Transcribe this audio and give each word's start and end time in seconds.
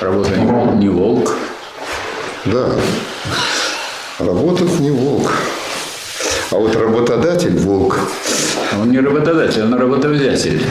Работа 0.00 0.30
не 0.36 0.46
волк, 0.46 0.74
не 0.74 0.88
волк. 0.88 1.36
Да. 2.46 2.68
Работать 4.18 4.80
не 4.80 4.90
волк. 4.90 5.30
А 6.50 6.56
вот 6.56 6.74
работодатель 6.76 7.56
волк. 7.58 7.98
Он 8.80 8.90
не 8.90 8.98
работодатель, 8.98 9.62
он 9.62 9.74
работовзятель. 9.74 10.62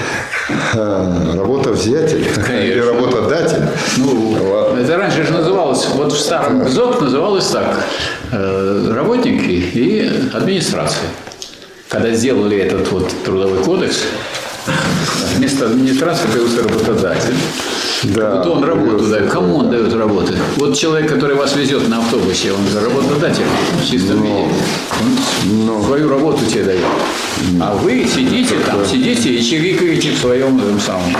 А, 0.74 1.34
работовзятель 1.36 2.26
Конечно. 2.34 2.54
или 2.54 2.80
работодатель. 2.80 3.64
Ну, 3.98 4.38
Ладно. 4.52 4.80
это 4.80 4.98
раньше 4.98 5.24
же 5.24 5.32
называлось, 5.32 5.88
вот 5.94 6.12
в 6.12 6.20
старом 6.20 6.68
ЗОК 6.68 7.02
называлось 7.02 7.46
так, 7.48 7.86
э, 8.32 8.92
работники 8.94 9.50
и 9.50 10.12
администрация. 10.34 11.08
Когда 11.88 12.12
сделали 12.12 12.58
этот 12.58 12.92
вот 12.92 13.12
трудовой 13.24 13.64
кодекс, 13.64 13.98
вместо 15.36 15.66
администрации 15.66 16.28
появился 16.28 16.64
работодатель. 16.64 17.36
Да, 18.04 18.36
Вот 18.36 18.48
он 18.48 18.64
работу 18.64 19.06
дает. 19.08 19.30
Кому 19.30 19.58
он 19.58 19.70
дает 19.70 19.94
работу? 19.94 20.34
Вот 20.58 20.76
человек, 20.78 21.10
который 21.12 21.36
вас 21.36 21.56
везет 21.56 21.88
на 21.88 22.00
автобусе, 22.00 22.52
он 22.52 22.68
же 22.68 22.80
работодатель 22.80 23.46
в 23.82 23.90
чистом 23.90 24.24
виде. 24.24 24.48
Он 25.70 25.84
свою 25.84 26.10
работу 26.10 26.46
тебе 26.46 26.64
дает. 26.64 26.86
А 27.60 27.76
вы 27.76 28.08
сидите 28.08 28.56
там, 28.66 28.86
сидите 28.86 29.30
и 29.30 29.44
чирикаете 29.44 30.12
в 30.12 30.18
своем 30.18 30.58
этом 30.58 30.80
самом 30.80 31.16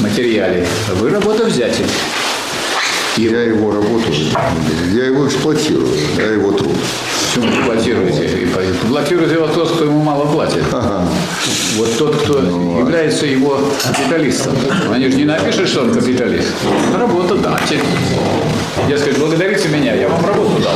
материале. 0.00 0.66
Вы 0.94 1.10
работовзятель. 1.10 1.86
Я 3.16 3.42
его 3.42 3.72
работу, 3.72 4.12
я 4.92 5.06
его 5.06 5.26
эксплуатирую, 5.26 5.88
я 6.18 6.26
его 6.26 6.52
труд. 6.52 6.76
Почему 7.38 7.56
вы 7.56 7.62
блокируете? 7.66 8.48
Блокирует 8.88 9.32
его 9.32 9.46
тот, 9.46 9.70
кто 9.72 9.84
ему 9.84 10.02
мало 10.02 10.26
платит. 10.26 10.64
Вот 11.76 11.98
тот, 11.98 12.16
кто 12.16 12.38
является 12.38 13.26
его 13.26 13.60
капиталистом. 13.82 14.56
Они 14.90 15.08
же 15.08 15.16
не 15.16 15.24
напишут, 15.24 15.68
что 15.68 15.82
он 15.82 15.94
капиталист. 15.94 16.48
Работодатель. 16.98 17.80
Дескать, 18.88 19.18
благодарите 19.18 19.68
меня, 19.68 19.94
я 19.94 20.08
вам 20.08 20.24
работу 20.24 20.62
дал. 20.62 20.74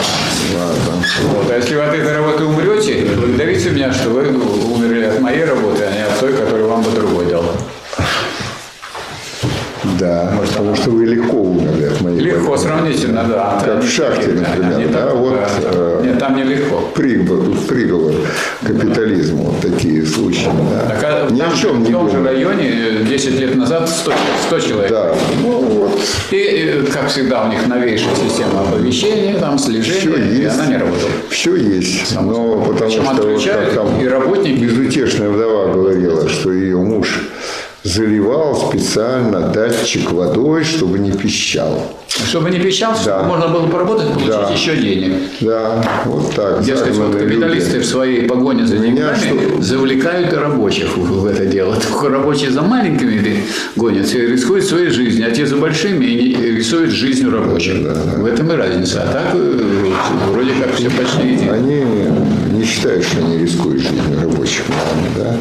Вот. 1.32 1.50
А 1.50 1.56
если 1.56 1.74
вы 1.74 1.82
от 1.82 1.94
этой 1.94 2.14
работы 2.14 2.44
умрете, 2.44 3.06
благодарите 3.16 3.70
меня, 3.70 3.92
что 3.92 4.10
вы 4.10 4.28
умерли 4.28 5.04
от 5.04 5.20
моей 5.20 5.44
работы, 5.44 5.84
а 5.84 5.92
не 5.92 6.02
от 6.02 6.20
той, 6.20 6.32
которую 6.32 6.68
вам 6.68 6.82
бы 6.82 6.90
другой 6.90 7.26
дал. 7.26 7.44
Да, 10.02 10.32
потому 10.48 10.74
что 10.74 10.90
вы 10.90 11.04
легко 11.04 11.36
умерли 11.36 11.84
от 11.84 12.00
моей 12.00 12.18
Легко, 12.18 12.48
болезни. 12.50 12.66
сравнительно, 12.66 13.24
да. 13.28 13.62
Как 13.64 13.84
в 13.84 13.88
шахте, 13.88 14.28
например, 14.32 14.78
Не 14.78 14.86
да, 14.86 14.98
так, 15.06 15.14
вот, 15.14 15.34
да. 15.34 15.68
э, 15.72 16.00
Нет, 16.04 16.18
там 16.18 16.36
нелегко. 16.36 16.80
Приговор, 16.92 17.56
приговор 17.68 18.12
капитализму, 18.66 19.44
вот 19.44 19.60
такие 19.60 20.04
случаи. 20.04 20.48
Да. 20.72 20.88
Так, 20.88 21.04
а 21.04 21.30
Ни 21.30 21.38
там 21.38 21.52
о 21.52 21.56
чем 21.56 21.82
в 21.84 21.86
не 21.86 21.92
том 21.92 22.10
же 22.10 22.24
районе 22.24 22.72
э, 23.00 23.04
10 23.08 23.38
лет 23.40 23.54
назад 23.54 23.88
100, 23.88 24.12
100 24.48 24.60
человек. 24.60 24.90
Да, 24.90 25.14
ну 25.42 25.50
вот, 25.60 26.00
И, 26.32 26.36
э, 26.36 26.82
как 26.92 27.06
всегда, 27.08 27.44
у 27.44 27.48
них 27.48 27.66
новейшая 27.68 28.14
система 28.16 28.62
оповещения, 28.62 29.38
там, 29.38 29.56
слежения, 29.58 30.00
Всё 30.00 30.16
и 30.16 30.36
есть. 30.42 30.54
она 30.58 30.66
не 30.66 30.76
работала. 30.78 31.10
все 31.30 31.54
есть. 31.54 32.16
Но 32.20 32.62
потому 32.62 32.90
Причем 32.90 33.04
что 33.04 33.22
вот 33.28 33.44
как 33.44 33.74
там 33.74 34.00
и 34.00 34.06
работники- 34.08 34.58
безутешная 34.64 35.28
вдова 35.28 35.72
говорила, 35.72 36.28
что 36.28 36.52
ее 36.52 36.76
муж 36.78 37.28
заливал 37.84 38.54
специально 38.68 39.40
датчик 39.48 40.10
водой, 40.12 40.64
чтобы 40.64 40.98
не 40.98 41.12
пищал. 41.12 41.82
Чтобы 42.28 42.50
не 42.50 42.58
пищал, 42.58 42.94
чтобы 42.94 43.06
Да. 43.06 43.22
можно 43.22 43.48
было 43.48 43.66
поработать, 43.68 44.08
получить 44.12 44.28
Да. 44.28 44.50
еще 44.54 44.76
денег. 44.76 45.14
Да, 45.40 45.82
вот 46.04 46.34
так. 46.34 46.62
Дескать, 46.62 46.94
вот 46.96 47.16
капиталисты 47.16 47.76
люди. 47.76 47.84
в 47.84 47.88
своей 47.88 48.22
погоне 48.28 48.66
за 48.66 48.76
деньгами 48.76 49.16
что- 49.16 49.62
завлекают 49.62 50.32
и 50.32 50.36
рабочих 50.36 50.96
в, 50.96 51.26
это 51.26 51.46
дело. 51.46 51.74
Только 51.76 52.10
рабочие 52.10 52.50
за 52.50 52.60
маленькими 52.62 53.42
гонятся 53.76 54.18
и 54.18 54.26
рискуют 54.26 54.64
своей 54.66 54.90
жизнью, 54.90 55.26
а 55.26 55.30
те 55.34 55.46
за 55.46 55.56
большими 55.56 56.04
и 56.04 56.52
рисуют 56.54 56.90
жизнью 56.90 57.30
рабочих. 57.32 57.76
В 58.18 58.26
этом 58.26 58.52
и 58.52 58.56
разница. 58.56 59.02
А 59.08 59.12
так 59.12 59.34
э, 59.34 59.92
вроде 60.32 60.52
как 60.60 60.74
все 60.76 60.90
почти 60.90 61.28
едино. 61.32 61.54
Они 61.54 61.82
не 62.62 62.68
считают, 62.68 63.04
что 63.04 63.18
они 63.18 63.38
рискуют 63.38 63.80
жизнью 63.80 64.20
рабочих, 64.20 64.62
да? 65.16 65.34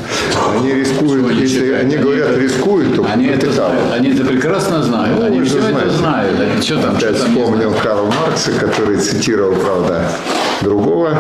Они 0.56 0.74
рискуют, 0.74 1.30
Они 1.30 1.42
если 1.42 1.72
они 1.72 1.94
они 1.94 1.98
говорят 1.98 2.30
это- 2.32 2.40
рискуют, 2.40 2.96
то 2.96 3.06
Они 3.14 3.28
это 3.28 3.52
знают, 3.52 3.94
они 3.94 4.10
это 4.10 4.24
прекрасно 4.26 4.82
знают, 4.82 5.20
Ну, 5.20 5.26
они 5.28 5.44
все 5.44 5.60
это 5.60 5.68
знаете. 5.70 5.98
знают. 5.98 6.36
А 6.40 6.62
что 6.62 6.76
там, 6.82 6.98
что 6.98 7.08
Опять 7.10 7.22
там 7.22 7.36
не 7.36 7.42
вспомнил? 7.42 7.74
Карл 7.84 8.06
Маркса, 8.08 8.52
который 8.60 8.98
цитировал, 8.98 9.54
правда, 9.54 10.02
другого 10.62 11.16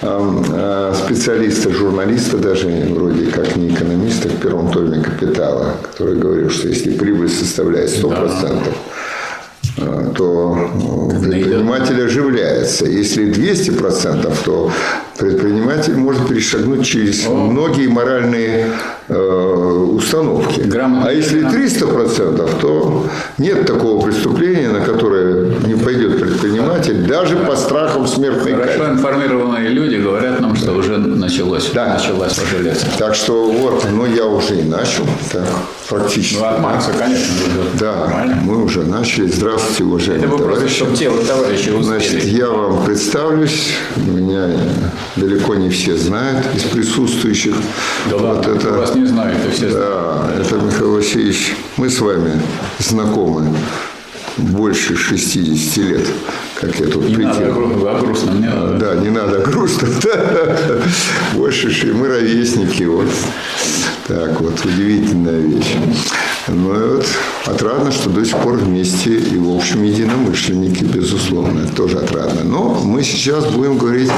эм, 0.00 0.44
э, 0.50 0.94
специалиста, 1.04 1.70
журналиста, 1.72 2.38
даже 2.38 2.66
вроде 2.90 3.26
как 3.26 3.56
не 3.56 3.68
экономиста, 3.68 4.28
в 4.28 4.36
первом 4.38 4.70
томе 4.72 5.02
«Капитала», 5.02 5.76
который 5.82 6.16
говорил, 6.16 6.50
что 6.50 6.68
если 6.68 6.90
прибыль 6.92 7.28
составляет 7.30 7.90
100%, 7.90 8.52
э, 8.66 8.72
то 9.76 10.56
э, 10.56 11.20
предприниматель 11.20 12.04
оживляется. 12.04 12.86
Если 12.86 13.26
200%, 13.26 14.32
то 14.44 14.70
предприниматель 15.18 15.96
может 15.96 16.28
перешагнуть 16.28 16.86
через 16.86 17.26
многие 17.26 17.88
моральные 17.88 18.66
э, 19.08 19.14
установки. 19.16 20.62
А 21.04 21.10
если 21.10 21.42
300%, 21.46 22.60
то 22.60 23.06
нет 23.38 23.66
такого 23.66 24.04
преступления, 24.04 24.68
на 24.68 24.80
которое 24.80 25.54
не 25.66 25.74
пойдет 25.74 26.20
предприниматель, 26.20 26.33
даже 26.48 27.36
по 27.36 27.56
страхам 27.56 28.06
смертной 28.06 28.52
казни. 28.52 28.72
Хорошо 28.72 28.92
информированные 28.92 29.68
люди 29.68 29.96
говорят 29.96 30.40
нам, 30.40 30.56
что 30.56 30.72
уже 30.72 30.98
началось, 30.98 31.70
Да. 31.74 31.94
началась 31.94 32.38
оживляться. 32.38 32.86
Так 32.98 33.14
что 33.14 33.50
вот, 33.50 33.86
ну 33.90 34.06
я 34.06 34.26
уже 34.26 34.56
и 34.60 34.62
начал, 34.62 35.04
так, 35.32 35.44
практически. 35.88 36.38
Ну, 36.40 36.44
от 36.46 36.60
Маркса, 36.60 36.90
конечно, 36.98 37.24
идет. 37.24 37.76
Да, 37.80 37.96
Нормально. 37.96 38.38
мы 38.42 38.62
уже 38.64 38.82
начали. 38.82 39.26
Здравствуйте, 39.28 39.74
Это 39.76 39.84
уважаемые 39.84 40.28
просто, 40.28 40.46
товарищи. 40.46 40.74
чтобы 40.76 40.96
тело 40.96 41.24
товарища 41.24 41.82
Значит, 41.82 42.14
успели. 42.18 42.36
я 42.36 42.48
вам 42.50 42.84
представлюсь. 42.84 43.68
Меня 43.96 44.48
далеко 45.16 45.54
не 45.54 45.70
все 45.70 45.96
знают 45.96 46.44
из 46.54 46.62
присутствующих. 46.64 47.54
Да 48.10 48.16
вот 48.16 48.22
ладно, 48.36 48.52
это, 48.56 48.68
вас 48.72 48.94
не 48.94 49.06
знают, 49.06 49.38
и 49.46 49.50
все 49.50 49.70
знают. 49.70 49.88
Да, 49.88 50.40
это 50.40 50.56
Михаил 50.56 50.94
Васильевич. 50.94 51.54
Мы 51.76 51.88
с 51.90 52.00
вами 52.00 52.32
знакомы 52.78 53.48
больше 54.36 54.96
60 54.96 55.76
лет, 55.78 56.06
как 56.60 56.78
я 56.80 56.86
тут 56.86 57.08
Не 57.08 57.16
надо 57.16 57.38
прикинул. 57.40 57.68
гру- 57.78 57.86
о 57.88 58.00
грустном, 58.00 58.40
не 58.40 58.46
надо. 58.48 58.78
Да, 58.78 58.94
не 58.96 59.10
надо 59.10 59.38
грустно. 59.40 59.88
Да. 60.02 60.80
Больше 61.34 61.92
мы 61.94 62.08
ровесники. 62.08 62.84
Вот. 62.84 63.08
Так 64.06 64.40
вот, 64.40 64.64
удивительная 64.64 65.38
вещь. 65.40 65.74
Ну 66.48 66.74
и 66.78 66.88
вот 66.96 67.06
отрадно, 67.46 67.90
что 67.90 68.10
до 68.10 68.22
сих 68.24 68.36
пор 68.38 68.56
вместе 68.56 69.14
и, 69.16 69.38
в 69.38 69.56
общем, 69.56 69.82
единомышленники, 69.82 70.84
безусловно. 70.84 71.60
Это 71.60 71.74
тоже 71.74 71.98
отрадно. 71.98 72.44
Но 72.44 72.74
мы 72.84 73.02
сейчас 73.02 73.46
будем 73.46 73.78
говорить, 73.78 74.10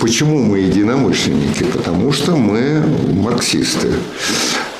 почему 0.00 0.38
мы 0.42 0.58
единомышленники. 0.58 1.64
Потому 1.64 2.12
что 2.12 2.34
мы 2.36 2.82
марксисты. 3.12 3.92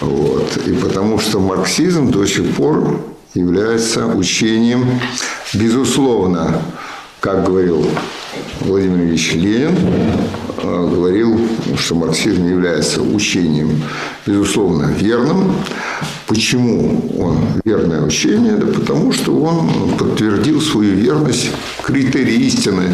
Вот. 0.01 0.57
И 0.67 0.73
потому 0.73 1.19
что 1.21 1.39
марксизм 1.39 2.11
до 2.11 2.27
сих 2.27 2.51
пор 2.57 3.01
является 3.37 4.07
учением, 4.07 4.87
безусловно, 5.55 6.63
как 7.21 7.45
говорил 7.45 7.87
Владимир 8.61 9.05
Ильич 9.05 9.35
Ленин, 9.35 9.77
э, 10.59 10.91
говорил, 10.93 11.39
что 11.77 11.95
марксизм 11.95 12.47
является 12.47 13.03
учением, 13.03 13.83
безусловно, 14.27 14.87
верным. 14.99 15.55
Почему 16.27 17.13
он 17.19 17.39
верное 17.65 18.03
учение? 18.03 18.57
Да 18.57 18.67
потому 18.67 19.13
что 19.13 19.33
он 19.37 19.97
подтвердил 19.97 20.61
свою 20.61 20.95
верность 20.95 21.51
критерии 21.83 22.47
истины 22.47 22.91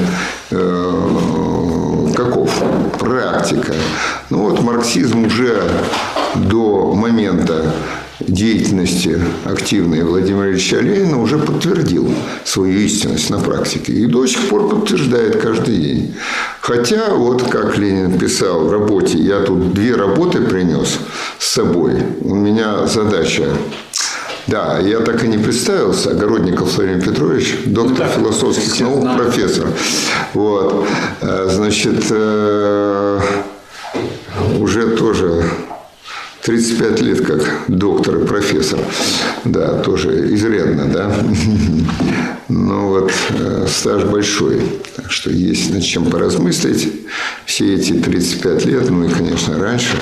э, 0.50 2.12
каков? 2.14 2.50
Практика. 2.98 3.74
Ну 4.30 4.48
вот 4.48 4.62
марксизм 4.62 5.24
уже 5.24 5.62
до 6.34 6.94
момента 6.94 7.74
деятельности 8.26 9.20
активной 9.44 10.02
Владимира 10.02 10.50
Ильича 10.50 10.80
Ленина 10.80 11.20
уже 11.20 11.38
подтвердил 11.38 12.12
свою 12.44 12.78
истинность 12.80 13.30
на 13.30 13.38
практике. 13.38 13.92
И 13.92 14.06
до 14.06 14.26
сих 14.26 14.48
пор 14.48 14.68
подтверждает 14.68 15.40
каждый 15.40 15.76
день. 15.76 16.14
Хотя, 16.60 17.10
вот 17.14 17.42
как 17.42 17.76
Ленин 17.78 18.18
писал 18.18 18.66
в 18.66 18.72
работе, 18.72 19.18
я 19.18 19.40
тут 19.40 19.72
две 19.72 19.94
работы 19.94 20.40
принес 20.40 20.98
с 21.38 21.46
собой. 21.46 21.94
У 22.20 22.34
меня 22.34 22.86
задача 22.86 23.44
да, 24.46 24.78
я 24.80 25.00
так 25.00 25.22
и 25.24 25.28
не 25.28 25.38
представился. 25.38 26.10
Огородников 26.10 26.76
Владимир 26.76 27.00
Петрович, 27.00 27.58
доктор 27.64 28.08
так, 28.08 28.16
философских 28.16 28.80
наук, 28.80 29.02
знают. 29.02 29.22
профессор. 29.22 29.66
Вот. 30.34 30.84
Э, 31.20 31.48
Значит, 31.48 32.04
э, 32.10 33.20
уже 34.58 34.88
тоже 34.96 35.44
35 36.42 37.00
лет 37.02 37.24
как 37.24 37.64
доктор 37.68 38.18
и 38.18 38.26
профессор. 38.26 38.80
Да, 39.44 39.78
тоже 39.78 40.34
изрядно, 40.34 40.86
да. 40.92 41.14
Но 42.48 42.88
вот 42.88 43.12
э, 43.30 43.66
стаж 43.68 44.04
большой. 44.04 44.60
Так 44.96 45.10
что 45.10 45.30
есть 45.30 45.72
над 45.72 45.84
чем 45.84 46.10
поразмыслить. 46.10 46.92
Все 47.46 47.74
эти 47.74 47.92
35 47.92 48.64
лет, 48.66 48.90
ну 48.90 49.04
и, 49.04 49.08
конечно, 49.08 49.56
раньше. 49.58 49.96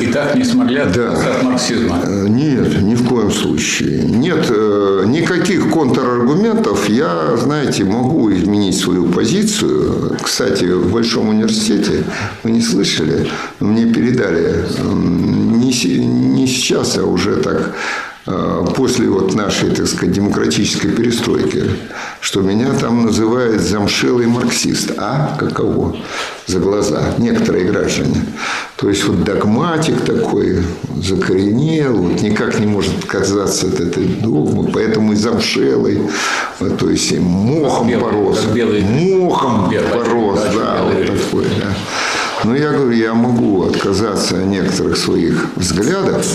И 0.00 0.06
так 0.06 0.34
не 0.34 0.44
смогли 0.44 0.78
отказаться 0.78 1.24
Да. 1.24 1.36
от 1.36 1.42
марксизма. 1.42 2.00
Э, 2.06 2.26
Нет, 2.28 2.82
ни 2.82 2.94
в 2.94 3.06
коем 3.06 3.30
случае. 3.30 4.02
Нет, 4.04 4.46
э, 4.50 5.04
ни 5.06 5.20
никаких 5.20 5.70
контраргументов. 5.70 6.88
Я, 6.88 7.36
знаете, 7.36 7.84
могу 7.84 8.32
изменить 8.32 8.76
свою 8.78 9.06
позицию. 9.06 10.16
Кстати, 10.22 10.64
в 10.64 10.90
Большом 10.92 11.28
университете, 11.28 12.04
вы 12.42 12.50
не 12.52 12.62
слышали, 12.62 13.28
мне 13.60 13.86
передали 13.86 14.64
не, 14.82 15.70
не 15.98 16.46
сейчас, 16.46 16.98
а 16.98 17.04
уже 17.04 17.36
так 17.36 17.74
после 18.74 19.08
вот 19.08 19.34
нашей, 19.34 19.70
так 19.70 19.86
сказать, 19.86 20.12
демократической 20.12 20.88
перестройки, 20.88 21.64
что 22.20 22.40
меня 22.40 22.72
там 22.74 23.06
называют 23.06 23.60
замшелый 23.60 24.26
марксист. 24.26 24.92
А 24.96 25.36
каково? 25.38 25.96
За 26.46 26.58
глаза. 26.58 27.14
Некоторые 27.18 27.66
граждане. 27.66 28.24
То 28.76 28.88
есть 28.88 29.04
вот 29.04 29.24
догматик 29.24 30.04
такой 30.04 30.62
закоренел, 31.02 31.96
вот 31.96 32.22
никак 32.22 32.58
не 32.58 32.66
может 32.66 32.98
отказаться 32.98 33.66
от 33.66 33.78
этой 33.78 34.04
догмы, 34.04 34.70
поэтому 34.72 35.12
и 35.12 35.16
замшелый, 35.16 36.00
то 36.78 36.88
есть 36.88 37.12
и 37.12 37.18
мохом 37.18 37.88
белый, 37.88 38.04
порос. 38.04 38.44
Белый, 38.54 38.82
мохом 38.82 39.70
белый, 39.70 39.88
порос, 39.90 40.40
да, 40.54 40.78
да 40.78 40.82
вот 40.82 41.06
такой, 41.06 41.44
да. 41.44 41.74
Но 42.44 42.56
я 42.56 42.72
говорю, 42.72 42.92
я 42.92 43.14
могу 43.14 43.64
отказаться 43.64 44.38
от 44.38 44.46
некоторых 44.46 44.96
своих 44.96 45.48
взглядов 45.56 46.26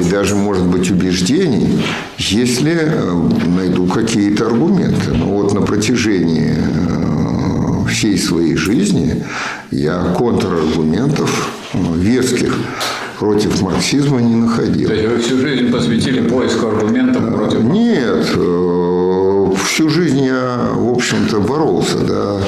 и 0.00 0.04
даже, 0.04 0.36
может 0.36 0.64
быть, 0.64 0.90
убеждений, 0.90 1.82
если 2.18 2.72
э, 2.72 3.12
найду 3.56 3.86
какие-то 3.86 4.46
аргументы. 4.46 5.10
Но 5.12 5.26
вот 5.26 5.52
на 5.52 5.62
протяжении 5.62 6.54
э, 6.56 7.88
всей 7.88 8.18
своей 8.18 8.54
жизни 8.54 9.24
я 9.72 10.14
контраргументов 10.16 11.50
э, 11.72 11.78
веских 11.96 12.56
против 13.18 13.60
марксизма 13.62 14.20
не 14.20 14.36
находил. 14.36 14.88
То 14.88 14.94
есть 14.94 15.08
вы 15.08 15.18
всю 15.18 15.38
жизнь 15.38 15.72
посвятили 15.72 16.28
поиску 16.28 16.68
аргументов 16.68 17.34
против 17.34 17.60
марксизма? 17.60 17.72
Нет, 17.72 18.26
всю 19.64 19.88
жизнь 19.88 20.24
я, 20.24 20.68
в 20.74 20.90
общем-то, 20.92 21.40
боролся 21.40 21.98
да, 21.98 22.40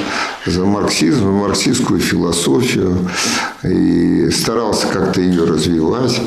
за 0.46 0.64
марксизм, 0.64 1.30
марксистскую 1.30 2.00
философию 2.00 2.98
и 3.62 4.30
старался 4.30 4.86
как-то 4.88 5.20
ее 5.20 5.44
развивать. 5.44 6.20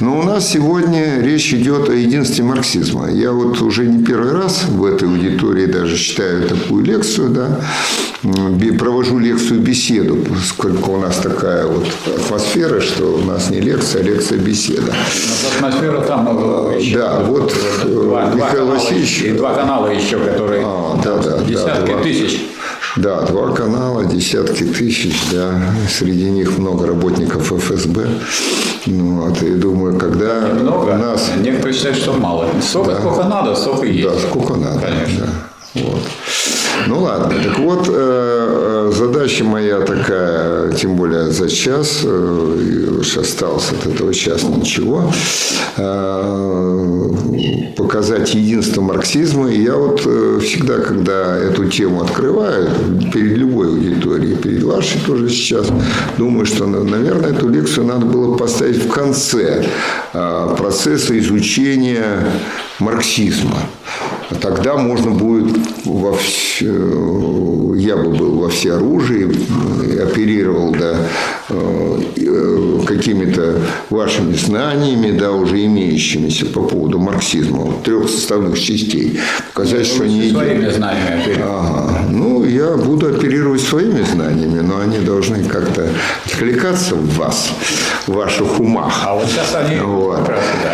Но 0.00 0.18
у 0.18 0.22
нас 0.22 0.48
сегодня 0.48 1.20
речь 1.20 1.52
идет 1.52 1.88
о 1.88 1.92
единстве 1.92 2.44
марксизма. 2.44 3.10
Я 3.10 3.32
вот 3.32 3.60
уже 3.62 3.86
не 3.86 4.04
первый 4.04 4.32
раз 4.32 4.64
в 4.68 4.84
этой 4.84 5.08
аудитории 5.08 5.66
даже 5.66 5.96
читаю 5.96 6.46
такую 6.48 6.84
лекцию, 6.84 7.30
да, 7.30 7.60
провожу 8.78 9.18
лекцию 9.18 9.60
беседу, 9.60 10.16
поскольку 10.16 10.92
у 10.92 10.98
нас 10.98 11.16
такая 11.16 11.66
вот 11.66 11.86
атмосфера, 12.06 12.80
что 12.80 13.16
у 13.16 13.24
нас 13.24 13.50
не 13.50 13.60
лекция, 13.60 14.02
а 14.02 14.04
лекция 14.04 14.38
беседа. 14.38 14.94
Атмосфера 15.56 16.00
там 16.02 16.26
еще. 16.78 16.98
Да, 16.98 17.20
вот 17.20 17.52
два, 17.84 18.30
Михаил 18.34 18.66
два 18.66 18.74
Васильевич. 18.74 19.22
И 19.22 19.30
два 19.32 19.54
канала 19.54 19.88
еще, 19.88 20.18
которые 20.18 20.62
а, 20.64 21.00
да, 21.02 21.18
да, 21.18 21.38
десятки 21.42 21.92
да, 21.92 22.02
тысяч. 22.02 22.40
Да, 22.96 23.20
два 23.22 23.52
канала, 23.52 24.06
десятки 24.06 24.64
тысяч, 24.64 25.20
да. 25.30 25.52
Среди 25.86 26.30
них 26.30 26.56
много 26.56 26.86
работников 26.86 27.52
ФСБ. 27.52 28.08
Ну, 28.86 29.20
вот, 29.20 29.42
и 29.42 29.50
думаю, 29.50 29.98
когда 29.98 30.40
много. 30.54 30.92
у 30.92 30.96
нас... 30.96 31.30
Некоторые 31.38 31.74
считают, 31.74 31.98
что 31.98 32.14
мало. 32.14 32.48
Сколько, 32.62 32.92
да. 32.92 33.00
сколько 33.00 33.24
надо, 33.24 33.54
сколько 33.54 33.84
есть. 33.84 34.08
Да, 34.08 34.18
сколько 34.18 34.54
надо. 34.54 34.80
Конечно. 34.80 35.26
Да. 35.26 35.82
Вот. 35.82 36.00
Ну 36.86 37.00
ладно, 37.00 37.34
так 37.42 37.58
вот, 37.58 37.88
э, 37.88 37.92
э, 37.92 38.92
задача 38.94 39.42
моя 39.42 39.80
такая, 39.80 40.70
тем 40.72 40.94
более 40.94 41.30
за 41.30 41.48
час, 41.48 42.02
э, 42.04 42.98
уж 43.00 43.16
осталось 43.16 43.72
от 43.72 43.92
этого 43.92 44.14
часа 44.14 44.46
ничего, 44.46 45.12
показать 47.76 48.34
единство 48.34 48.82
марксизма. 48.82 49.50
И 49.50 49.62
я 49.62 49.74
вот 49.74 50.00
всегда, 50.00 50.78
когда 50.78 51.36
эту 51.36 51.66
тему 51.66 52.02
открываю, 52.02 52.68
перед 53.12 53.36
любой 53.36 53.68
аудиторией, 53.68 54.36
перед 54.36 54.62
вашей 54.62 55.00
тоже 55.06 55.28
сейчас, 55.28 55.66
думаю, 56.18 56.46
что, 56.46 56.66
наверное, 56.66 57.30
эту 57.32 57.48
лекцию 57.48 57.86
надо 57.86 58.06
было 58.06 58.36
поставить 58.36 58.82
в 58.82 58.88
конце 58.88 59.66
процесса 60.12 61.18
изучения 61.18 62.24
марксизма. 62.78 63.58
Тогда 64.40 64.76
можно 64.76 65.12
будет 65.12 65.56
во 65.84 66.12
все, 66.16 67.74
я 67.76 67.96
бы 67.96 68.10
был 68.10 68.40
во 68.40 68.48
всеоружии, 68.48 69.30
оперировал 70.02 70.72
да, 70.72 70.96
э, 71.48 72.80
какими-то 72.86 73.60
вашими 73.90 74.34
знаниями, 74.34 75.16
да, 75.16 75.30
уже 75.32 75.64
имеющимися 75.64 76.46
по 76.46 76.62
поводу 76.62 76.98
марксизма, 76.98 77.58
вот, 77.58 77.82
трех 77.82 78.08
составных 78.08 78.58
частей. 78.58 79.20
Показать, 79.54 79.86
что 79.86 80.04
они... 80.04 80.30
Своими 80.30 80.70
знаниями 80.70 81.36
ага. 81.40 82.06
Ну, 82.10 82.44
я 82.44 82.76
буду 82.76 83.08
оперировать 83.08 83.60
своими 83.60 84.02
знаниями, 84.02 84.60
но 84.60 84.80
они 84.80 84.98
должны 84.98 85.44
как-то 85.44 85.88
откликаться 86.24 86.94
в 86.94 87.16
вас, 87.16 87.50
в 88.06 88.12
ваших 88.12 88.58
умах. 88.60 89.02
А 89.04 89.14
вот 89.14 89.26
сейчас 89.26 89.54
они 89.54 89.80
вот. 89.80 90.18
как 90.18 90.28
раз, 90.30 90.44
да. 90.62 90.72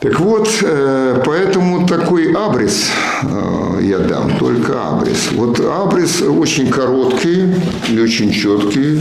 Так 0.00 0.20
вот, 0.20 0.48
э, 0.62 1.22
поэтому 1.24 1.84
такой 1.84 2.32
абрис 2.32 2.86
э, 3.24 3.80
я 3.82 3.98
дам, 3.98 4.38
только 4.38 4.90
абрис. 4.90 5.32
Вот 5.32 5.58
абрис 5.58 6.22
очень 6.22 6.68
короткий 6.68 7.52
и 7.88 7.98
очень 7.98 8.30
четкий 8.30 9.00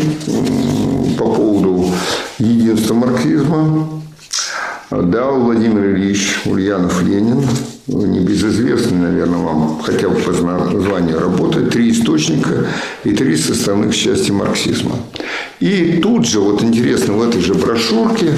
по 1.19 1.25
поводу 1.25 1.91
единства 2.39 2.95
марксизма. 2.95 3.88
Дал 4.89 5.41
Владимир 5.41 5.85
Ильич 5.95 6.39
Ульянов 6.45 7.03
Ленин, 7.88 8.12
небезызвестный, 8.12 8.98
наверное, 8.98 9.39
вам 9.39 9.80
хотя 9.81 10.10
бы 10.10 10.16
по 10.16 10.31
названию 10.31 11.19
работы, 11.19 11.66
три 11.68 11.92
источника 11.92 12.68
и 13.06 13.12
три 13.13 13.38
составных 13.38 13.95
части 13.95 14.30
марксизма. 14.31 14.98
И 15.62 16.00
тут 16.04 16.25
же, 16.25 16.42
вот 16.42 16.62
интересно, 16.63 17.13
в 17.13 17.22
этой 17.22 17.39
же 17.39 17.54
брошюрке, 17.54 18.34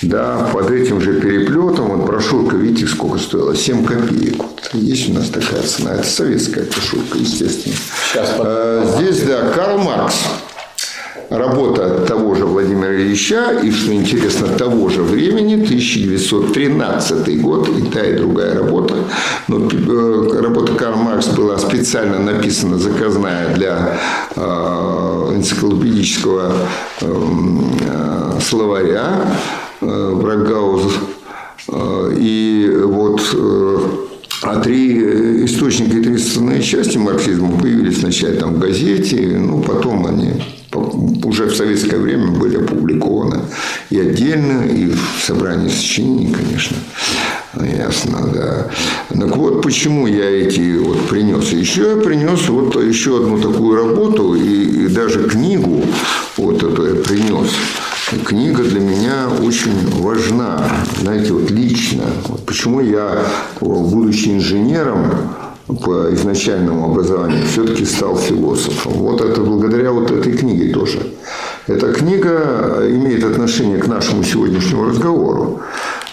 да, 0.00 0.48
под 0.52 0.70
этим 0.70 1.02
же 1.02 1.20
переплетом, 1.20 1.88
вот 1.88 2.06
брошюрка, 2.06 2.56
видите, 2.56 2.86
сколько 2.86 3.18
стоила? 3.18 3.54
7 3.54 3.84
копеек. 3.84 4.38
Вот 4.38 4.70
есть 4.72 5.10
у 5.10 5.12
нас 5.12 5.28
такая 5.28 5.62
цена. 5.62 5.94
Это 5.94 6.06
советская 6.06 6.64
брошюрка, 6.64 7.18
естественно. 7.18 7.76
Сейчас 8.10 8.36
а, 8.38 8.96
Здесь, 8.96 9.22
да, 9.22 9.50
Карл 9.50 9.78
Маркс 9.78 10.16
работа 11.30 12.06
того 12.06 12.34
же 12.34 12.44
Владимира 12.44 12.94
Ильича 12.94 13.60
и, 13.62 13.70
что 13.70 13.92
интересно, 13.92 14.48
того 14.48 14.88
же 14.88 15.02
времени, 15.02 15.54
1913 15.54 17.40
год, 17.40 17.68
и 17.68 17.82
та, 17.82 18.00
и 18.00 18.16
другая 18.16 18.54
работа. 18.54 18.94
Но 19.48 19.68
э, 19.68 20.40
работа 20.40 20.72
Карл 20.72 20.96
Маркс 20.96 21.28
была 21.28 21.58
специально 21.58 22.18
написана, 22.18 22.78
заказная 22.78 23.54
для 23.54 23.98
э, 24.34 24.40
энциклопедического 25.34 26.52
эм, 27.02 27.72
э, 27.80 28.40
словаря 28.40 29.26
Брагауза. 29.80 30.90
И 32.16 32.80
вот 32.84 33.20
а 34.50 34.60
три 34.60 35.44
источника 35.44 35.98
и 35.98 36.02
три 36.02 36.16
составные 36.16 36.62
части 36.62 36.96
марксизма 36.96 37.58
появились 37.58 37.98
вначале 37.98 38.34
там 38.34 38.54
в 38.54 38.58
газете, 38.58 39.16
ну, 39.38 39.60
потом 39.60 40.06
они 40.06 40.32
уже 41.24 41.46
в 41.46 41.54
советское 41.54 41.98
время 41.98 42.28
были 42.28 42.56
опубликованы 42.56 43.40
и 43.90 44.00
отдельно, 44.00 44.64
и 44.64 44.86
в 44.86 45.22
собрании 45.22 45.68
сочинений, 45.68 46.32
конечно. 46.32 46.76
Ясно, 47.60 48.30
да. 48.32 48.70
Так 49.08 49.36
вот, 49.36 49.62
почему 49.62 50.06
я 50.06 50.30
эти 50.30 50.78
вот 50.78 51.08
принес? 51.08 51.52
Еще 51.52 51.90
я 51.90 51.96
принес 51.96 52.48
вот 52.48 52.76
еще 52.82 53.16
одну 53.16 53.38
такую 53.38 53.76
работу 53.76 54.34
и, 54.34 54.84
и 54.84 54.88
даже 54.88 55.24
книгу 55.24 55.82
вот 56.36 56.62
эту 56.62 56.86
я 56.86 56.94
принес. 56.94 57.50
Книга 58.08 58.62
для 58.62 58.80
меня 58.80 59.28
очень 59.42 60.00
важна, 60.00 60.66
знаете, 60.98 61.34
вот 61.34 61.50
лично. 61.50 62.04
Почему 62.46 62.80
я, 62.80 63.22
будучи 63.60 64.30
инженером, 64.30 65.04
по 65.66 66.14
изначальному 66.14 66.90
образованию 66.90 67.46
все-таки 67.46 67.84
стал 67.84 68.16
философом. 68.16 68.94
Вот 68.94 69.20
это 69.20 69.42
благодаря 69.42 69.92
вот 69.92 70.10
этой 70.10 70.32
книге 70.32 70.72
тоже. 70.72 71.00
Эта 71.66 71.92
книга 71.92 72.78
имеет 72.88 73.24
отношение 73.24 73.76
к 73.76 73.86
нашему 73.86 74.24
сегодняшнему 74.24 74.86
разговору. 74.86 75.60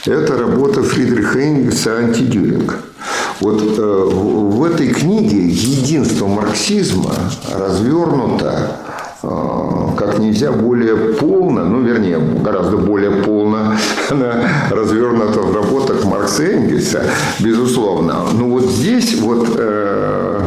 Это 0.06 0.38
работа 0.38 0.84
Фридриха 0.84 1.40
Энгельса 1.40 1.96
«Антидюринг». 1.96 2.76
Вот 3.40 3.62
э, 3.62 3.82
в 3.82 4.64
этой 4.66 4.90
книге 4.90 5.48
единство 5.48 6.28
марксизма 6.28 7.16
развернуто 7.54 8.82
Э, 9.26 9.85
как 10.16 10.24
нельзя 10.24 10.52
более 10.52 10.96
полно, 10.96 11.66
ну, 11.66 11.82
вернее, 11.82 12.20
гораздо 12.20 12.78
более 12.78 13.12
полно 13.24 13.76
развернута 14.72 15.42
в 15.42 15.56
работах 15.56 16.06
Маркса 16.06 16.44
Энгельса, 16.44 17.04
безусловно. 17.40 18.26
Но 18.34 18.48
вот 18.48 18.66
здесь 18.66 19.20
вот 19.20 19.50
э, 19.58 20.42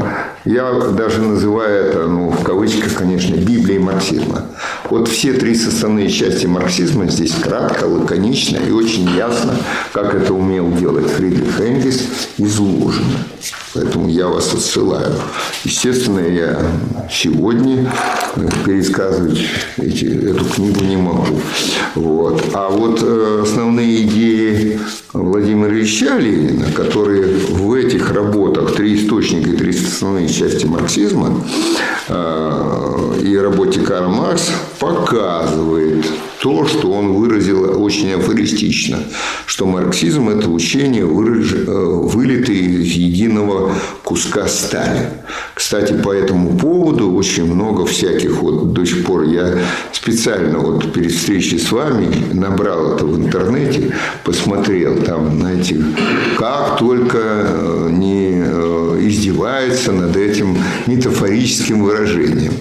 Я 0.48 0.72
даже 0.72 1.20
называю 1.20 1.84
это, 1.84 2.06
ну, 2.06 2.30
в 2.30 2.42
кавычках, 2.42 2.94
конечно, 2.94 3.34
Библией 3.34 3.78
марксизма. 3.78 4.46
Вот 4.88 5.06
все 5.06 5.34
три 5.34 5.54
составные 5.54 6.08
части 6.08 6.46
марксизма 6.46 7.06
здесь 7.06 7.34
кратко, 7.34 7.84
лаконично 7.84 8.56
и 8.56 8.70
очень 8.70 9.10
ясно, 9.14 9.54
как 9.92 10.14
это 10.14 10.32
умел 10.32 10.72
делать 10.72 11.06
Фридрих 11.10 11.60
Энгельс, 11.60 12.02
изложено. 12.38 13.18
Поэтому 13.74 14.08
я 14.08 14.28
вас 14.28 14.54
отсылаю. 14.54 15.16
Естественно, 15.64 16.20
я 16.20 16.58
сегодня 17.10 17.92
пересказывать 18.64 19.44
эти, 19.76 20.06
эту 20.06 20.46
книгу 20.46 20.82
не 20.82 20.96
могу. 20.96 21.40
Вот. 21.94 22.42
А 22.54 22.70
вот 22.70 23.00
э, 23.02 23.40
основные 23.42 24.02
идеи 24.04 24.80
Владимира 25.12 25.70
Ильича 25.72 26.16
Ленина, 26.18 26.72
которые 26.72 27.36
в 27.36 27.72
этих 27.74 28.10
работах 28.12 28.74
«Три 28.74 28.96
источника 28.96 29.50
и 29.50 29.56
три 29.56 29.70
основные 29.70 30.28
части 30.38 30.66
марксизма» 30.66 31.42
э, 32.08 33.20
и 33.22 33.36
работе 33.36 33.80
Карла 33.80 34.08
Маркс 34.08 34.50
показывает 34.78 36.06
то, 36.40 36.66
что 36.66 36.92
он 36.92 37.14
выразил 37.14 37.82
очень 37.82 38.12
афористично, 38.12 38.98
что 39.46 39.66
марксизм– 39.66 40.28
это 40.30 40.48
учение, 40.48 41.04
выраж... 41.04 41.52
Э, 41.52 41.98
вылитое 42.08 42.56
из 42.56 42.92
единого 42.92 43.72
куска 44.04 44.46
стали. 44.46 45.10
Кстати, 45.54 45.92
по 45.92 46.12
этому 46.12 46.56
поводу 46.56 47.12
очень 47.12 47.52
много 47.52 47.84
всяких, 47.84 48.40
вот 48.40 48.72
до 48.72 48.84
сих 48.86 49.04
пор 49.04 49.24
я 49.24 49.58
специально 49.92 50.58
вот 50.58 50.92
перед 50.92 51.10
встречей 51.10 51.58
с 51.58 51.72
вами 51.72 52.08
набрал 52.32 52.94
это 52.94 53.04
в 53.04 53.16
интернете, 53.16 53.92
посмотрел 54.24 55.02
там, 55.02 55.40
знаете, 55.40 55.82
как 56.38 56.78
только 56.78 57.18
э, 57.18 57.88
не 57.90 58.37
издевается 59.00 59.92
над 59.92 60.16
этим 60.16 60.56
метафорическим 60.86 61.82
выражением. 61.82 62.54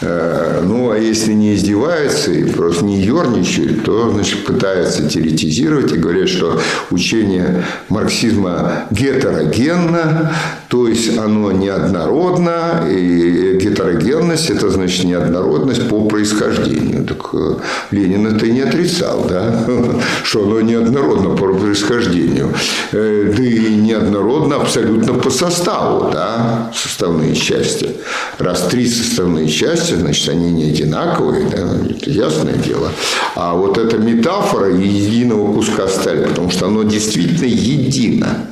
Ну, 0.00 0.90
а 0.90 0.98
если 0.98 1.32
не 1.32 1.54
издевается 1.54 2.32
и 2.32 2.44
просто 2.44 2.84
не 2.84 3.00
ерничает, 3.00 3.84
то, 3.84 4.10
значит, 4.10 4.44
пытаются 4.44 5.08
теоретизировать 5.08 5.92
и 5.92 5.96
говорят, 5.96 6.28
что 6.28 6.60
учение 6.90 7.64
марксизма 7.88 8.86
гетерогенно, 8.90 10.32
то 10.68 10.88
есть 10.88 11.16
оно 11.16 11.52
неоднородно, 11.52 12.88
и 12.90 13.58
гетерогенность– 13.60 14.50
это 14.50 14.70
значит 14.70 15.04
неоднородность 15.04 15.88
по 15.88 16.06
происхождению. 16.06 17.04
Так 17.04 17.30
э, 17.32 17.56
Ленин 17.90 18.26
это 18.26 18.46
и 18.46 18.50
не 18.50 18.62
отрицал, 18.62 19.26
да? 19.28 19.66
что 20.24 20.44
оно 20.44 20.60
неоднородно 20.60 21.30
по 21.30 21.46
происхождению. 21.54 22.52
Э, 22.92 23.32
да 23.36 23.42
и 23.42 23.74
неоднородно 23.76 24.56
абсолютно 24.56 25.14
по 25.14 25.30
составу, 25.34 26.10
да? 26.10 26.70
составные 26.74 27.34
части. 27.34 27.90
Раз 28.38 28.68
три 28.70 28.88
составные 28.88 29.48
части, 29.48 29.94
значит, 29.94 30.28
они 30.28 30.52
не 30.52 30.64
одинаковые, 30.70 31.46
да? 31.46 31.76
это 31.90 32.10
ясное 32.10 32.54
дело. 32.54 32.90
А 33.34 33.54
вот 33.54 33.78
эта 33.78 33.98
метафора 33.98 34.74
единого 34.74 35.52
куска 35.52 35.88
стали, 35.88 36.24
потому 36.24 36.50
что 36.50 36.66
оно 36.66 36.82
действительно 36.82 37.46
едино. 37.46 38.46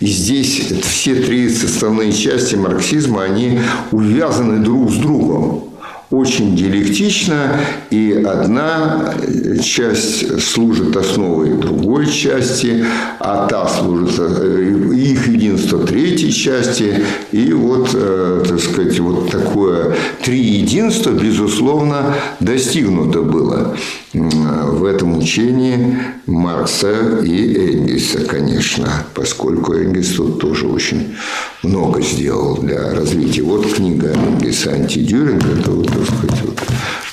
И 0.00 0.06
здесь 0.06 0.72
все 0.82 1.16
три 1.16 1.48
составные 1.50 2.12
части 2.12 2.54
марксизма, 2.54 3.24
они 3.24 3.60
увязаны 3.90 4.62
друг 4.62 4.90
с 4.92 4.96
другом 4.96 5.68
очень 6.10 6.56
диалектично, 6.56 7.60
и 7.90 8.24
одна 8.26 9.14
часть 9.62 10.40
служит 10.40 10.96
основой 10.96 11.58
другой 11.58 12.10
части, 12.10 12.84
а 13.20 13.46
та 13.46 13.68
служит 13.68 14.14
э, 14.18 14.74
их 14.94 15.28
единство 15.28 15.86
третьей 15.86 16.32
части. 16.32 17.04
И 17.30 17.52
вот, 17.52 17.90
э, 17.92 18.44
так 18.48 18.58
сказать, 18.58 18.98
вот 19.00 19.30
такое 19.30 19.96
три 20.24 20.40
единства, 20.40 21.10
безусловно, 21.10 22.14
достигнуто 22.40 23.20
было 23.20 23.76
в 24.14 24.84
этом 24.84 25.18
учении 25.18 25.98
Маркса 26.26 27.20
и 27.22 27.74
Энгельса, 27.74 28.24
конечно, 28.24 28.88
поскольку 29.14 29.74
Энгельс 29.74 30.14
тут 30.14 30.40
тоже 30.40 30.66
очень 30.66 31.14
много 31.62 32.00
сделал 32.00 32.56
для 32.56 32.94
развития. 32.94 33.42
Вот 33.42 33.70
книга 33.72 34.08
Энгельса 34.08 34.72
«Антидюринг»– 34.72 35.44
это, 35.58 35.70
вот, 35.70 35.90
так 35.98 36.06
сказать, 36.06 36.42
вот, 36.44 36.60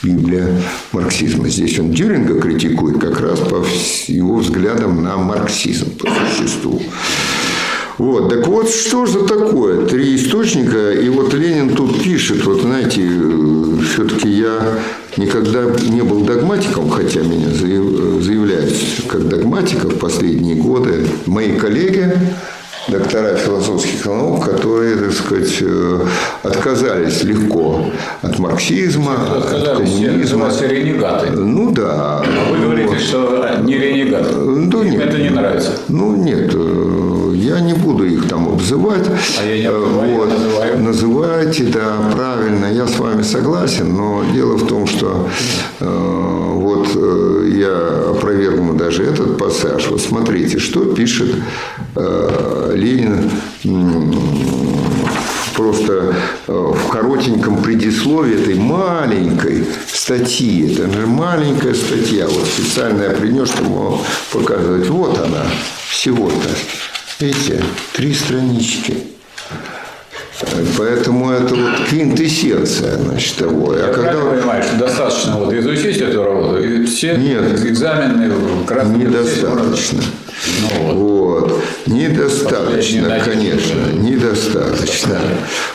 Библия 0.04 0.48
марксизма. 0.92 1.50
Здесь 1.50 1.80
он 1.80 1.92
Дюринга 1.92 2.39
критикует 2.39 3.00
как 3.00 3.20
раз 3.20 3.39
по 3.39 3.65
его 4.08 4.38
взглядам 4.38 5.04
на 5.04 5.18
марксизм 5.18 5.92
по 5.98 6.08
существу. 6.08 6.82
Вот, 7.98 8.30
так 8.30 8.46
вот, 8.48 8.70
что 8.70 9.06
же 9.06 9.20
такое? 9.22 9.86
Три 9.86 10.18
источника, 10.18 10.92
и 10.92 11.08
вот 11.08 11.34
Ленин 11.34 11.75
тут 11.75 12.04
пишет, 12.04 12.46
вот 12.46 12.62
знаете, 12.62 13.01
э, 13.01 13.77
все-таки 13.89 14.27
я 14.27 14.80
никогда 15.15 15.63
не 15.63 16.01
был 16.01 16.25
догматиком, 16.25 16.89
хотя 16.89 17.22
меня 17.22 17.50
заявляют 17.51 18.74
как 19.08 19.30
догматика 19.30 19.88
в 19.88 19.98
последние 19.98 20.56
годы. 20.56 21.08
Мои 21.25 21.58
коллеги, 21.58 22.12
доктора 22.88 23.36
философских 23.36 24.06
наук, 24.06 24.46
которые, 24.46 24.96
так 24.98 25.13
сказать, 25.13 25.58
э, 25.62 26.00
отказались 26.44 27.24
легко 27.24 27.86
от 28.22 28.39
марксизма, 28.39 29.13
от 29.38 29.46
коммунизма. 29.46 30.50
Все 30.50 30.68
ренегаты. 30.68 31.32
Ну 31.32 31.72
да. 31.72 32.24
А 32.24 32.51
вы 32.51 32.58
говорите, 32.58 32.89
вот. 32.89 33.00
что 33.00 33.50
не 33.63 33.77
ренегаты. 33.77 34.34
Да, 34.34 34.77
Им 34.80 34.92
нет. 34.92 35.01
это 35.01 35.18
не 35.18 35.30
нравится. 35.30 35.72
Ну 35.88 36.15
нет, 36.15 36.51
э, 36.54 37.32
я 37.36 37.60
не 37.60 37.74
буду 37.74 38.06
их 38.06 38.27
там 38.27 38.50
обзывать. 38.50 39.08
А 39.42 39.46
я 39.46 39.60
не 39.60 39.65
обзываю, 39.65 40.15
вот. 40.15 40.30
называю. 40.30 40.84
Называйте, 40.84 41.63
да, 41.65 41.96
правильно, 42.15 42.65
я 42.65 42.88
с 42.88 42.98
вами 42.98 43.24
согласен, 43.24 43.96
но 43.96 44.24
дело 44.34 44.56
в 44.56 44.68
том, 44.68 44.86
что 44.88 45.27
э, 45.80 45.86
э, 46.94 47.50
я 47.54 48.12
опровергну 48.12 48.75
даже 48.75 49.04
этот 49.04 49.38
пассаж. 49.38 49.88
Вот 49.88 50.01
смотрите, 50.01 50.60
что 50.60 50.86
пишет 50.86 51.36
э, 51.96 52.72
Ленин 52.75 53.32
просто 55.56 56.13
э, 56.48 56.51
в 56.51 56.89
коротеньком 56.89 57.62
предисловии 57.62 58.42
этой 58.42 58.56
маленькой 58.56 59.65
статьи. 59.88 60.72
Это 60.72 60.92
же 60.92 61.08
маленькая 61.08 61.74
статья. 61.74 62.27
Вот 62.27 62.46
специально 62.46 63.04
я 63.04 63.10
принес, 63.12 63.50
чтобы 63.50 64.00
показывать. 64.32 64.89
Вот 64.89 65.18
она 65.18 65.46
всего-то. 65.89 66.50
Эти 67.20 67.63
три 67.94 68.13
странички. 68.13 68.98
Поэтому 70.77 71.32
это 71.32 71.56
вот 71.56 71.88
квинтэссенция, 71.89 72.98
значит, 72.98 73.38
того. 73.38 73.74
Я 73.74 73.86
а 73.86 73.94
когда... 73.94 74.13
понимаю, 74.13 74.63
что 74.63 74.77
достаточно 74.77 75.38
вот 75.38 75.54
изучить 75.54 75.98
эту 76.01 76.24
работу, 76.24 76.62
и 76.62 76.86
все 76.86 77.15
Нет, 77.15 77.63
экзамены 77.63 78.32
красные. 78.65 79.08
Недостаточно. 79.08 80.01
Ну, 80.62 80.94
вот. 80.94 80.96
вот. 80.96 81.63
Недостаточно, 81.88 83.20
конечно, 83.24 83.92
недостаточно. 83.94 85.20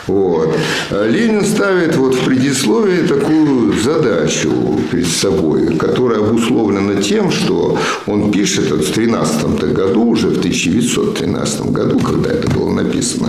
Вот. 0.07 0.55
Ленин 0.91 1.45
ставит 1.45 1.97
вот 1.97 2.15
в 2.15 2.25
предисловии 2.25 3.07
такую 3.07 3.73
задачу 3.81 4.81
перед 4.91 5.07
собой, 5.07 5.77
которая 5.77 6.19
обусловлена 6.19 7.01
тем, 7.01 7.31
что 7.31 7.79
он 8.07 8.31
пишет 8.31 8.71
в 8.71 8.93
13 8.93 9.73
году, 9.73 10.05
уже 10.05 10.29
в 10.29 10.39
1913 10.39 11.67
году, 11.67 11.99
когда 12.01 12.31
это 12.31 12.51
было 12.51 12.71
написано, 12.73 13.29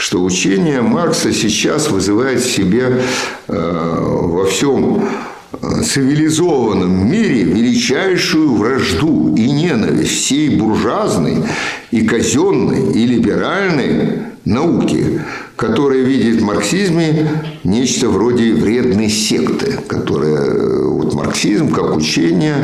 что 0.00 0.22
учение 0.22 0.80
Маркса 0.80 1.30
сейчас 1.30 1.90
вызывает 1.90 2.40
в 2.40 2.50
себе 2.50 3.02
э, 3.48 3.98
во 4.00 4.46
всем 4.46 5.04
цивилизованном 5.84 7.10
мире 7.10 7.42
величайшую 7.42 8.54
вражду 8.54 9.34
и 9.36 9.50
ненависть 9.50 10.24
всей 10.24 10.56
буржуазной 10.56 11.44
и 11.90 12.06
казенной 12.06 12.92
и 12.94 13.06
либеральной 13.06 14.22
науки, 14.46 15.20
которая 15.56 16.00
видит 16.00 16.40
в 16.40 16.44
марксизме 16.44 17.28
нечто 17.62 18.08
вроде 18.08 18.54
вредной 18.54 19.10
секты, 19.10 19.80
которая 19.86 20.82
вот 20.82 21.12
марксизм 21.12 21.68
как 21.68 21.94
учение 21.94 22.56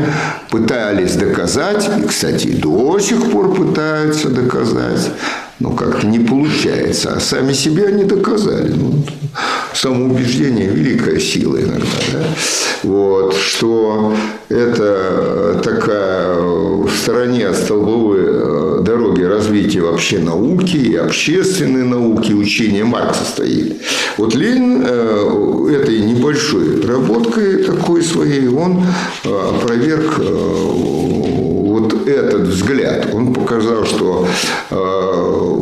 пытались 0.50 1.16
доказать, 1.16 1.86
и, 1.98 2.06
кстати, 2.06 2.46
до 2.46 2.98
сих 2.98 3.30
пор 3.30 3.54
пытаются 3.54 4.30
доказать, 4.30 5.10
но 5.60 5.70
как-то 5.70 6.06
не 6.06 6.18
получается. 6.18 7.14
А 7.16 7.20
сами 7.20 7.52
себе 7.52 7.86
они 7.86 8.04
доказали. 8.04 8.72
Ну, 8.72 9.04
самоубеждение– 9.74 10.68
великая 10.74 11.18
сила 11.18 11.56
иногда. 11.56 11.86
Да? 12.12 12.24
Вот, 12.82 13.34
что 13.34 14.14
это 14.48 15.60
такая 15.62 16.36
в 16.36 16.90
стороне 16.90 17.48
от 17.48 17.56
столбовой 17.56 18.20
э, 18.20 18.80
дороги 18.82 19.22
развития 19.22 19.80
вообще 19.80 20.18
науки 20.18 20.76
и 20.76 20.94
общественной 20.94 21.84
науки, 21.84 22.32
учения 22.32 22.84
Маркса 22.84 23.24
стоит. 23.24 23.80
Вот 24.18 24.34
Ленин 24.34 24.84
э, 24.86 25.80
этой 25.80 26.00
небольшой 26.00 26.80
работкой 26.82 27.64
такой 27.64 28.02
своей, 28.02 28.48
он 28.48 28.84
э, 29.24 29.28
опроверг 29.28 30.20
этот 32.06 32.42
взгляд, 32.42 33.12
он 33.12 33.32
показал, 33.32 33.84
что 33.84 34.26
э, 34.70 34.76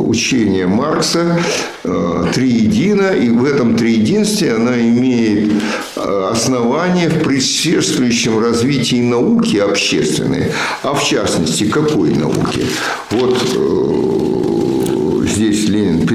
учение 0.05 0.67
Маркса 0.67 1.39
э, 1.83 2.25
триедино, 2.33 3.11
и 3.11 3.29
в 3.29 3.43
этом 3.43 3.75
триединстве 3.75 4.53
она 4.53 4.79
имеет 4.79 5.51
э, 5.95 6.29
основание 6.31 7.09
в 7.09 7.23
предшествующем 7.23 8.39
развитии 8.39 9.01
науки 9.01 9.57
общественной, 9.57 10.51
а 10.83 10.93
в 10.93 11.03
частности, 11.03 11.65
какой 11.65 12.13
науки? 12.13 12.67
Вот 13.11 14.14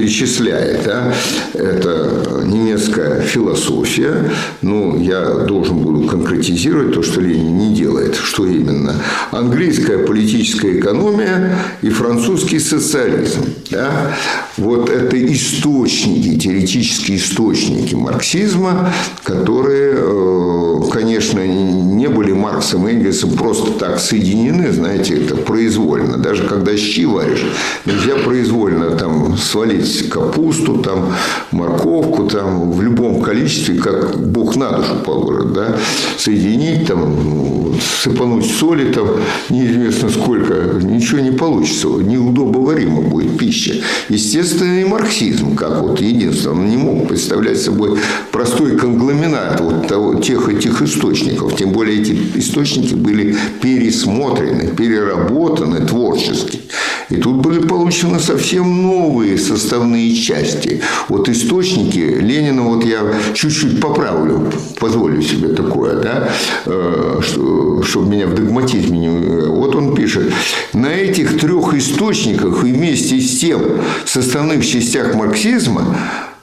перечисляет, 0.01 0.83
да, 0.83 1.13
это 1.53 2.41
немецкая 2.43 3.21
философия, 3.21 4.31
ну, 4.61 4.99
я 4.99 5.21
должен 5.45 5.77
буду 5.77 6.07
конкретизировать 6.07 6.93
то, 6.93 7.03
что 7.03 7.21
Ленин 7.21 7.57
не 7.57 7.75
делает, 7.75 8.15
что 8.15 8.45
именно, 8.45 8.95
английская 9.31 9.99
политическая 9.99 10.79
экономия 10.79 11.55
и 11.83 11.89
французский 11.89 12.59
социализм, 12.59 13.41
да, 13.69 14.15
вот 14.57 14.89
это 14.89 15.23
источники, 15.31 16.37
теоретические 16.39 17.17
источники 17.17 17.93
марксизма, 17.93 18.91
которые, 19.23 19.93
э, 19.97 20.81
конечно, 20.91 21.45
не 21.45 22.07
были 22.09 22.31
Марксом 22.31 22.87
и 22.87 22.93
Энгельсом 22.93 23.31
просто 23.33 23.71
так 23.73 23.99
соединены, 23.99 24.71
знаете, 24.71 25.23
это 25.23 25.35
произвольно. 25.35 26.17
Даже 26.17 26.43
когда 26.43 26.75
щи 26.75 27.05
варишь, 27.05 27.45
нельзя 27.85 28.15
произвольно 28.15 28.91
там 28.97 29.37
свалить 29.37 29.90
капусту, 30.09 30.77
там 30.77 31.13
морковку, 31.51 32.27
там 32.27 32.71
в 32.71 32.81
любом 32.81 33.21
количестве, 33.21 33.75
как 33.75 34.19
Бог 34.19 34.55
на 34.55 34.71
душу 34.71 34.95
положит, 35.05 35.53
да, 35.53 35.77
соединить, 36.17 36.87
там, 36.87 37.75
сыпануть 38.01 38.45
соли, 38.45 38.91
там, 38.91 39.07
неизвестно 39.49 40.09
сколько, 40.09 40.53
ничего 40.81 41.19
не 41.19 41.31
получится, 41.31 41.87
неудобоваримо 41.87 43.01
будет 43.01 43.37
пища. 43.37 43.75
Естественно, 44.09 44.79
и 44.81 44.85
марксизм, 44.85 45.55
как 45.55 45.81
вот 45.81 46.01
единственное, 46.01 46.55
он 46.55 46.69
не 46.69 46.77
мог 46.77 47.07
представлять 47.07 47.59
собой 47.59 47.97
простой 48.31 48.77
конгломерат 48.77 49.59
вот 49.61 49.87
того, 49.87 50.15
тех 50.15 50.49
этих 50.49 50.81
источников, 50.81 51.55
тем 51.55 51.71
более 51.71 52.01
эти 52.01 52.17
источники 52.35 52.93
были 52.93 53.35
пересмотрены, 53.61 54.67
переработаны 54.67 55.85
творчески. 55.85 56.61
И 57.09 57.17
тут 57.17 57.37
были 57.37 57.59
получены 57.59 58.19
совсем 58.19 58.83
новые 58.83 59.37
составные 59.81 60.15
части. 60.15 60.81
Вот 61.09 61.29
источники 61.29 61.97
Ленина, 61.97 62.63
вот 62.63 62.85
я 62.85 63.01
чуть-чуть 63.33 63.79
поправлю, 63.79 64.51
позволю 64.79 65.21
себе 65.21 65.49
такое, 65.49 65.95
да, 65.95 66.29
э, 66.65 67.19
что, 67.21 67.81
чтобы 67.83 68.11
меня 68.11 68.27
в 68.27 68.35
догматизме 68.35 68.99
не... 68.99 69.09
Вот 69.09 69.75
он 69.75 69.95
пишет, 69.95 70.31
на 70.73 70.87
этих 70.87 71.39
трех 71.39 71.73
источниках 71.73 72.61
вместе 72.61 73.19
с 73.19 73.39
тем 73.39 73.61
составных 74.05 74.65
частях 74.65 75.15
марксизма 75.15 75.97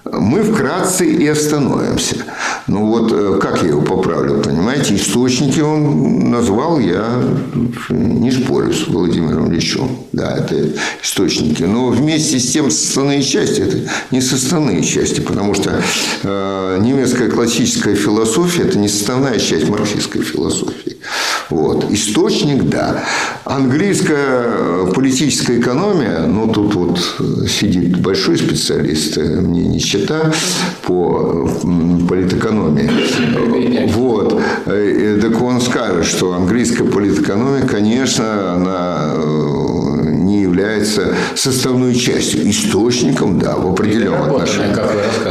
мы 0.05 0.43
вкратце 0.43 1.07
и 1.07 1.27
остановимся. 1.27 2.17
Ну 2.67 2.87
вот 2.87 3.13
э, 3.13 3.39
как 3.41 3.63
я 3.63 3.69
его 3.69 3.83
поправлю, 3.83 4.41
понимаете? 4.43 4.97
Источники 4.97 5.61
он 5.61 6.31
назвал, 6.31 6.79
я 6.79 7.23
не 7.89 8.31
спорю 8.31 8.73
с 8.73 8.87
Владимиром 8.87 9.51
Ильичем. 9.51 9.89
Да, 10.13 10.37
это 10.37 10.73
источники. 11.03 11.63
Но 11.63 11.89
вместе 11.89 12.39
с 12.39 12.53
тем 12.53 12.71
составные 12.71 13.23
части, 13.23 13.61
это 13.61 13.91
не 14.11 14.21
составные 14.21 14.83
части, 14.83 15.21
потому 15.21 15.55
что 15.55 15.83
э, 16.23 16.79
немецкая 16.81 17.31
классическая 17.31 17.95
философия– 17.95 18.63
это 18.65 18.79
не 18.79 18.89
составная 18.89 19.39
часть 19.39 19.69
марксистской 19.69 20.23
философии. 20.23 20.99
Вот. 21.51 21.91
Источник, 21.91 22.65
да. 22.65 23.05
Английская 23.45 24.43
э, 24.45 24.93
политическая 24.95 25.59
экономия, 25.59 26.21
ну, 26.27 26.49
тут 26.49 26.75
вот 26.75 26.99
э, 27.19 27.47
сидит 27.49 27.99
большой 28.01 28.37
специалист, 28.37 29.17
мне 29.17 29.65
не 29.65 29.81
счета 29.89 30.31
по 30.83 31.49
политэкономии. 32.09 32.91
Вот. 33.95 34.41
Так 34.65 35.43
он 35.43 35.61
скажет, 35.61 36.05
что 36.05 36.35
английская 36.35 36.85
политэкономия, 36.85 37.67
конечно, 37.67 38.53
она 38.55 39.15
не 40.05 40.43
является 40.43 41.15
составной 41.35 41.95
частью. 41.95 42.51
Источником, 42.51 43.39
да, 43.39 43.57
в 43.57 43.71
определенном 43.73 44.35
отношении. 44.35 44.75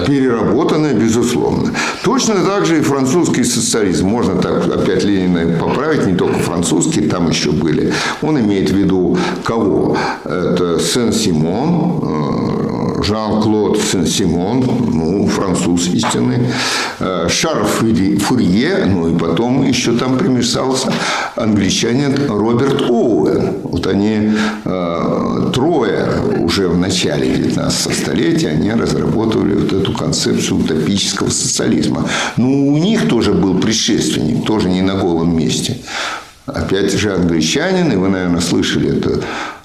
Переработанная, 0.07 0.93
безусловно. 0.93 1.71
Точно 2.03 2.35
так 2.45 2.65
же 2.65 2.79
и 2.79 2.81
французский 2.81 3.43
социализм. 3.43 4.07
Можно 4.07 4.35
так 4.35 4.67
опять 4.67 5.03
Ленина 5.03 5.57
поправить, 5.59 6.07
не 6.07 6.15
только 6.15 6.39
французский, 6.39 7.01
там 7.01 7.29
еще 7.29 7.51
были. 7.51 7.93
Он 8.21 8.39
имеет 8.39 8.71
в 8.71 8.75
виду 8.75 9.17
кого? 9.43 9.97
Это 10.23 10.79
Сен-Симон, 10.79 12.66
Жан-Клод 12.97 13.79
Сен-Симон, 13.79 14.65
ну, 14.91 15.27
француз 15.27 15.87
истинный, 15.87 16.39
э, 16.99 17.27
Шарль 17.29 17.65
Фурье, 17.65 18.85
ну 18.85 19.15
и 19.15 19.17
потом 19.17 19.63
еще 19.63 19.93
там 19.93 20.17
примешался 20.17 20.91
англичанин 21.35 22.27
Роберт 22.27 22.89
Оуэн. 22.89 23.57
Вот 23.63 23.85
они 23.87 24.31
э, 24.65 25.51
трое 25.53 26.07
уже 26.39 26.67
в 26.67 26.77
начале 26.77 27.29
19 27.29 27.95
столетия 27.95 28.49
они 28.49 28.71
разработали 28.71 29.53
вот 29.53 29.73
эту 29.73 29.93
концепцию 29.93 30.57
утопического 30.57 31.29
социализма. 31.29 32.09
Ну, 32.37 32.73
у 32.73 32.77
них 32.77 33.07
тоже 33.07 33.33
был 33.33 33.59
предшественник, 33.59 34.45
тоже 34.45 34.69
не 34.69 34.81
на 34.81 34.95
голом 34.95 35.37
месте. 35.37 35.77
Опять 36.47 36.93
же 36.93 37.13
англичанин, 37.13 37.91
и 37.91 37.95
вы, 37.97 38.07
наверное, 38.07 38.41
слышали 38.41 38.97
это 38.97 39.21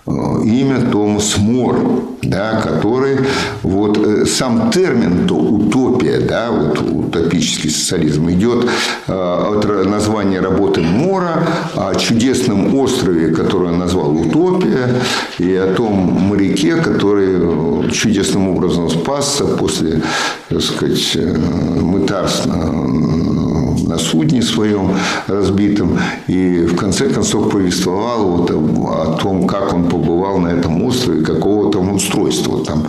имя 0.07 0.91
Томас 0.91 1.39
Мор, 1.39 1.77
да, 2.23 2.61
который 2.61 3.19
вот 3.63 3.99
э, 3.99 4.27
сам 4.27 4.71
термин 4.71 5.27
то 5.29 5.35
утопия, 5.35 6.19
да, 6.21 6.51
вот 6.51 6.81
утопический 6.81 7.71
социализм 7.71 8.29
идет 8.31 8.67
э, 9.07 9.13
от 9.13 9.87
названия 9.87 10.41
работы 10.41 10.81
Мора 10.81 11.47
о 11.75 11.95
чудесном 11.95 12.75
острове, 12.75 13.33
который 13.33 13.69
он 13.69 13.79
назвал 13.79 14.17
утопия, 14.17 14.95
и 15.39 15.55
о 15.55 15.73
том 15.75 15.95
моряке, 15.95 16.77
который 16.77 17.91
чудесным 17.91 18.49
образом 18.49 18.91
спасся 18.91 19.45
после, 19.45 20.03
так 20.49 20.63
сказать, 20.63 21.17
мытарства 21.81 22.55
на 23.93 23.99
судне 23.99 24.43
своем 24.43 24.97
разбитом, 25.27 25.99
и 26.27 26.65
в 26.65 26.77
конце 26.77 27.09
концов 27.09 27.51
повествовал 27.51 28.25
вот 28.37 28.51
о 28.51 29.19
том, 29.21 29.47
как 29.47 29.75
он 29.75 29.89
побывал 29.89 30.39
на 30.39 30.49
этом 30.49 30.83
острове, 30.83 31.23
какого 31.23 31.71
там 31.71 31.93
устройства 31.93 32.65
там 32.65 32.87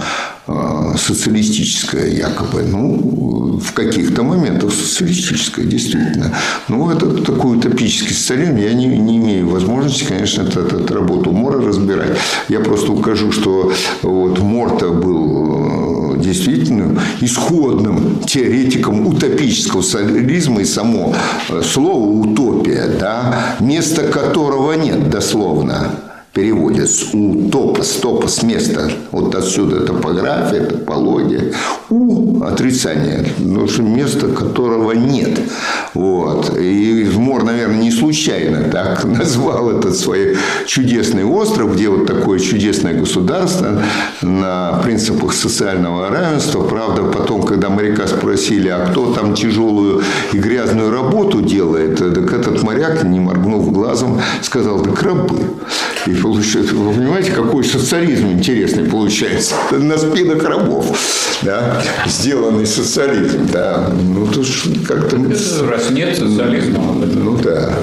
а, 0.48 0.96
социалистическое 0.98 2.08
якобы. 2.08 2.64
Ну, 2.64 3.60
в 3.64 3.74
каких-то 3.74 4.24
моментах 4.24 4.74
социалистическое, 4.74 5.66
действительно. 5.66 6.36
Ну, 6.68 6.90
это 6.90 7.24
такой 7.24 7.58
утопический 7.58 8.14
социализм. 8.14 8.58
Я 8.58 8.74
не, 8.74 8.88
не 8.88 9.18
имею 9.18 9.50
возможности, 9.50 10.06
конечно, 10.06 10.42
эту, 10.42 10.60
эту 10.60 10.94
работу 10.94 11.32
Мора 11.32 11.62
разбирать. 11.62 12.18
Я 12.50 12.60
просто 12.60 12.92
укажу, 12.92 13.32
что 13.32 13.72
вот 14.02 14.40
Морта 14.40 14.90
был 14.90 15.56
э, 15.60 15.93
действительно 16.24 17.00
исходным 17.22 18.20
теоретиком 18.26 19.06
утопического 19.06 19.82
социализма 19.82 20.62
и 20.62 20.66
само 20.66 21.14
э, 21.50 21.62
слово 21.62 22.06
«утопия», 22.06 22.88
да, 23.00 23.56
место 23.60 24.04
которого 24.04 24.74
нет 24.74 25.10
дословно 25.10 25.92
переводят 26.34 26.90
с 26.90 27.14
у 27.14 27.50
топос, 27.50 28.00
топос 28.02 28.42
места, 28.44 28.90
вот 29.12 29.36
отсюда 29.36 29.82
топография, 29.82 30.66
топология, 30.66 31.54
у 31.90 32.44
отрицание, 32.44 33.26
ну, 33.38 33.68
место 33.84 34.28
которого 34.30 34.94
нет. 34.94 35.40
Вот. 35.94 36.58
И 36.58 36.94
Мор, 37.24 37.44
наверное, 37.44 37.78
не 37.78 37.92
случайно 37.92 38.70
так 38.70 39.04
назвал 39.20 39.72
этот 39.72 39.96
свой 39.96 40.38
чудесный 40.68 41.24
остров, 41.24 41.74
где 41.74 41.90
вот 41.90 42.06
такое 42.06 42.40
чудесное 42.40 42.94
государство 42.94 43.82
на 44.22 44.80
принципах 44.84 45.34
социального 45.34 46.10
равенства. 46.10 46.62
Правда, 46.62 47.04
потом, 47.04 47.44
когда 47.44 47.70
моряка 47.70 48.08
спросили, 48.08 48.68
а 48.68 48.86
кто 48.88 49.14
там 49.14 49.34
тяжелую 49.34 50.02
и 50.34 50.38
грязную 50.38 50.92
работу 50.92 51.42
делает, 51.42 51.98
так 51.98 52.34
этот 52.34 52.62
моряк, 52.64 53.04
не 53.04 53.20
моргнув 53.20 53.72
глазом, 53.72 54.20
сказал, 54.42 54.82
да 54.82 54.92
крабы. 54.92 55.40
И 56.06 56.12
получается, 56.24 56.74
вы 56.74 56.94
понимаете, 56.94 57.32
какой 57.32 57.64
социализм 57.66 58.32
интересный 58.32 58.86
получается 58.86 59.56
на 59.72 59.98
спинах 59.98 60.44
рабов, 60.44 60.98
да, 61.42 61.84
сделанный 62.08 62.66
социализм, 62.66 63.48
да, 63.52 63.92
ну 63.92 64.26
то 64.28 64.42
как-то... 64.88 65.18
Раз 65.18 65.92
нет 65.92 66.18
социализма. 66.18 66.94
Ну 66.94 67.38
да. 67.38 67.74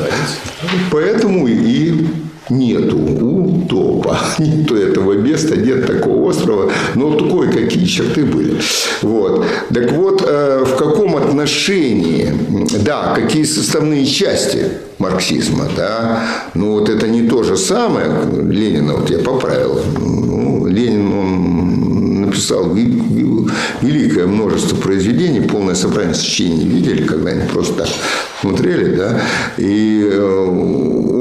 Поэтому 0.90 1.46
и 1.46 2.06
нету 2.50 2.96
утопа. 2.98 4.18
Нету 4.38 4.76
этого 4.76 5.12
места, 5.14 5.56
нет 5.56 5.86
такого 5.86 6.30
острова. 6.30 6.70
Но 6.94 7.16
кое-какие 7.16 7.84
черты 7.84 8.24
были. 8.24 8.60
Вот. 9.02 9.46
Так 9.72 9.92
вот, 9.92 10.24
э, 10.26 10.64
в 10.64 10.76
каком 10.76 11.16
отношении, 11.16 12.32
да, 12.84 13.14
какие 13.14 13.44
составные 13.44 14.04
части 14.04 14.66
марксизма, 14.98 15.66
да, 15.76 16.22
ну 16.54 16.72
вот 16.72 16.88
это 16.88 17.08
не 17.08 17.22
то 17.22 17.42
же 17.42 17.56
самое, 17.56 18.10
Ленина, 18.32 18.94
вот 18.94 19.08
я 19.10 19.18
поправил, 19.18 19.80
ну, 19.98 20.66
Ленин, 20.66 21.12
он 21.12 21.79
написал 22.30 22.72
великое 23.80 24.26
множество 24.26 24.76
произведений, 24.76 25.40
полное 25.40 25.74
собрание 25.74 26.14
сочинений 26.14 26.66
видели 26.66 27.04
когда-нибудь 27.04 27.50
просто 27.50 27.74
так 27.74 27.88
смотрели, 28.40 28.94
да, 28.94 29.20
и 29.58 30.08
э, 30.10 30.44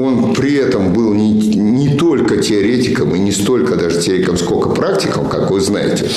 он 0.04 0.32
при 0.34 0.54
этом 0.54 0.92
был 0.92 1.12
не, 1.12 1.32
не 1.32 1.96
только 1.96 2.38
теоретиком 2.38 3.14
и 3.14 3.18
не 3.18 3.32
столько 3.32 3.76
даже 3.76 4.00
теоретиком, 4.00 4.38
сколько 4.38 4.70
практиком, 4.70 5.28
как 5.28 5.50
вы 5.50 5.60
знаете, 5.60 6.08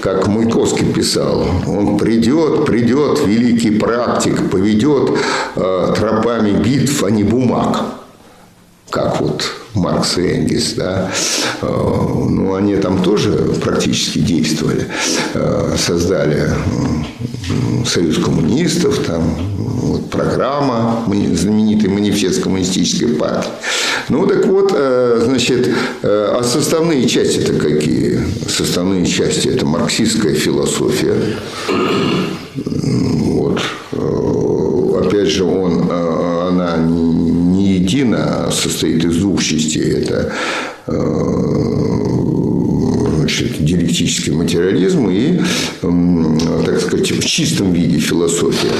как 0.00 0.26
Маяковский 0.26 0.86
писал. 0.86 1.46
Он 1.66 1.96
придет, 1.96 2.66
придет 2.66 3.20
великий 3.24 3.70
практик, 3.70 4.50
поведет 4.50 5.10
э, 5.56 5.94
тропами 5.96 6.52
битв, 6.62 7.02
а 7.04 7.10
не 7.10 7.24
бумаг 7.24 7.82
как 8.90 9.20
вот 9.20 9.42
Маркс 9.74 10.18
и 10.18 10.22
Энгельс, 10.22 10.74
да, 10.74 11.10
э, 11.60 11.66
ну, 11.66 12.54
они 12.54 12.76
там 12.76 13.02
тоже 13.02 13.32
практически 13.62 14.18
действовали, 14.20 14.86
э, 15.34 15.76
создали 15.76 16.50
союз 17.84 18.18
коммунистов, 18.18 18.98
там 19.00 19.22
вот 19.58 20.10
программа, 20.10 21.04
знаменитый 21.34 21.90
манифест 21.90 22.42
коммунистической 22.42 23.08
партии. 23.08 23.50
Ну, 24.08 24.26
так 24.26 24.46
вот, 24.46 24.72
э, 24.74 25.22
значит, 25.24 25.68
а 26.02 26.42
составные 26.44 27.08
части 27.08 27.38
это 27.38 27.54
какие? 27.54 28.20
Составные 28.48 29.04
части– 29.06 29.48
это 29.54 29.66
марксистская 29.66 30.34
философия, 30.34 31.14
вот, 32.54 33.60
опять 35.04 35.28
же, 35.28 35.44
он, 35.44 35.88
едино, 37.94 38.50
состоит 38.50 39.04
из 39.04 39.18
двух 39.18 39.42
частей. 39.42 40.02
Это 40.02 40.32
э, 40.86 40.92
значит, 43.16 43.64
диалектический 43.64 44.32
материализм 44.32 45.08
и, 45.08 45.40
так 46.64 46.80
сказать, 46.80 47.10
в 47.12 47.24
чистом 47.24 47.72
виде 47.72 47.98
философия. 47.98 48.72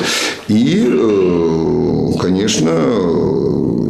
И, 0.49 0.87
э, 0.87 2.13
конечно, 2.21 2.71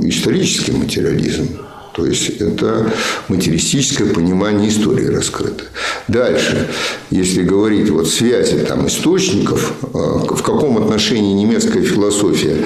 исторический 0.02 0.72
материализм. 0.72 1.58
То 1.94 2.04
есть 2.06 2.40
это 2.40 2.92
материалистическое 3.28 4.12
понимание 4.12 4.68
истории 4.68 5.06
раскрыто. 5.06 5.64
Дальше, 6.08 6.68
если 7.10 7.42
говорить 7.42 7.88
вот 7.88 8.08
связи 8.08 8.58
там, 8.58 8.88
источников, 8.88 9.74
э, 9.82 9.86
в 9.86 10.42
каком 10.42 10.76
отношении 10.78 11.32
немецкая 11.32 11.82
философия 11.82 12.56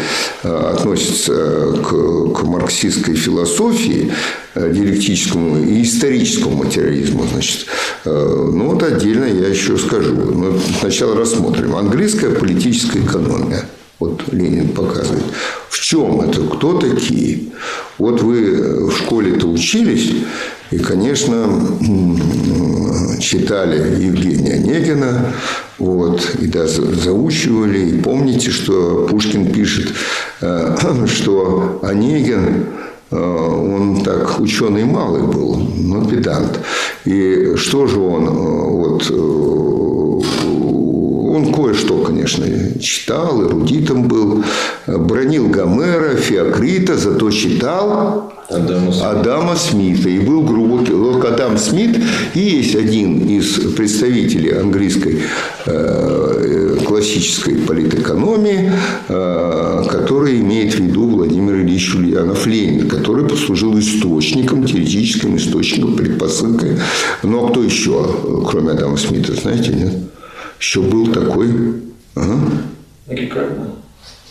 э, 0.43 0.49
относится 0.49 1.35
к, 1.35 1.91
к 1.91 2.43
марксистской 2.43 3.17
философии, 3.17 4.11
э, 4.55 4.73
диалектическому 4.73 5.63
и 5.63 5.83
историческому 5.83 6.65
материализму, 6.65 7.27
значит, 7.31 7.67
ну 8.07 8.71
вот 8.71 8.83
отдельно 8.83 9.27
я 9.27 9.49
еще 9.49 9.77
скажу. 9.77 10.15
Но 10.15 10.59
сначала 10.81 11.15
рассмотрим. 11.15 11.77
Английская 11.77 12.31
политическая 12.31 13.01
экономия– 13.01 13.67
вот 13.99 14.23
Ленин 14.33 14.69
показывает. 14.69 15.25
В 15.69 15.81
чем 15.81 16.21
это? 16.21 16.41
Кто 16.43 16.79
такие? 16.79 17.53
Вот 17.99 18.23
вы 18.23 18.87
в 18.87 18.97
школе-то 18.97 19.49
учились, 19.49 20.13
и, 20.71 20.79
конечно, 20.79 21.47
читали 23.19 24.03
Евгения 24.05 24.55
Онегина, 24.55 25.33
вот, 25.79 26.37
и 26.41 26.47
да, 26.47 26.67
заучивали. 26.67 27.91
И 27.91 28.01
помните, 28.01 28.51
что 28.51 29.07
Пушкин 29.09 29.53
пишет, 29.53 29.93
э, 30.41 30.77
что 31.07 31.81
Онегин 31.83 32.67
э, 33.11 33.17
он 33.17 34.03
так 34.03 34.41
ученый 34.41 34.85
малый 34.85 35.23
был, 35.23 35.57
но 35.57 36.05
педант. 36.05 36.61
И 37.05 37.55
что 37.57 37.87
же 37.87 38.01
он 38.01 38.27
э, 38.27 38.31
вот 38.31 39.11
он 41.29 41.53
кое-что, 41.53 41.99
конечно, 41.99 42.47
читал, 42.81 43.43
эрудитом 43.43 44.05
был, 44.05 44.45
бронил 44.87 45.49
Гомера, 45.49 46.17
Феокрита, 46.17 46.97
зато 46.97 47.31
читал 47.31 48.33
Адама 48.49 48.93
Смита. 48.93 49.11
Адама 49.11 49.57
Смита. 49.57 50.09
И 50.09 50.19
был 50.21 50.43
глубокий. 50.43 50.93
Вот 50.93 51.25
Адам 51.25 51.59
Смит 51.59 51.99
и 52.35 52.41
есть 52.41 52.75
один 52.75 53.27
из 53.29 53.75
представителей 53.75 54.53
английской 54.53 55.23
э, 55.67 56.77
классической 56.87 57.57
политэкономии, 57.57 58.73
э, 59.09 59.85
который 59.91 60.41
имеет 60.41 60.75
в 60.75 60.81
виду 60.81 61.09
Владимир 61.11 61.57
Ильич 61.57 61.95
Ульянов 61.95 62.47
Ленин, 62.47 62.89
который 62.89 63.29
послужил 63.29 63.79
источником, 63.79 64.65
теоретическим 64.65 65.37
источником, 65.37 65.97
предпосылкой. 65.97 66.79
Ну, 67.23 67.47
а 67.47 67.51
кто 67.51 67.63
еще, 67.63 68.07
кроме 68.51 68.71
Адама 68.71 68.97
Смита, 68.97 69.35
знаете, 69.35 69.73
нет? 69.73 69.93
Еще 70.59 70.81
был 70.81 71.13
такой... 71.13 71.49
Ага. 72.15 72.39
Рикардо. 73.09 73.79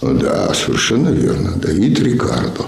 Да, 0.02 0.54
совершенно 0.54 1.10
верно. 1.10 1.54
Давид 1.56 2.00
Рикардо. 2.00 2.66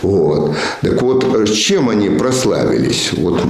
Вот. 0.00 0.56
Так 0.80 1.02
вот, 1.02 1.22
чем 1.54 1.90
они 1.90 2.08
прославились? 2.08 3.10
Вот, 3.12 3.40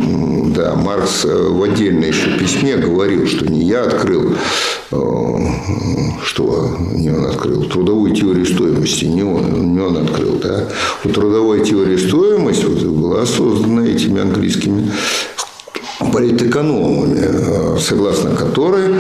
да, 0.55 0.75
Маркс 0.75 1.25
э, 1.25 1.49
в 1.49 1.63
отдельном 1.63 2.09
еще 2.09 2.37
письме 2.37 2.77
говорил, 2.77 3.27
что 3.27 3.47
не 3.47 3.65
я 3.65 3.85
открыл, 3.85 4.35
э, 4.91 4.97
что 6.25 6.77
не 6.95 7.11
он 7.11 7.27
открыл, 7.27 7.65
трудовую 7.65 8.15
теорию 8.15 8.45
стоимости, 8.45 9.05
не 9.05 9.23
он, 9.23 9.73
не 9.73 9.81
он 9.81 9.97
открыл, 9.97 10.39
да. 10.43 10.69
Вот 11.05 11.15
трудовая 11.15 11.65
теория 11.65 11.99
стоимости 11.99 12.65
вот, 12.65 12.83
была 12.83 13.25
создана 13.25 13.87
этими 13.87 14.21
английскими 14.21 14.93
политэкономами, 16.13 17.21
э, 17.21 17.79
согласно 17.81 18.35
которой 18.35 18.95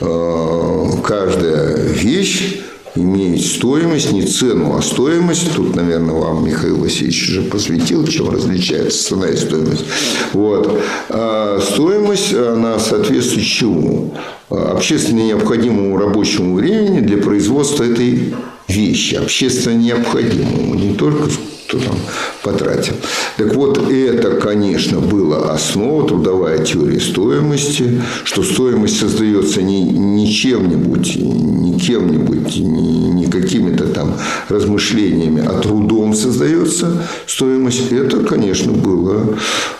э, 0.00 0.86
каждая 1.02 1.76
вещь 1.76 2.60
имеет 2.96 3.44
стоимость, 3.44 4.12
не 4.12 4.22
цену, 4.22 4.76
а 4.76 4.82
стоимость. 4.82 5.54
Тут, 5.54 5.76
наверное, 5.76 6.14
вам 6.14 6.44
Михаил 6.46 6.78
Васильевич 6.78 7.28
уже 7.28 7.42
посвятил, 7.42 8.06
чем 8.06 8.30
различается 8.30 9.08
цена 9.08 9.28
и 9.28 9.36
стоимость. 9.36 9.84
Вот. 10.32 10.80
А 11.10 11.60
стоимость, 11.60 12.32
она 12.34 12.78
соответствует 12.78 13.46
чему? 13.46 14.14
Общественно 14.48 15.20
необходимому 15.20 15.96
рабочему 15.98 16.54
времени 16.54 17.00
для 17.00 17.18
производства 17.18 17.84
этой 17.84 18.34
вещи, 18.68 19.14
общественно 19.14 19.76
необходимому, 19.76 20.74
не 20.74 20.94
только 20.94 21.28
кто 21.66 21.78
там 21.78 21.96
потратил. 22.42 22.94
Так 23.36 23.54
вот, 23.54 23.90
это, 23.90 24.32
конечно, 24.36 25.00
было 25.00 25.52
основа 25.52 26.06
трудовая 26.06 26.64
теория 26.64 27.00
стоимости, 27.00 28.00
что 28.24 28.42
стоимость 28.42 29.00
создается 29.00 29.62
не, 29.62 29.82
не 29.82 30.32
чем-нибудь, 30.32 31.16
не 31.16 31.78
кем-нибудь, 31.78 32.56
не, 32.56 33.10
не 33.10 33.26
какими-то 33.26 33.88
там 33.88 34.14
размышлениями, 34.48 35.44
а 35.44 35.60
трудом 35.60 36.14
создается 36.14 37.02
стоимость. 37.26 37.90
Это, 37.90 38.20
конечно, 38.20 38.72
было 38.72 39.36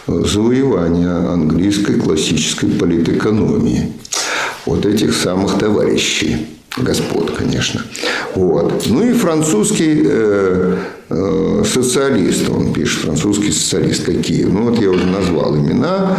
завоевание 0.06 1.10
английской 1.10 1.94
классической 1.94 2.70
политэкономии. 2.70 3.92
Вот 4.64 4.84
этих 4.84 5.14
самых 5.14 5.58
товарищей 5.58 6.48
господ, 6.76 7.30
конечно. 7.36 7.82
Вот. 8.34 8.84
Ну 8.86 9.08
и 9.08 9.12
французский 9.12 10.02
э, 10.04 10.06
э, 10.06 10.76
социалист, 11.08 12.48
он 12.50 12.72
пишет, 12.72 13.02
французский 13.02 13.52
социалист 13.52 14.04
какие. 14.04 14.44
Ну 14.44 14.70
вот 14.70 14.80
я 14.80 14.90
уже 14.90 15.06
назвал 15.06 15.56
имена. 15.56 16.18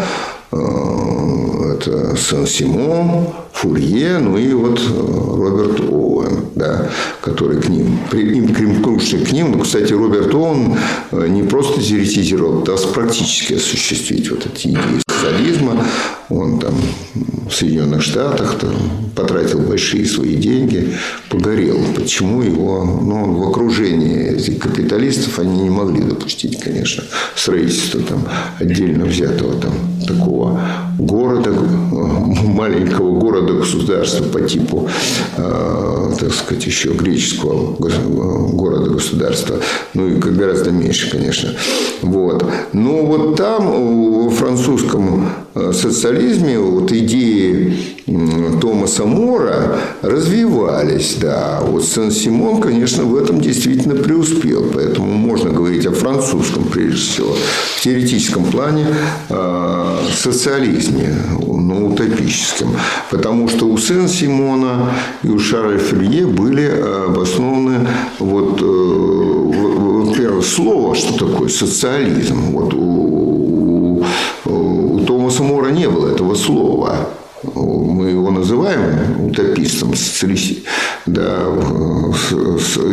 Э, 0.52 1.73
это 1.73 2.15
Сан-Симон, 2.15 3.28
Фурье, 3.54 4.17
ну 4.19 4.38
и 4.38 4.54
вот 4.54 4.80
э, 4.80 4.91
Роберт 4.91 5.80
Оуэн, 5.82 6.45
да, 6.56 6.89
который 7.21 7.62
к 7.62 7.67
ним, 7.67 8.00
им 8.13 8.54
примкнувший 8.54 9.26
к 9.26 9.32
ним. 9.32 9.52
Ну, 9.52 9.60
кстати, 9.60 9.93
Роберт 9.93 10.34
Оуэн 10.34 10.76
э, 11.12 11.28
не 11.28 11.43
просто 11.43 11.82
теоретизировал, 11.82 12.63
а 12.67 12.93
практически 12.93 13.54
осуществить 13.54 14.30
вот 14.32 14.45
эти 14.45 14.69
идеи 14.69 15.07
социализма. 15.18 15.86
Он 16.30 16.60
там 16.60 16.74
в 17.50 17.54
Соединенных 17.54 18.02
Штатах 18.02 18.58
там, 18.60 18.74
потратил 19.16 19.60
большие 19.60 20.06
свои 20.06 20.36
деньги, 20.36 20.94
погорел. 21.30 21.80
Почему 21.96 22.42
его, 22.42 22.84
ну, 22.84 23.24
он 23.24 23.36
в 23.36 23.50
окружении 23.50 24.36
этих 24.36 24.60
капиталистов, 24.60 25.40
они 25.40 25.64
не 25.64 25.70
могли 25.70 26.02
допустить, 26.02 26.60
конечно, 26.60 27.04
строительство 27.36 28.02
там 28.02 28.28
отдельно 28.60 29.06
взятого 29.06 29.54
там 29.62 29.74
такого 30.06 30.62
города, 31.00 31.52
маленького 32.58 33.20
города 33.20 33.28
города-государства 33.38 34.24
по 34.26 34.41
типу, 34.41 34.89
э, 35.38 36.12
так 36.20 36.34
сказать, 36.34 36.65
еще 36.65 36.89
греческого 36.89 37.76
города-государства. 38.52 39.58
Ну, 39.93 40.08
и 40.08 40.15
гораздо 40.15 40.72
меньше, 40.72 41.10
конечно. 41.12 41.54
Вот. 42.02 42.46
Но 42.74 43.06
вот 43.06 43.36
там, 43.36 44.24
во 44.24 44.30
французском 44.30 45.30
э, 45.56 45.72
социализме, 45.74 46.60
вот 46.60 46.91
идеи 46.91 47.98
Томаса 48.62 49.06
Мора 49.06 49.80
развивались, 50.02 51.17
да. 51.20 51.60
Вот 51.62 51.84
Сен-Симон, 51.84 52.62
конечно, 52.62 53.04
в 53.04 53.15
этом 53.15 53.41
действительно 53.41 53.96
преуспел. 53.96 54.65
Поэтому 54.74 55.12
можно 55.12 55.52
говорить 55.52 55.86
о 55.86 55.91
французском, 55.91 56.63
прежде 56.63 56.98
всего, 56.98 57.36
в 57.78 57.82
теоретическом 57.82 58.46
плане 58.46 58.88
э, 59.30 59.87
социализме, 60.12 61.16
ну, 61.40 61.90
утопическом. 61.90 62.76
Потому 63.10 63.48
что 63.48 63.66
у 63.66 63.78
Сен-Симона 63.78 64.92
и 65.24 65.30
у 65.30 65.40
Шарля 65.40 65.78
Ферье 65.78 66.26
были 66.26 66.66
обоснованы 67.08 67.88
вот, 68.20 68.62
э, 68.62 70.14
первое 70.18 70.42
слово, 70.42 70.96
что 70.96 71.28
такое 71.28 71.50
социализм. 71.50 72.52
Вот 72.52 72.74
у, 72.74 74.04
у, 74.46 74.54
у 74.54 75.00
Томаса 75.06 75.44
Мора 75.44 75.70
не 75.70 75.88
было 75.88 76.12
этого 76.12 76.36
слова 76.36 77.10
мы 77.56 78.10
его 78.10 78.32
называем 78.32 79.28
утопистом, 79.28 79.96
социалист, 79.96 80.60
да, 81.06 81.46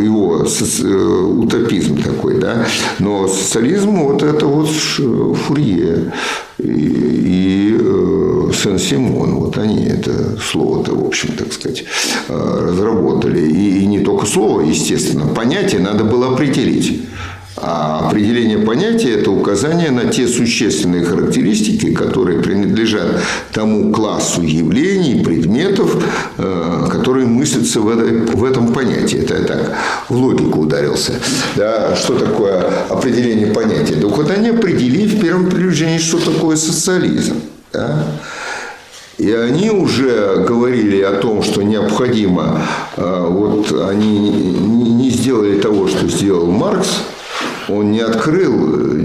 его 0.01 0.45
соци, 0.45 0.87
утопизм 0.87 2.01
такой, 2.01 2.39
да, 2.39 2.65
но 2.99 3.27
социализм 3.27 3.91
вот 3.91 4.23
это 4.23 4.45
вот 4.45 4.69
Фурье 4.69 6.11
и, 6.57 6.67
и 6.67 7.77
э, 7.79 8.51
Сен-Симон, 8.53 9.35
вот 9.35 9.57
они 9.57 9.85
это 9.85 10.39
слово-то, 10.39 10.95
в 10.95 11.05
общем, 11.05 11.29
так 11.37 11.51
сказать, 11.51 11.83
э, 12.29 12.69
разработали. 12.69 13.41
И, 13.41 13.79
и 13.79 13.85
не 13.85 13.99
только 13.99 14.25
слово, 14.25 14.61
естественно, 14.61 15.27
понятие 15.27 15.81
надо 15.81 16.03
было 16.03 16.33
определить. 16.33 17.01
А 17.57 18.09
определение 18.09 18.57
понятия– 18.57 19.11
это 19.19 19.31
указание 19.31 19.89
на 19.89 20.05
те 20.05 20.27
существенные 20.27 21.05
характеристики, 21.05 21.93
которые 21.93 22.41
принадлежат 22.41 23.21
тому 23.53 23.93
классу 23.93 24.41
явлений, 24.41 25.23
предметов, 25.23 25.95
э, 26.37 26.87
которые 26.91 27.25
мыслятся 27.27 27.79
в, 27.79 28.43
этом 28.43 28.73
понятии. 28.73 29.19
Это 29.19 29.35
я 29.35 29.43
так 29.43 29.73
в 30.09 30.17
логику 30.17 30.61
ударился. 30.61 31.13
Да, 31.55 31.95
что 31.95 32.19
такое 32.19 32.65
определение 32.89 33.47
понятия? 33.47 33.95
Да 33.95 34.07
вот 34.07 34.29
они 34.29 34.49
определили 34.49 35.07
в 35.07 35.21
первом 35.21 35.49
приближении, 35.49 35.97
что 35.97 36.17
такое 36.17 36.57
социализм. 36.57 37.35
Да? 37.71 38.05
И 39.17 39.31
они 39.31 39.69
уже 39.69 40.43
говорили 40.45 41.01
о 41.01 41.13
том, 41.13 41.41
что 41.41 41.61
необходимо, 41.61 42.61
э, 42.97 43.27
вот 43.29 43.71
они 43.89 44.29
не 44.29 45.09
сделали 45.09 45.57
того, 45.57 45.87
что 45.87 46.09
сделал 46.09 46.51
Маркс– 46.51 46.89
он 47.67 47.91
не 47.91 48.01
открыл 48.01 48.53
э, 48.53 48.95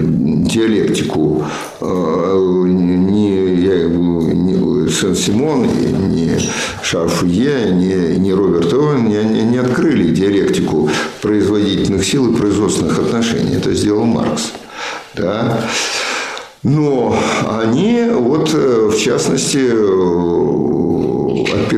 диалектику 0.45 1.43
э, 1.79 1.85
ни, 1.85 3.61
я, 3.61 3.87
ни 3.87 4.89
Сен-Симон, 4.89 5.63
ни 5.63 6.37
Шарфуе, 6.83 7.71
ни, 7.71 8.17
ни 8.17 8.31
Роберт 8.31 8.73
Оуэн 8.73 9.07
не, 9.07 9.43
не 9.43 9.57
открыли 9.57 10.13
диалектику 10.13 10.89
производительных 11.21 12.05
сил 12.05 12.31
и 12.31 12.37
производственных 12.37 12.99
отношений. 12.99 13.55
Это 13.55 13.73
сделал 13.73 14.05
Маркс. 14.05 14.51
Да? 15.15 15.61
Но 16.63 17.17
они, 17.47 18.07
вот, 18.11 18.51
э, 18.53 18.89
в 18.91 18.97
частности, 18.97 19.71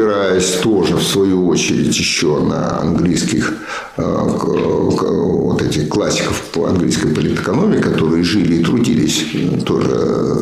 опираясь 0.03 0.51
тоже, 0.61 0.95
в 0.95 1.03
свою 1.03 1.47
очередь, 1.47 1.97
еще 1.97 2.39
на 2.39 2.79
английских 2.79 3.53
вот 3.97 5.61
этих 5.61 5.89
классиков 5.89 6.41
по 6.51 6.65
английской 6.65 7.09
политэкономии, 7.13 7.79
которые 7.79 8.23
жили 8.23 8.55
и 8.55 8.63
трудились 8.63 9.25
тоже 9.65 9.95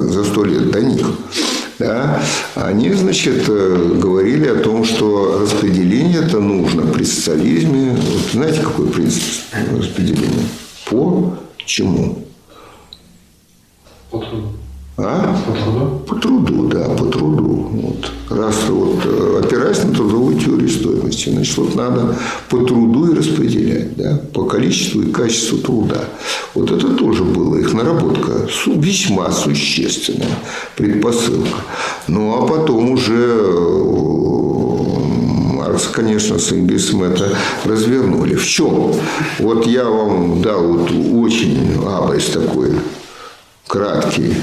за 0.10 0.24
сто 0.24 0.44
лет 0.46 0.72
до 0.72 0.82
них, 0.82 1.06
да, 1.80 2.22
они, 2.56 2.94
значит, 2.94 3.48
говорили 3.48 4.48
о 4.48 4.56
том, 4.56 4.84
что 4.86 5.40
распределение 5.42 6.22
это 6.22 6.40
нужно 6.40 6.84
при 6.84 7.04
социализме. 7.04 7.92
Вот 7.92 8.32
знаете, 8.34 8.62
какой 8.62 8.88
принцип 8.88 9.24
распределения? 9.78 10.48
По 10.90 11.38
чему? 11.66 12.26
По 14.10 14.20
труду. 14.20 14.61
А? 14.98 15.36
По 15.46 15.54
труду? 15.54 16.00
По 16.08 16.16
труду, 16.16 16.68
да, 16.68 16.90
по 16.90 17.06
труду. 17.06 17.70
Вот. 17.72 18.12
Раз 18.30 18.56
вот 18.70 19.00
э, 19.06 19.42
опираясь 19.44 19.84
на 19.84 19.94
трудовую 19.94 20.38
теорию 20.38 20.70
стоимости, 20.70 21.30
значит, 21.30 21.58
вот 21.58 21.76
надо 21.76 22.16
по 22.50 22.58
труду 22.58 23.12
и 23.12 23.18
распределять, 23.18 23.96
да, 23.96 24.22
по 24.34 24.46
количеству 24.46 25.02
и 25.02 25.12
качеству 25.12 25.58
труда. 25.60 26.04
Вот 26.54 26.72
это 26.72 26.90
тоже 26.96 27.24
было 27.24 27.56
их 27.58 27.74
наработка, 27.74 28.48
весьма 28.68 29.32
существенная 29.32 30.38
предпосылка. 30.76 31.58
Ну, 32.08 32.36
а 32.36 32.48
потом 32.48 32.92
уже 32.92 33.14
э, 33.14 34.12
Маркс, 35.56 35.88
конечно, 35.88 36.38
с 36.38 36.52
Энгельсом 36.52 37.04
это 37.04 37.30
развернули. 37.64 38.36
В 38.36 38.46
чем? 38.46 38.94
Вот 39.40 39.66
я 39.66 39.86
вам 39.86 40.42
дал 40.42 40.64
вот 40.68 40.92
очень 40.92 41.78
абайс 41.86 42.26
такой 42.26 42.74
краткий 43.68 44.34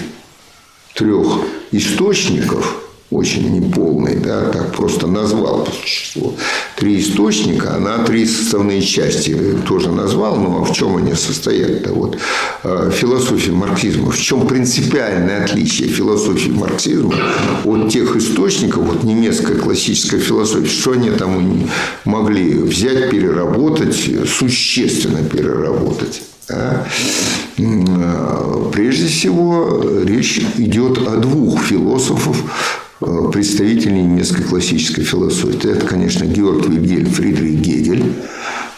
трех 0.98 1.38
источников, 1.70 2.82
очень 3.10 3.50
неполный, 3.50 4.16
да, 4.16 4.50
так 4.50 4.74
просто 4.74 5.06
назвал 5.06 5.64
по 5.64 5.70
существу. 5.70 6.34
Три 6.76 7.00
источника, 7.00 7.76
она 7.76 8.04
три 8.04 8.26
составные 8.26 8.82
части 8.82 9.34
тоже 9.66 9.90
назвал, 9.92 10.36
но 10.36 10.64
в 10.64 10.72
чем 10.74 10.96
они 10.96 11.14
состоят-то? 11.14 11.94
Вот, 11.94 12.18
э, 12.64 12.90
философия 12.92 13.52
марксизма. 13.52 14.10
В 14.10 14.18
чем 14.18 14.46
принципиальное 14.46 15.44
отличие 15.44 15.88
философии 15.88 16.50
марксизма 16.50 17.14
от 17.64 17.88
тех 17.90 18.16
источников, 18.16 18.84
вот 18.84 19.04
немецкая 19.04 19.54
классическая 19.54 20.18
философия, 20.18 20.68
что 20.68 20.92
они 20.92 21.10
там 21.10 21.70
могли 22.04 22.54
взять, 22.54 23.08
переработать, 23.10 24.10
существенно 24.26 25.22
переработать? 25.22 26.22
А, 26.50 26.84
прежде 28.72 29.06
всего, 29.06 29.82
речь 30.04 30.40
идет 30.56 30.98
о 31.06 31.16
двух 31.16 31.62
философах, 31.62 32.36
э, 33.00 33.30
представителей 33.32 34.02
немецкой 34.02 34.44
классической 34.44 35.04
философии. 35.04 35.70
Это, 35.70 35.86
конечно, 35.86 36.24
Георг 36.24 36.66
Вильгельм 36.66 37.06
Фридрих 37.06 37.60
Гегель, 37.60 38.12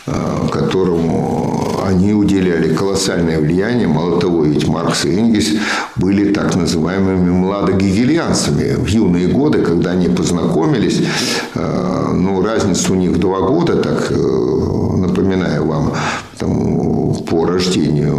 э, 0.06 0.12
которому 0.52 1.80
они 1.87 2.12
уделяли 2.12 2.74
колоссальное 2.74 3.38
влияние. 3.38 3.88
Мало 3.88 4.20
того, 4.20 4.44
ведь 4.44 4.66
Маркс 4.66 5.04
и 5.04 5.16
Энгельс 5.16 5.50
были 5.96 6.33
так 6.33 6.56
называемыми 6.56 7.30
младогегельянцами. 7.30 8.74
В 8.74 8.87
юные 8.87 9.28
годы, 9.28 9.62
когда 9.62 9.90
они 9.90 10.09
познакомились, 10.09 11.02
э, 11.54 12.12
ну, 12.14 12.42
разница 12.42 12.92
у 12.92 12.96
них 12.96 13.18
два 13.18 13.40
года, 13.40 13.76
так 13.76 14.11
напоминаю 14.11 15.66
вам, 15.66 15.92
там, 16.38 17.14
по 17.28 17.46
рождению 17.61 18.16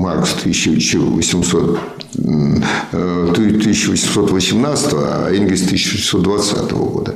Маркс 0.00 0.34
1800, 0.40 1.78
1818, 2.18 4.92
э, 4.92 4.96
а 4.96 5.30
Энгельс 5.30 5.62
1820 5.62 6.72
года. 6.72 7.14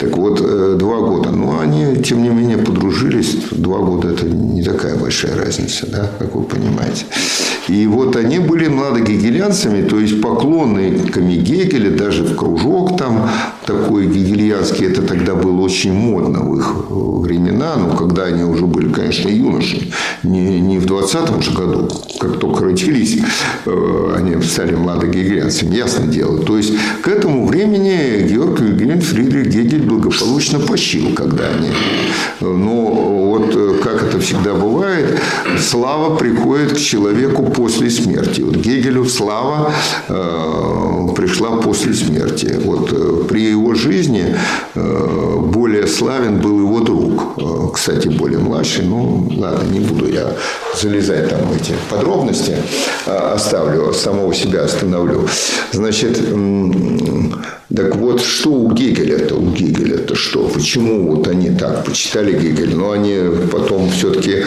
Так 0.00 0.16
вот, 0.16 0.40
э, 0.42 0.76
два 0.78 1.00
года. 1.00 1.30
Но 1.30 1.60
они, 1.60 1.96
тем 2.02 2.22
не 2.22 2.28
менее, 2.28 2.58
подружились. 2.58 3.36
Два 3.50 3.78
года– 3.78 4.08
это 4.10 4.26
не 4.26 4.62
такая 4.62 4.96
большая 4.96 5.36
разница, 5.36 5.86
да, 5.86 6.10
как 6.18 6.34
вы 6.34 6.42
понимаете. 6.42 7.06
И 7.68 7.86
вот 7.86 8.16
они 8.16 8.38
были 8.38 8.68
младогегелянцами, 8.68 9.88
то 9.88 9.98
есть 9.98 10.20
поклонниками 10.20 11.34
Гегеля, 11.34 11.90
даже 11.90 12.24
в 12.24 12.36
кружок 12.36 12.98
там 12.98 13.30
такой 13.66 14.06
гегельянский, 14.06 14.86
это 14.86 15.02
тогда 15.02 15.34
было 15.34 15.60
очень 15.60 15.92
модно 15.92 16.40
в 16.40 16.58
их 16.58 16.90
времена, 16.90 17.76
но 17.76 17.96
когда 17.96 18.24
они 18.24 18.44
уже 18.44 18.66
были, 18.66 18.92
конечно, 18.92 19.28
юноши, 19.28 19.92
не, 20.22 20.60
не 20.60 20.78
в 20.78 20.86
20-м 20.86 21.42
же 21.42 21.52
году, 21.52 21.88
как 22.18 22.38
только 22.38 22.64
родились, 22.64 23.18
э, 23.66 24.14
они 24.16 24.40
стали 24.42 24.74
младогегельянцами, 24.74 25.76
ясно 25.76 26.06
дело. 26.06 26.38
То 26.38 26.56
есть 26.56 26.74
к 27.02 27.08
этому 27.08 27.46
времени 27.46 28.26
Георг 28.28 28.60
Вильгельм 28.60 29.00
Фридрих 29.00 29.46
Гегель 29.48 29.82
благополучно 29.82 30.58
почил, 30.58 31.14
когда 31.14 31.44
они. 31.48 31.70
Но 32.40 33.10
вот 33.30 33.54
э, 33.54 33.74
как 33.82 34.02
это 34.02 34.18
всегда 34.20 34.54
бывает, 34.54 35.20
слава 35.58 36.16
приходит 36.16 36.72
к 36.72 36.78
человеку 36.78 37.44
после 37.44 37.90
смерти. 37.90 38.40
Вот 38.40 38.56
Гегелю 38.56 39.04
слава 39.04 39.72
э, 40.08 41.08
пришла 41.16 41.52
после 41.56 41.94
смерти. 41.94 42.58
Вот 42.64 42.92
э, 42.92 43.24
его 43.50 43.74
жизни 43.74 44.36
э, 44.74 45.36
более 45.40 45.86
славен 45.86 46.40
был 46.40 46.60
его 46.60 46.80
друг. 46.80 47.22
Э, 47.36 47.68
кстати, 47.72 48.08
более 48.08 48.38
младший. 48.38 48.84
Ну, 48.84 49.28
ладно, 49.36 49.64
не 49.70 49.80
буду 49.80 50.08
я 50.08 50.32
залезать 50.80 51.28
там 51.28 51.40
в 51.46 51.56
эти 51.56 51.74
подробности. 51.88 52.56
Э, 53.06 53.32
оставлю, 53.34 53.92
самого 53.92 54.34
себя 54.34 54.64
остановлю. 54.64 55.26
Значит, 55.72 56.18
Так 57.76 57.94
вот, 57.96 58.20
что 58.20 58.50
у 58.50 58.72
Гегеля-то? 58.72 59.36
У 59.36 59.52
Гегеля-то 59.52 60.16
что? 60.16 60.48
Почему 60.48 61.14
вот 61.14 61.28
они 61.28 61.50
так 61.50 61.84
почитали 61.84 62.32
Гегеля? 62.32 62.74
Но 62.74 62.90
они 62.90 63.16
потом 63.52 63.88
все-таки 63.90 64.44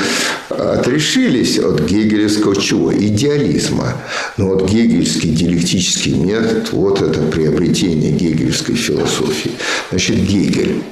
отрешились 0.50 1.60
от 1.60 1.82
гегелевского 1.82 2.56
чего? 2.56 2.94
Идеализма. 2.94 3.94
Но 4.38 4.48
вот 4.48 4.70
гегельский 4.70 5.30
диалектический 5.30 6.16
метод, 6.16 6.72
вот 6.72 7.02
это 7.02 7.22
приобретение 7.22 8.12
гегельской 8.12 8.76
философии. 8.76 8.93
Значит, 9.90 10.18
Гегель. 10.18 10.84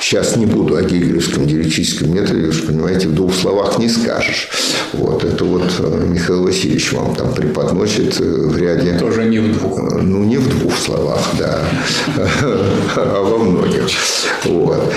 Сейчас 0.00 0.36
не 0.36 0.46
буду 0.46 0.76
о 0.76 0.82
гегелевском 0.82 1.46
диалектическом 1.46 2.14
методе, 2.14 2.52
же 2.52 2.62
понимаете, 2.62 3.08
в 3.08 3.14
двух 3.14 3.34
словах 3.34 3.78
не 3.78 3.88
скажешь. 3.88 4.48
Вот, 4.92 5.24
это 5.24 5.44
вот 5.44 5.62
э, 5.78 6.06
Михаил 6.08 6.44
Васильевич 6.44 6.92
вам 6.92 7.14
там 7.14 7.32
преподносит 7.34 8.20
э, 8.20 8.24
в 8.24 8.56
ряде... 8.58 8.98
Тоже 8.98 9.24
не 9.24 9.38
в 9.38 9.58
двух. 9.58 9.80
Ну, 10.02 10.24
не 10.24 10.36
в 10.36 10.48
двух 10.48 10.76
словах, 10.76 11.20
да, 11.38 11.60
а 12.96 13.22
во 13.22 13.38
многих. 13.38 13.88
Вот. 14.44 14.92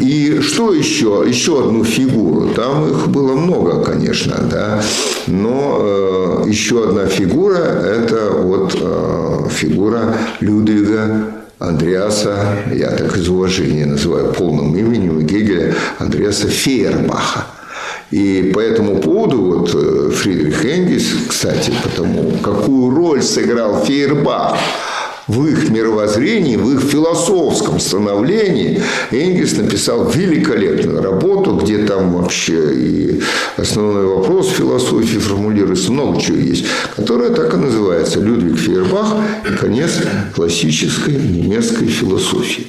И 0.00 0.40
что 0.40 0.72
еще? 0.72 1.24
Еще 1.26 1.64
одну 1.64 1.84
фигуру. 1.84 2.50
Там 2.54 2.88
их 2.90 3.08
было 3.08 3.32
много, 3.34 3.82
конечно, 3.82 4.36
да. 4.50 4.82
Но 5.26 5.78
э, 5.80 6.48
еще 6.48 6.88
одна 6.88 7.06
фигура– 7.06 7.56
это 7.56 8.30
вот 8.30 8.76
э, 8.78 9.48
фигура 9.50 10.16
Людвига 10.40 11.39
Андреаса, 11.60 12.64
я 12.72 12.88
так 12.88 13.14
из 13.18 13.28
уважения 13.28 13.84
называю 13.84 14.32
полным 14.32 14.74
именем 14.74 15.20
Гегеля, 15.20 15.74
Андреаса 15.98 16.48
Фейербаха. 16.48 17.48
И 18.10 18.50
по 18.54 18.60
этому 18.60 18.96
поводу 18.96 19.42
вот 19.42 19.74
э, 19.74 20.10
Фридрих 20.10 20.64
Энгельс, 20.64 21.04
кстати, 21.28 21.70
потому 21.84 22.32
какую 22.42 22.96
роль 22.96 23.22
сыграл 23.22 23.84
Фейербах 23.84 24.56
в 25.30 25.46
их 25.46 25.70
мировоззрении, 25.70 26.56
в 26.56 26.72
их 26.74 26.80
философском 26.80 27.78
становлении 27.78 28.82
Энгельс 29.12 29.56
написал 29.56 30.10
великолепную 30.10 31.02
работу, 31.02 31.54
где 31.54 31.78
там 31.78 32.14
вообще 32.14 32.74
и 32.74 33.20
основной 33.56 34.06
вопрос 34.06 34.48
философии 34.48 35.18
формулируется, 35.18 35.92
много 35.92 36.20
чего 36.20 36.36
есть, 36.36 36.66
которая 36.96 37.30
так 37.30 37.54
и 37.54 37.56
называется 37.56 38.18
«Людвиг 38.20 38.58
Фейербах 38.58 39.14
и 39.48 39.56
конец 39.56 39.92
классической 40.34 41.14
немецкой 41.14 41.86
философии». 41.86 42.66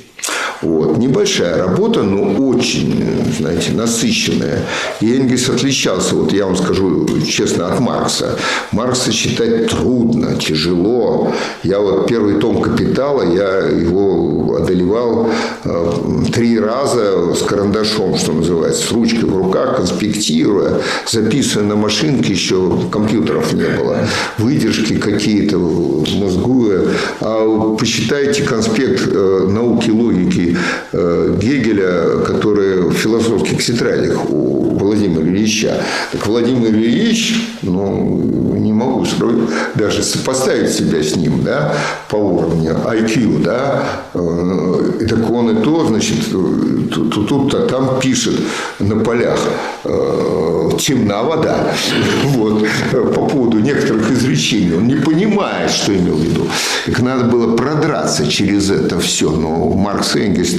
Вот. 0.62 0.98
Небольшая 0.98 1.58
работа, 1.58 2.04
но 2.04 2.48
очень, 2.48 3.04
знаете, 3.38 3.72
насыщенная. 3.72 4.60
И 5.00 5.16
Энгельс 5.16 5.50
отличался, 5.50 6.16
вот 6.16 6.32
я 6.34 6.46
вам 6.46 6.56
скажу 6.56 7.08
честно, 7.28 7.68
от 7.68 7.80
Маркса. 7.80 8.38
Маркса 8.72 9.12
читать 9.12 9.68
трудно, 9.68 10.36
тяжело. 10.36 11.34
Я 11.64 11.80
вот 11.80 12.08
первый 12.08 12.36
том 12.36 12.62
«Капитала», 12.62 13.24
я 13.24 13.68
его 13.68 14.58
одолевал 14.62 15.30
э, 15.64 15.92
три 16.32 16.60
раза 16.60 17.34
с 17.34 17.42
карандашом, 17.42 18.18
что 18.18 18.34
называется, 18.34 18.88
с 18.88 18.92
ручкой 18.92 19.26
в 19.26 19.36
руках, 19.36 19.78
конспектируя, 19.78 20.82
записывая 21.08 21.66
на 21.68 21.76
машинке, 21.76 22.34
еще 22.34 22.80
компьютеров 22.92 23.54
не 23.54 23.64
было, 23.64 23.98
выдержки 24.38 24.96
какие-то, 24.96 25.58
мозгуя. 25.58 26.82
А 27.20 27.76
почитайте 27.78 28.44
конспект 28.44 29.08
э, 29.12 29.48
науки 29.50 29.90
логики 29.90 30.51
Гегеля, 30.94 32.20
которые 32.26 32.90
в 32.90 32.94
философских 32.94 33.64
тетрадях 33.64 34.18
Владимира 34.92 35.24
Ильича. 35.24 35.74
Так 36.12 36.28
Владимир 36.28 36.70
Ильич, 36.70 37.58
ну, 37.62 38.22
не 38.58 38.74
могу 38.74 39.06
даже 39.76 40.04
сопоставить 40.04 40.72
себя 40.72 41.02
с 41.02 41.16
ним, 41.16 41.44
да, 41.44 41.74
по 42.10 42.18
уровню 42.18 42.76
IQ, 42.86 43.42
да, 43.42 43.84
и 45.00 45.06
так 45.06 45.30
он 45.32 45.58
и 45.58 45.64
то, 45.64 45.86
значит, 45.88 46.18
тут, 46.30 47.14
тут, 47.14 47.32
-то, 47.54 47.68
там 47.68 48.00
пишет 48.02 48.36
на 48.80 48.98
полях 48.98 49.40
темна 50.78 51.24
вода, 51.24 51.74
вот, 52.24 52.66
по 52.92 53.26
поводу 53.28 53.60
некоторых 53.60 54.12
изречений. 54.12 54.76
Он 54.76 54.88
не 54.88 54.96
понимает, 54.96 55.72
что 55.72 55.96
имел 55.96 56.16
в 56.16 56.22
виду. 56.22 56.48
Так 56.86 57.00
надо 57.02 57.26
было 57.26 57.56
продраться 57.56 58.28
через 58.28 58.70
это 58.70 59.00
все. 59.00 59.30
Но 59.30 59.70
Маркс 59.70 60.16
и 60.16 60.22
Энгельс, 60.22 60.56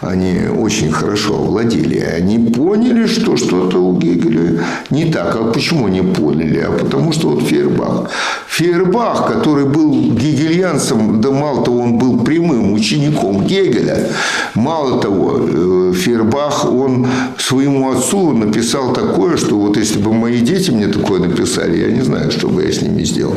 они 0.00 0.40
очень 0.58 0.92
хорошо 0.92 1.34
владели. 1.34 1.98
Они 1.98 2.38
поняли, 2.50 3.06
что 3.06 3.36
что-то 3.40 3.78
у 3.78 3.96
Гегеля 3.98 4.64
не 4.90 5.10
так. 5.12 5.36
А 5.36 5.52
почему 5.52 5.88
не 5.88 6.02
поняли? 6.02 6.58
А 6.58 6.70
потому 6.70 7.12
что 7.12 7.28
вот 7.28 7.42
Фейербах. 7.42 8.10
Фейербах, 8.50 9.26
который 9.26 9.64
был 9.64 10.12
гегельянцем, 10.12 11.20
да 11.20 11.30
мало 11.30 11.64
того, 11.64 11.78
он 11.78 11.98
был 11.98 12.18
прямым 12.24 12.72
учеником 12.72 13.46
Гегеля. 13.46 14.08
Мало 14.54 15.00
того, 15.00 15.38
э, 15.38 15.92
Фейербах, 15.94 16.64
он 16.70 17.06
своему 17.38 17.90
отцу 17.90 18.32
написал 18.32 18.92
такое, 18.92 19.36
что 19.36 19.56
вот 19.56 19.76
если 19.76 20.00
бы 20.00 20.12
мои 20.12 20.40
дети 20.40 20.72
мне 20.72 20.88
такое 20.88 21.20
написали, 21.20 21.78
я 21.78 21.90
не 21.90 22.02
знаю, 22.02 22.32
что 22.32 22.48
бы 22.48 22.64
я 22.64 22.72
с 22.72 22.82
ними 22.82 23.04
сделал. 23.04 23.36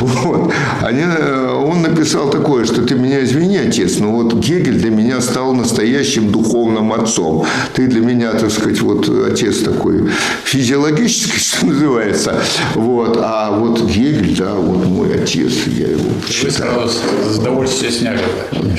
Вот. 0.00 0.52
Они, 0.80 1.02
э, 1.02 1.52
он 1.52 1.82
написал 1.82 2.30
такое, 2.30 2.64
что 2.64 2.82
ты 2.82 2.94
меня 2.94 3.22
извини, 3.22 3.58
отец, 3.58 3.98
но 3.98 4.10
вот 4.10 4.34
Гегель 4.34 4.80
для 4.80 4.90
меня 4.90 5.20
стал 5.20 5.54
настоящим 5.54 6.32
духовным 6.32 6.92
отцом. 6.92 7.44
Ты 7.74 7.86
для 7.86 8.00
меня, 8.00 8.32
так 8.32 8.50
сказать, 8.50 8.80
вот 8.80 9.08
отец 9.30 9.58
такой 9.58 10.08
физиологический, 10.44 11.38
что 11.38 11.66
называется. 11.66 12.40
Вот. 12.74 13.18
А 13.20 13.58
вот 13.58 13.82
Гегель, 13.82 14.36
да, 14.36 14.54
вот 14.64 14.86
мой 14.86 15.14
отец, 15.14 15.52
я 15.66 15.88
его 15.88 16.10
почитал. 16.26 16.82
Вы 16.82 17.32
с 17.32 17.38
удовольствием 17.38 17.92
сняли. 17.92 18.20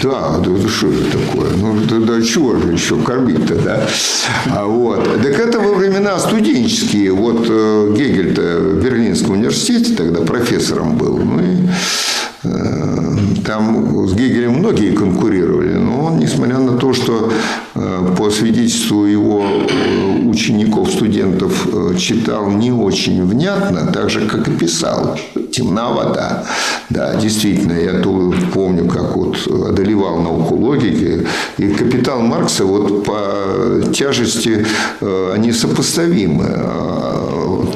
Да, 0.03 0.37
да, 0.39 0.69
что 0.69 0.91
же 0.91 1.03
такое? 1.05 1.51
Ну, 1.57 1.77
да, 1.89 1.99
да 1.99 2.21
чего 2.21 2.57
же 2.57 2.73
еще 2.73 2.97
кормить-то, 2.97 3.55
да? 3.55 3.87
А 4.47 4.65
вот. 4.65 5.03
Так 5.21 5.39
это 5.39 5.59
во 5.59 5.73
времена 5.73 6.19
студенческие. 6.19 7.11
Вот 7.11 7.45
э, 7.49 7.93
Гегель-то 7.97 8.59
в 8.59 8.83
Берлинском 8.83 9.31
университете 9.31 9.95
тогда 9.95 10.21
профессором 10.21 10.97
был. 10.97 11.17
Ну 11.17 11.39
и 11.39 11.57
там 13.45 14.07
с 14.07 14.13
Гегелем 14.13 14.53
многие 14.53 14.91
конкурировали, 14.91 15.73
но 15.73 16.05
он, 16.05 16.19
несмотря 16.19 16.57
на 16.59 16.77
то, 16.77 16.93
что 16.93 17.31
э, 17.75 18.15
по 18.17 18.29
свидетельству 18.29 19.05
его 19.05 19.45
учеников, 20.25 20.91
студентов 20.91 21.67
читал 21.97 22.49
не 22.49 22.71
очень 22.71 23.25
внятно, 23.25 23.91
так 23.91 24.09
же, 24.09 24.27
как 24.27 24.47
и 24.47 24.51
писал. 24.51 25.17
Темна 25.51 25.89
вода. 25.89 26.43
Да, 26.89 27.15
действительно, 27.15 27.73
я 27.73 28.01
помню, 28.53 28.87
как 28.87 29.15
вот 29.15 29.37
одолевал 29.47 30.19
науку 30.19 30.55
логики. 30.55 31.25
И 31.57 31.67
капитал 31.69 32.21
Маркса 32.21 32.65
вот 32.65 33.05
по 33.05 33.81
тяжести 33.93 34.65
они 35.33 35.51
сопоставимы. 35.51 36.45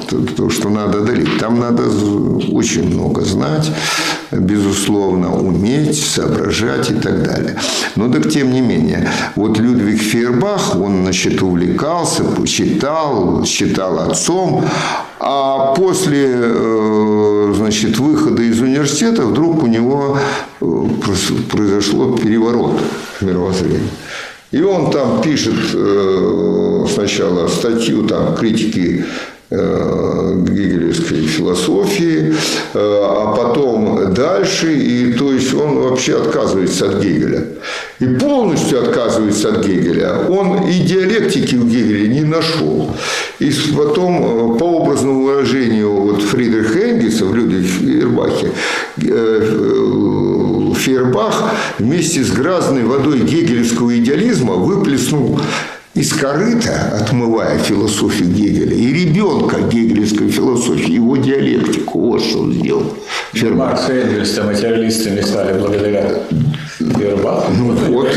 То, 0.09 0.49
что 0.49 0.69
надо 0.69 0.99
одолеть. 0.99 1.37
Там 1.39 1.59
надо 1.59 1.83
очень 2.51 2.93
много 2.93 3.21
знать, 3.21 3.71
безусловно, 4.31 5.35
уметь, 5.35 6.03
соображать 6.03 6.89
и 6.91 6.95
так 6.95 7.23
далее. 7.23 7.55
Но 7.95 8.09
так 8.11 8.29
тем 8.29 8.51
не 8.51 8.61
менее, 8.61 9.09
вот 9.35 9.59
Людвиг 9.59 10.01
Фейербах, 10.01 10.75
он, 10.75 11.03
значит, 11.03 11.41
увлекался, 11.41 12.23
почитал, 12.23 13.45
считал 13.45 13.99
отцом, 13.99 14.65
а 15.19 15.73
после 15.75 16.33
значит, 17.53 17.99
выхода 17.99 18.41
из 18.41 18.59
университета 18.61 19.25
вдруг 19.25 19.63
у 19.63 19.67
него 19.67 20.17
произошло 21.51 22.17
переворот 22.17 22.81
в 23.19 23.25
мировоззрении. 23.25 23.91
И 24.51 24.61
он 24.63 24.89
там 24.89 25.21
пишет 25.21 25.53
сначала 26.91 27.47
статью 27.47 28.07
там, 28.07 28.35
критики 28.35 29.05
гегелевской 29.51 31.25
философии, 31.25 32.33
а 32.75 33.33
потом 33.35 34.13
дальше, 34.13 34.71
и 34.75 35.13
то 35.13 35.33
есть 35.33 35.53
он 35.55 35.79
вообще 35.79 36.21
отказывается 36.21 36.85
от 36.89 37.01
Гегеля. 37.01 37.47
И 37.99 38.05
полностью 38.05 38.81
отказывается 38.81 39.49
от 39.49 39.65
Гегеля. 39.65 40.27
Он 40.29 40.67
и 40.67 40.79
диалектики 40.83 41.55
у 41.55 41.63
Гегеля 41.63 42.07
не 42.07 42.21
нашел. 42.21 42.91
И 43.39 43.51
потом, 43.75 44.57
по 44.57 44.81
образному 44.81 45.23
выражению 45.23 45.91
вот 45.93 46.21
Фридриха 46.21 46.79
Энгельса 46.79 47.25
в 47.25 47.33
Людвиге 47.35 47.67
Фейербахе, 47.67 48.51
Фейербах 50.75 51.55
вместе 51.79 52.23
с 52.23 52.31
грязной 52.31 52.83
водой 52.83 53.21
гегелевского 53.21 53.97
идеализма 53.97 54.53
выплеснул 54.53 55.39
из 55.99 56.13
корыта, 56.13 56.97
отмывая 57.01 57.59
философию 57.59 58.29
Гегеля, 58.29 58.73
и 58.73 58.93
ребенка 58.93 59.59
гегелевской 59.59 60.29
философии, 60.29 60.93
его 60.93 61.17
диалектику. 61.17 61.99
Вот 61.99 62.23
что 62.23 62.39
он 62.39 62.53
сделал. 62.53 62.95
Фермак. 63.33 63.71
Маркс 63.71 63.89
и 63.89 63.93
Энгельс 63.93 64.37
материалистами 64.37 65.19
стали 65.19 65.59
благодаря 65.59 66.19
Фейербаху. 66.77 67.51
Ну, 67.51 67.73
вот, 67.73 67.79
вот. 67.89 68.07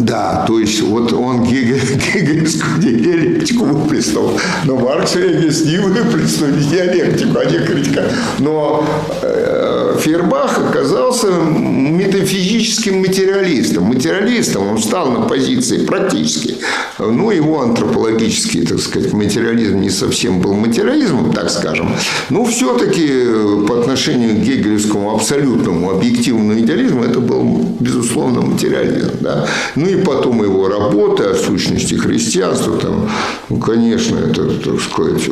Да, 0.00 0.44
то 0.46 0.58
есть 0.58 0.80
вот 0.82 1.12
он 1.12 1.44
Гегель, 1.44 1.80
гегельскую 2.14 2.78
диалектику 2.78 3.64
выплеснул, 3.64 4.38
но 4.64 4.76
Маркс 4.76 5.16
и 5.16 5.20
Энгельс 5.20 5.64
не 5.64 5.78
выплеснули 5.78 6.62
диалектику, 6.62 7.38
а 7.38 7.44
не 7.44 7.58
критика. 7.58 8.04
Но 8.38 8.86
э, 9.22 9.70
Фейербах 10.00 10.58
оказался 10.58 11.28
метафизическим 11.28 13.00
материалистом. 13.00 13.84
Материалистом 13.84 14.68
он 14.68 14.78
встал 14.78 15.10
на 15.10 15.20
позиции 15.22 15.84
практически. 15.84 16.56
Ну, 16.98 17.30
его 17.30 17.62
антропологический, 17.62 18.66
так 18.66 18.80
сказать, 18.80 19.12
материализм 19.12 19.80
не 19.80 19.90
совсем 19.90 20.40
был 20.40 20.54
материализмом, 20.54 21.32
так 21.32 21.50
скажем. 21.50 21.94
Но 22.30 22.44
все-таки 22.44 23.24
по 23.68 23.80
отношению 23.80 24.36
к 24.36 24.44
гегелевскому 24.44 25.14
абсолютному 25.14 25.90
объективному 25.90 26.58
идеализму 26.58 27.04
это 27.04 27.20
был, 27.20 27.64
безусловно, 27.80 28.40
материализм. 28.40 29.12
Да? 29.20 29.46
Ну 29.76 29.88
и 29.90 29.96
потом 29.96 30.42
его 30.42 30.68
работы 30.68 31.24
о 31.24 31.34
сущности 31.34 31.94
христианства, 31.94 32.76
там, 32.76 33.10
ну, 33.48 33.58
конечно, 33.58 34.18
это, 34.18 34.48
так 34.60 34.80
сказать, 34.80 35.28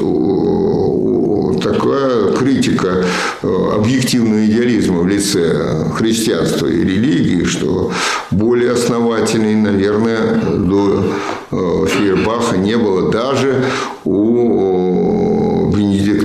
такая 1.61 2.33
критика 2.33 3.05
э, 3.43 3.49
объективного 3.75 4.47
идеализма 4.47 5.01
в 5.01 5.07
лице 5.09 5.87
христианства 5.95 6.67
и 6.67 6.83
религии, 6.83 7.45
что 7.45 7.93
более 8.31 8.73
основательной, 8.73 9.55
наверное, 9.55 10.35
до 10.57 11.05
э, 11.51 11.87
Фейербаха 11.89 12.57
не 12.57 12.77
было 12.77 13.11
даже 13.11 13.65
у 14.05 15.71
Бенедикта 15.75 16.18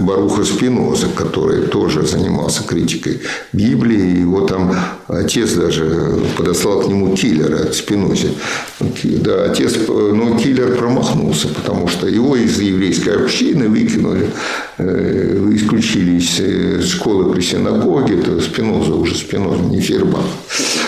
Баруха 0.00 0.44
Спиноза, 0.44 1.06
который 1.08 1.62
тоже 1.62 2.06
занимался 2.06 2.62
критикой 2.64 3.20
Библии. 3.52 4.20
Его 4.20 4.42
там 4.46 4.74
отец 5.08 5.52
даже 5.52 6.18
подослал 6.36 6.80
к 6.80 6.88
нему 6.88 7.14
киллера 7.16 7.64
к 7.64 7.74
Спинозе. 7.74 8.28
Да, 9.04 9.44
отец, 9.44 9.76
но 9.88 10.36
киллер 10.38 10.76
промахнулся, 10.76 11.48
потому 11.48 11.88
что 11.88 12.06
его 12.06 12.36
из 12.36 12.60
еврейской 12.60 13.16
общины 13.16 13.68
выкинули, 13.68 14.30
э, 14.78 15.48
исключили 15.54 16.18
из 16.18 16.40
э, 16.40 16.82
школы 16.82 17.32
при 17.32 17.40
синагоге. 17.40 18.20
Это 18.20 18.40
Спиноза 18.40 18.94
уже 18.94 19.14
Спиноза, 19.14 19.62
не 19.62 19.80
Фейербах. 19.80 20.24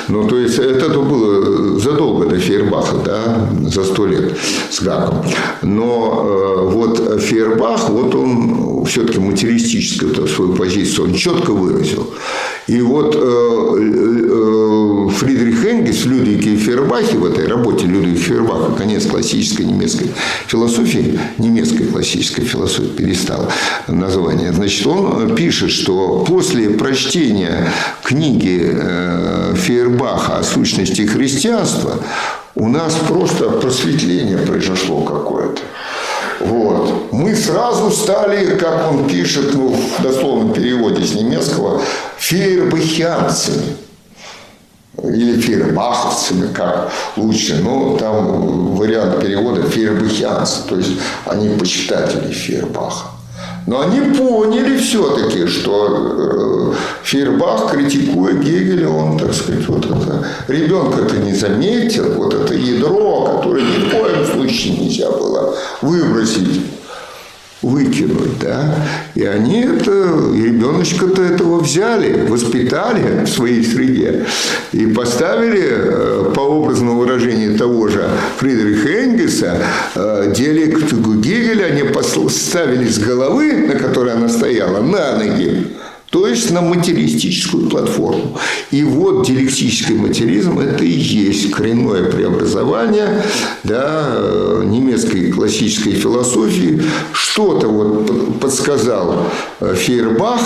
Ну, 0.08 0.26
то 0.28 0.38
есть, 0.38 0.58
это 0.58 0.88
было 0.88 1.78
задолго 1.78 2.26
до 2.26 2.38
Фейербаха, 2.38 2.96
да, 3.04 3.48
за 3.68 3.84
сто 3.84 4.06
лет 4.06 4.32
с 4.70 4.82
Гаком. 4.82 5.24
Но 5.62 6.24
э, 6.24 6.70
вот 6.70 7.20
Фейербах, 7.20 7.88
вот 7.88 8.14
он 8.14 8.61
все-таки 8.84 9.18
материалистическую 9.18 10.26
свою 10.28 10.54
позицию, 10.54 11.06
он 11.06 11.14
четко 11.14 11.52
выразил. 11.52 12.12
И 12.66 12.80
вот 12.80 13.16
э, 13.16 13.18
э, 13.18 15.08
Фридрих 15.18 15.64
Энгельс 15.64 16.04
в 16.04 16.10
Людвиге 16.10 16.56
Фейербахе, 16.56 17.18
в 17.18 17.24
этой 17.24 17.46
работе 17.46 17.86
Людвига 17.86 18.18
Фейербаха, 18.18 18.72
конец 18.72 19.06
классической 19.06 19.66
немецкой 19.66 20.10
философии, 20.46 21.18
немецкой 21.38 21.84
классической 21.84 22.44
философии 22.44 22.88
перестала 22.88 23.50
название, 23.88 24.52
значит, 24.52 24.86
он 24.86 25.34
пишет, 25.34 25.70
что 25.70 26.24
после 26.26 26.70
прочтения 26.70 27.72
книги 28.04 28.60
э, 28.62 29.54
Фейербаха 29.56 30.38
о 30.38 30.42
сущности 30.42 31.02
христианства 31.02 31.98
у 32.54 32.68
нас 32.68 32.94
просто 33.08 33.48
просветление 33.50 34.38
произошло 34.38 35.02
какое-то. 35.02 35.41
Мы 37.22 37.36
сразу 37.36 37.88
стали, 37.92 38.56
как 38.56 38.90
он 38.90 39.06
пишет, 39.08 39.54
ну, 39.54 39.68
в 39.68 40.02
дословном 40.02 40.52
переводе 40.52 41.04
с 41.04 41.14
немецкого, 41.14 41.80
фейербахианцами. 42.18 43.76
Или 45.04 45.40
фейербаховцами, 45.40 46.52
как 46.52 46.90
лучше. 47.16 47.60
Но 47.62 47.96
там 47.96 48.74
вариант 48.74 49.20
перевода 49.20 49.62
фейербахианцы. 49.62 50.62
То 50.68 50.76
есть, 50.76 50.90
они 51.24 51.56
почитатели 51.56 52.32
Фейербаха. 52.32 53.06
Но 53.68 53.82
они 53.82 54.00
поняли 54.16 54.76
все-таки, 54.78 55.46
что 55.46 56.74
э, 56.74 57.04
Фейербах, 57.04 57.70
критикуя 57.70 58.34
Гегеля, 58.34 58.88
он, 58.88 59.16
так 59.16 59.32
сказать, 59.32 59.68
вот 59.68 59.86
это, 59.86 60.26
ребенка-то 60.48 61.16
не 61.18 61.32
заметил, 61.32 62.14
вот 62.16 62.34
это 62.34 62.54
ядро, 62.54 63.36
которое 63.36 63.62
ни 63.62 63.86
в 63.86 63.90
коем 63.90 64.26
случае 64.26 64.78
нельзя 64.78 65.08
было 65.12 65.54
выбросить 65.80 66.62
выкинуть, 67.62 68.38
да. 68.40 68.74
И 69.14 69.24
они 69.24 69.62
это, 69.62 69.92
ребеночка-то 70.34 71.22
этого 71.22 71.60
взяли, 71.60 72.26
воспитали 72.26 73.24
в 73.24 73.28
своей 73.28 73.64
среде 73.64 74.26
и 74.72 74.86
поставили, 74.86 75.62
э, 75.62 76.32
по 76.34 76.42
образному 76.42 76.98
выражению 76.98 77.56
того 77.56 77.88
же 77.88 78.08
Фридриха 78.38 78.88
Энгельса, 78.88 79.56
э, 79.94 80.32
диалектику 80.36 81.14
Гегеля 81.14 81.66
они 81.66 81.82
поставили 81.84 82.88
с 82.88 82.98
головы, 82.98 83.68
на 83.68 83.74
которой 83.78 84.14
она 84.14 84.28
стояла, 84.28 84.80
на 84.82 85.18
ноги 85.18 85.68
то 86.12 86.26
есть 86.26 86.50
на 86.50 86.60
материалистическую 86.60 87.70
платформу. 87.70 88.36
И 88.70 88.84
вот 88.84 89.26
диалектический 89.26 89.94
материализм– 89.94 90.58
это 90.60 90.84
и 90.84 90.90
есть 90.90 91.50
коренное 91.50 92.04
преобразование 92.04 93.22
да, 93.64 94.08
э, 94.10 94.62
немецкой 94.66 95.32
классической 95.32 95.92
философии. 95.92 96.82
Что-то 97.14 97.68
вот 97.68 98.40
подсказал 98.40 99.24
э, 99.60 99.74
Фейербах, 99.74 100.40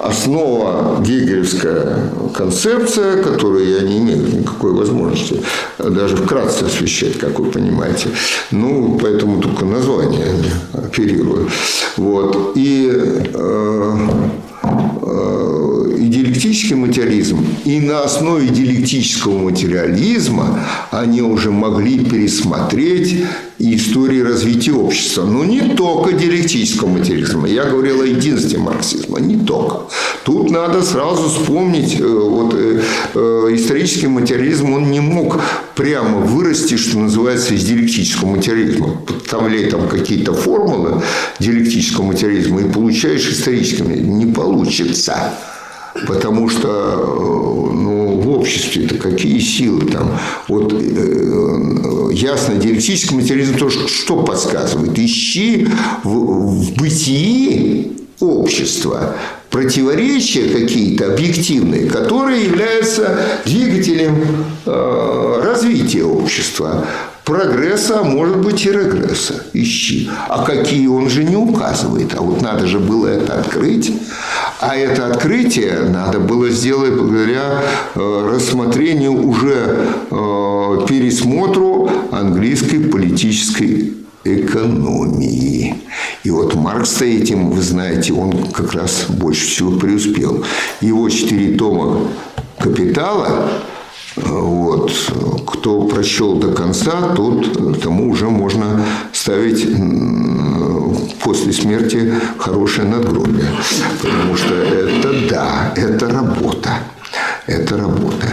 основа 0.00 1.00
гегелевская 1.00 2.10
концепция, 2.34 3.22
которую 3.22 3.76
я 3.76 3.82
не 3.82 3.98
имею 3.98 4.40
никакой 4.40 4.72
возможности 4.72 5.40
даже 5.78 6.16
вкратце 6.16 6.64
освещать, 6.64 7.16
как 7.20 7.38
вы 7.38 7.48
понимаете. 7.48 8.08
Ну, 8.50 8.98
поэтому 9.00 9.40
только 9.40 9.66
название 9.66 10.34
оперирую. 10.72 11.48
Вот. 11.96 12.56
И 12.56 12.90
э, 12.92 14.08
uh, 15.06 15.41
диалектический 16.32 16.76
материализм, 16.76 17.44
и 17.64 17.80
на 17.80 18.02
основе 18.02 18.48
диалектического 18.48 19.38
материализма 19.38 20.60
они 20.90 21.20
уже 21.20 21.50
могли 21.50 22.04
пересмотреть 22.04 23.24
истории 23.58 24.20
развития 24.20 24.72
общества. 24.72 25.24
Но 25.24 25.44
не 25.44 25.60
только 25.60 26.12
диалектического 26.12 26.88
материализма. 26.88 27.48
Я 27.48 27.64
говорил 27.64 28.00
о 28.00 28.04
единстве 28.04 28.58
марксизма. 28.58 29.20
Не 29.20 29.36
только. 29.36 29.82
Тут 30.24 30.50
надо 30.50 30.82
сразу 30.82 31.28
вспомнить, 31.28 32.00
э, 32.00 32.04
вот 32.04 32.54
э, 32.54 32.80
исторический 33.54 34.08
материализм, 34.08 34.72
он 34.72 34.90
не 34.90 35.00
мог 35.00 35.40
прямо 35.74 36.18
вырасти, 36.18 36.76
что 36.76 36.98
называется, 36.98 37.54
из 37.54 37.64
диалектического 37.64 38.30
материализма. 38.30 38.96
Подставляй 39.06 39.70
там 39.70 39.88
какие-то 39.88 40.32
формулы 40.32 41.02
диалектического 41.38 42.04
материализма 42.04 42.62
и 42.62 42.72
получаешь 42.72 43.28
исторический. 43.28 43.82
Не 43.82 44.26
получится. 44.26 45.34
Потому 46.06 46.48
что 46.48 46.68
ну, 47.72 48.20
в 48.20 48.28
обществе-то 48.30 48.96
какие 48.96 49.38
силы 49.38 49.86
там. 49.90 50.18
Вот 50.48 50.72
э, 50.72 52.10
ясно, 52.12 52.54
диалектический 52.54 53.16
материализм 53.16 53.58
тоже 53.58 53.88
что 53.88 54.22
подсказывает? 54.22 54.98
Ищи 54.98 55.68
в, 56.02 56.08
в 56.08 56.74
бытии 56.76 57.92
общества 58.20 59.16
противоречия 59.50 60.48
какие-то 60.48 61.12
объективные, 61.12 61.88
которые 61.88 62.44
являются 62.44 63.18
двигателем 63.44 64.46
э, 64.64 65.40
развития 65.44 66.04
общества. 66.04 66.86
Прогресса, 67.24 68.00
а 68.00 68.04
может 68.04 68.38
быть 68.38 68.66
и 68.66 68.72
регресса. 68.72 69.44
Ищи. 69.52 70.10
А 70.28 70.44
какие 70.44 70.88
он 70.88 71.08
же 71.08 71.22
не 71.22 71.36
указывает. 71.36 72.14
А 72.16 72.20
вот 72.22 72.42
надо 72.42 72.66
же 72.66 72.80
было 72.80 73.06
это 73.06 73.38
открыть. 73.38 73.92
А 74.60 74.76
это 74.76 75.06
открытие 75.06 75.88
надо 75.88 76.18
было 76.18 76.50
сделать 76.50 76.94
благодаря 76.94 77.62
э, 77.94 78.30
рассмотрению 78.32 79.24
уже 79.26 79.88
э, 80.10 80.86
пересмотру 80.88 81.88
английской 82.10 82.78
политической 82.78 83.94
экономии. 84.24 85.76
И 86.24 86.30
вот 86.30 86.54
Маркс 86.54 87.02
этим, 87.02 87.50
вы 87.50 87.62
знаете, 87.62 88.12
он 88.12 88.50
как 88.52 88.72
раз 88.72 89.06
больше 89.08 89.46
всего 89.46 89.78
преуспел. 89.78 90.44
Его 90.80 91.08
четыре 91.08 91.56
тома 91.56 92.08
«Капитала» 92.58 93.48
Вот. 94.16 94.92
Кто 95.46 95.82
прочел 95.82 96.34
до 96.34 96.52
конца, 96.52 97.14
тот 97.14 97.80
тому 97.82 98.10
уже 98.10 98.26
можно 98.28 98.84
ставить 99.12 99.66
после 101.22 101.52
смерти 101.52 102.12
хорошее 102.38 102.88
надгробие. 102.88 103.48
Потому 104.00 104.36
что 104.36 104.54
это 104.54 105.28
да, 105.28 105.72
это 105.76 106.08
работа. 106.08 106.70
Это 107.46 107.76
работа. 107.76 108.26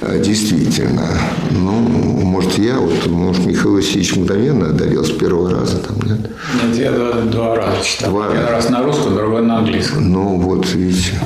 А, 0.00 0.18
действительно. 0.18 1.06
Ну, 1.50 1.72
может, 1.72 2.58
я, 2.58 2.78
вот, 2.78 3.06
может, 3.06 3.44
Михаил 3.44 3.74
Васильевич 3.74 4.16
мгновенно 4.16 4.70
одолел 4.70 5.04
с 5.04 5.10
первого 5.10 5.50
раза, 5.50 5.78
там, 5.78 5.96
нет? 6.00 6.30
Нет, 6.62 6.76
я 6.76 6.92
два, 6.92 7.12
два 7.22 7.56
раза 7.56 7.84
читал. 7.84 8.10
Два 8.10 8.28
Один 8.28 8.46
раз 8.46 8.70
на 8.70 8.82
русском, 8.82 9.14
другой 9.14 9.42
на 9.42 9.58
английском. 9.58 10.10
Ну, 10.10 10.38
вот, 10.38 10.66
видите. 10.74 11.20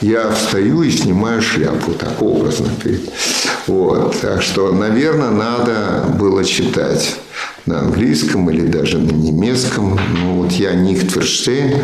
Я 0.00 0.30
встаю 0.30 0.82
и 0.82 0.90
снимаю 0.90 1.42
шляпу, 1.42 1.92
так 1.92 2.20
образно. 2.20 2.68
Вот. 3.66 4.20
Так 4.20 4.42
что, 4.42 4.72
наверное, 4.72 5.30
надо 5.30 6.04
было 6.18 6.44
читать 6.44 7.16
на 7.66 7.80
английском 7.80 8.48
или 8.50 8.66
даже 8.66 8.98
на 8.98 9.10
немецком. 9.10 9.98
Ну, 10.20 10.42
вот 10.42 10.52
я 10.52 10.74
Ник 10.74 11.10
Тверштейн, 11.10 11.78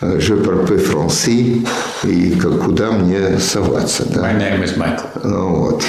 je 0.00 0.34
parle 0.36 0.78
français, 0.78 1.66
и 2.04 2.30
как, 2.32 2.64
куда 2.64 2.90
мне 2.90 3.38
соваться. 3.38 4.04
Да? 4.06 4.22
My 4.22 4.36
name 4.36 4.64
is 4.64 4.76
Michael. 4.76 5.20
Ну, 5.22 5.54
вот. 5.56 5.84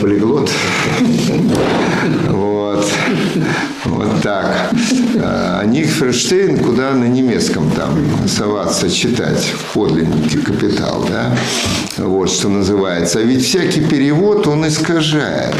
Полиглот. 0.00 0.50
Вот. 2.28 2.55
Вот 3.84 4.22
так. 4.22 4.70
А 5.22 5.64
Ник 5.64 5.86
Ферштейн 5.86 6.58
куда 6.58 6.92
на 6.92 7.04
немецком 7.04 7.70
там 7.70 7.98
соваться, 8.26 8.90
читать 8.90 9.44
в 9.44 9.74
подлиннике 9.74 10.38
«Капитал», 10.38 11.06
да? 11.08 11.36
Вот 11.98 12.30
что 12.30 12.48
называется. 12.48 13.20
А 13.20 13.22
ведь 13.22 13.44
всякий 13.44 13.80
перевод, 13.80 14.46
он 14.46 14.66
искажает. 14.66 15.54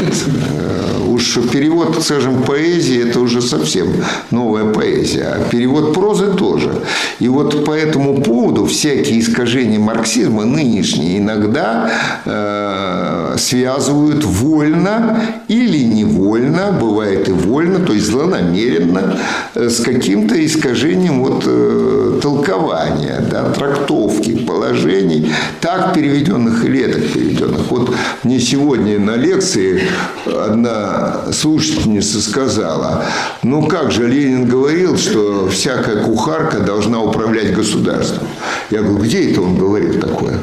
Уж 1.07 1.39
перевод, 1.51 2.03
скажем, 2.03 2.43
поэзии, 2.43 3.09
это 3.09 3.19
уже 3.19 3.41
совсем 3.41 3.87
новая 4.29 4.65
поэзия. 4.65 5.23
А 5.23 5.49
перевод 5.49 5.93
прозы 5.93 6.33
тоже. 6.33 6.83
И 7.19 7.27
вот 7.27 7.65
по 7.65 7.71
этому 7.71 8.21
поводу 8.21 8.65
всякие 8.65 9.19
искажения 9.19 9.79
марксизма 9.79 10.45
нынешние 10.45 11.17
иногда 11.17 11.89
э, 12.25 13.35
связывают 13.39 14.23
вольно 14.23 15.19
или 15.47 15.79
невольно, 15.79 16.71
бывает 16.79 17.06
и 17.11 17.31
вольно, 17.31 17.79
то 17.79 17.93
есть 17.93 18.07
злонамеренно, 18.07 19.19
э, 19.55 19.69
с 19.69 19.79
каким-то 19.81 20.45
искажением 20.45 21.23
вот, 21.23 21.43
э, 21.45 22.19
толкования, 22.21 23.23
да, 23.29 23.49
трактовки 23.51 24.37
положений, 24.45 25.31
так 25.61 25.93
переведенных 25.93 26.63
или 26.65 26.81
это 26.81 26.99
переведенных. 26.99 27.69
Вот 27.69 27.93
мне 28.23 28.39
сегодня 28.39 28.99
на 28.99 29.15
лекции 29.15 29.83
одна 30.25 31.31
слушательница 31.31 32.21
сказала, 32.21 33.05
ну 33.43 33.67
как 33.67 33.91
же 33.91 34.07
Ленин 34.07 34.45
говорил, 34.45 34.97
что 34.97 35.49
всякая 35.49 36.03
кухарка 36.03 36.59
должна 36.59 37.01
управлять 37.01 37.53
государством. 37.53 38.27
Я 38.69 38.81
говорю, 38.81 39.03
где 39.03 39.31
это 39.31 39.41
он 39.41 39.57
говорит 39.57 40.01
такое? 40.01 40.39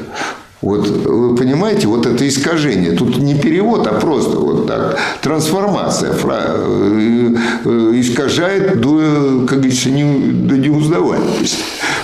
Вот 0.64 0.88
вы 0.88 1.36
понимаете, 1.36 1.88
вот 1.88 2.06
это 2.06 2.26
искажение. 2.26 2.92
Тут 2.92 3.18
не 3.18 3.34
перевод, 3.34 3.86
а 3.86 3.92
просто 3.92 4.38
вот 4.38 4.66
так 4.66 4.98
трансформация 5.20 6.10
э, 6.12 7.34
э, 7.64 7.68
искажает 7.96 8.80
до, 8.80 9.44
как 9.46 9.58
говорится, 9.58 9.90
не, 9.90 10.04
до 10.32 10.56
неузнаваемости. 10.56 11.58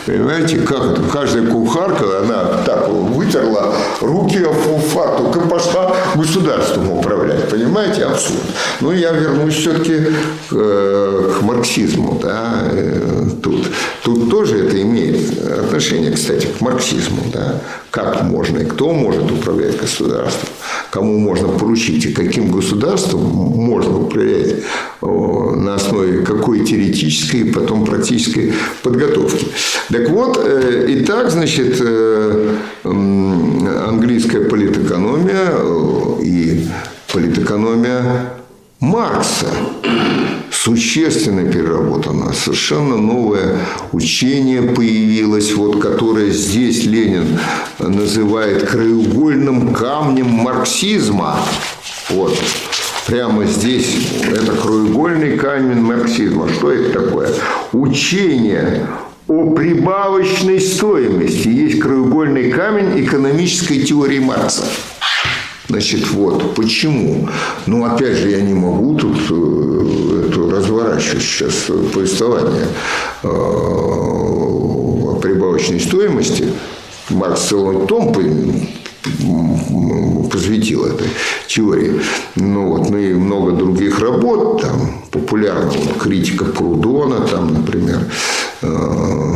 Понимаете, 0.05 0.59
как 0.59 0.85
это? 0.93 1.03
Каждая 1.11 1.47
кухарка, 1.47 2.21
она 2.23 2.63
так 2.67 2.89
вытерла 2.91 3.75
руки 4.03 4.41
в 4.41 4.81
фартук 4.89 5.37
и 5.37 5.49
пошла 5.49 5.97
государством 6.15 6.91
управлять. 6.91 7.49
Понимаете, 7.49 8.05
абсурд. 8.05 8.43
Ну, 8.83 8.93
я 8.93 9.13
вернусь 9.13 9.55
все-таки 9.55 10.01
э, 10.51 11.31
к 11.39 11.43
марксизму. 11.43 12.21
Да, 12.23 12.65
тут. 13.43 13.67
тут 14.05 14.31
тоже 14.31 14.67
это 14.67 14.81
имеет 14.83 15.31
отношение, 15.65 16.13
кстати, 16.13 16.47
к 16.47 16.61
марксизму. 16.61 17.23
Да, 17.33 17.61
как 17.91 18.22
можно 18.22 18.59
и 18.59 18.64
кто 18.64 18.93
может 18.93 19.30
управлять 19.30 19.80
государством, 19.80 20.49
кому 20.91 21.18
можно 21.18 21.49
поручить 21.49 22.07
и 22.07 22.12
каким 22.12 22.51
государством 22.51 23.22
можно 23.22 23.99
управлять 23.99 24.62
на 25.01 25.74
основе 25.74 26.22
какой 26.22 26.64
теоретической 26.64 27.41
и 27.41 27.53
потом 27.53 27.84
практической 27.84 28.53
подготовки. 28.82 29.47
Так 29.91 30.09
вот, 30.11 30.41
э, 30.43 30.86
и 30.88 31.05
так, 31.05 31.30
значит, 31.30 31.76
э, 31.80 32.55
английская 32.84 34.41
политэкономия 34.41 35.53
э, 35.53 36.22
и 36.22 36.68
политэкономия 37.12 38.34
Маркса 38.80 39.47
существенно 40.63 41.51
переработано. 41.51 42.33
Совершенно 42.35 42.97
новое 42.97 43.57
учение 43.93 44.63
появилось, 44.63 45.53
вот, 45.55 45.81
которое 45.81 46.31
здесь 46.31 46.85
Ленин 46.85 47.39
называет 47.79 48.65
краеугольным 48.65 49.73
камнем 49.73 50.29
марксизма. 50.29 51.39
Вот. 52.11 52.37
Прямо 53.07 53.47
здесь 53.47 53.97
это 54.23 54.53
краеугольный 54.53 55.39
камень 55.39 55.81
марксизма. 55.81 56.49
Что 56.53 56.71
это 56.73 57.01
такое? 57.01 57.31
Учение 57.73 58.87
о 59.29 59.53
прибавочной 59.53 60.61
стоимости. 60.61 61.49
Есть 61.49 61.81
краеугольный 61.81 62.51
камень 62.51 63.03
экономической 63.03 63.81
теории 63.83 64.19
Маркса. 64.19 64.65
Значит, 65.71 66.11
вот 66.11 66.55
почему. 66.57 67.29
Ну, 67.66 67.85
опять 67.85 68.16
же, 68.18 68.31
я 68.31 68.41
не 68.41 68.55
могу 68.55 68.97
тут 68.97 69.16
э, 69.31 70.27
эту 70.27 70.51
разворачивать 70.51 71.23
сейчас 71.23 71.55
повествование 71.95 72.66
э, 73.23 73.29
о 73.29 75.16
прибавочной 75.23 75.79
стоимости. 75.79 76.53
Маркс 77.11 77.43
целый 77.43 77.87
том 77.87 78.12
посвятил 80.29 80.87
этой 80.87 81.07
теории. 81.47 82.01
Ну, 82.35 82.73
вот, 82.73 82.91
ну 82.91 82.99
и 82.99 83.14
много 83.14 83.53
других 83.53 84.01
работ, 84.01 84.62
там, 84.62 85.05
популярного 85.12 85.95
критика 86.01 86.47
Прудона, 86.47 87.21
там, 87.29 87.55
например, 87.55 88.01
э, 88.62 89.35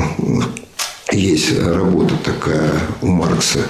есть 1.12 1.56
работа 1.60 2.14
такая 2.24 2.72
у 3.02 3.06
Маркса 3.06 3.60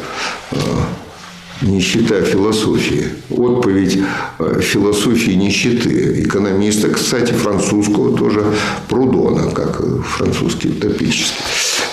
Нищета 1.63 2.21
философии. 2.23 3.05
Отповедь 3.31 3.99
э, 4.39 4.61
философии 4.61 5.33
нищеты. 5.33 6.23
Экономиста, 6.23 6.89
кстати, 6.89 7.33
французского 7.33 8.17
тоже 8.17 8.45
Прудона, 8.89 9.51
как 9.51 9.81
французский 10.05 10.71
утопический. 10.71 11.45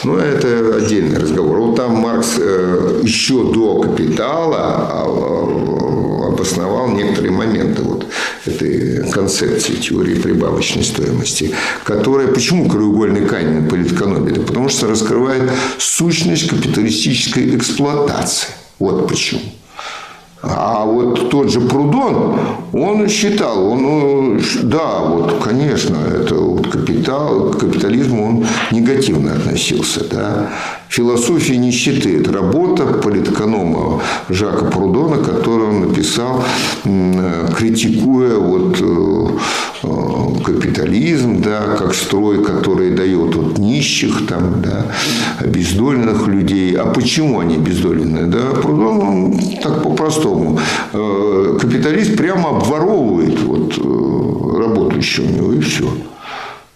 Но 0.03 0.17
это 0.17 0.77
отдельный 0.77 1.19
разговор. 1.19 1.59
Вот 1.59 1.75
там 1.75 1.93
Маркс 1.93 2.37
э, 2.39 3.01
еще 3.03 3.51
до 3.53 3.81
«Капитала» 3.81 4.57
а, 4.57 6.27
обосновал 6.27 6.89
некоторые 6.89 7.31
моменты 7.31 7.83
вот 7.83 8.07
этой 8.45 9.07
концепции 9.11 9.75
теории 9.75 10.15
прибавочной 10.15 10.83
стоимости, 10.83 11.51
которая... 11.83 12.27
Почему 12.27 12.67
краеугольный 12.67 13.25
камень 13.25 13.69
политэкономии? 13.69 14.31
Да 14.31 14.41
потому 14.41 14.69
что 14.69 14.87
раскрывает 14.87 15.51
сущность 15.77 16.47
капиталистической 16.47 17.55
эксплуатации. 17.55 18.47
Вот 18.81 19.07
почему. 19.07 19.41
А 20.41 20.85
вот 20.85 21.29
тот 21.29 21.51
же 21.51 21.61
Прудон, 21.61 22.35
он 22.73 23.07
считал, 23.07 23.63
он, 23.63 23.81
ну, 23.83 24.39
да, 24.63 25.01
вот, 25.01 25.35
конечно, 25.43 25.97
это 25.97 26.33
вот 26.33 26.67
капитал, 26.67 27.51
к 27.51 27.59
капитализму 27.59 28.25
он 28.27 28.45
негативно 28.71 29.33
относился, 29.33 30.03
да. 30.09 30.49
Философия 30.89 31.57
нищеты– 31.57 32.19
это 32.21 32.33
работа 32.33 32.85
политэконома 32.85 34.01
Жака 34.29 34.65
Прудона, 34.65 35.17
которую 35.17 35.69
он 35.69 35.89
написал, 35.89 36.43
критикуя 36.83 38.35
вот 38.35 38.77
э, 38.81 39.27
э, 39.83 40.30
капитализм, 40.53 41.41
да, 41.41 41.75
как 41.77 41.93
строй, 41.93 42.43
который 42.43 42.91
дает 42.91 43.35
вот 43.35 43.57
нищих, 43.57 44.27
там, 44.27 44.61
да, 44.61 44.85
обездоленных 45.39 46.27
людей. 46.27 46.75
А 46.75 46.85
почему 46.85 47.39
они 47.39 47.55
обездоленные? 47.55 48.25
Да, 48.25 48.51
он 48.63 49.39
так 49.61 49.83
по-простому. 49.83 50.59
Э, 50.93 51.57
капиталист 51.59 52.15
прямо 52.17 52.57
обворовывает 52.57 53.41
вот, 53.43 53.77
работающего 54.57 55.25
у 55.25 55.29
него, 55.29 55.53
и 55.53 55.59
все. 55.59 55.85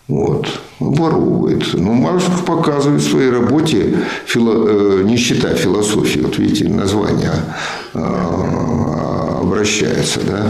Вот, 0.08 0.48
обворовывает. 0.80 1.74
Но 1.74 1.94
Маркс 1.94 2.26
показывает 2.46 3.02
в 3.02 3.10
своей 3.10 3.32
работе 3.32 3.98
фило, 4.28 4.68
э, 4.68 5.04
нищета 5.04 5.56
философии. 5.56 6.20
Вот 6.20 6.38
видите, 6.38 6.70
название 6.70 7.32
э, 7.96 8.00
обращается. 9.42 10.20
Да? 10.22 10.46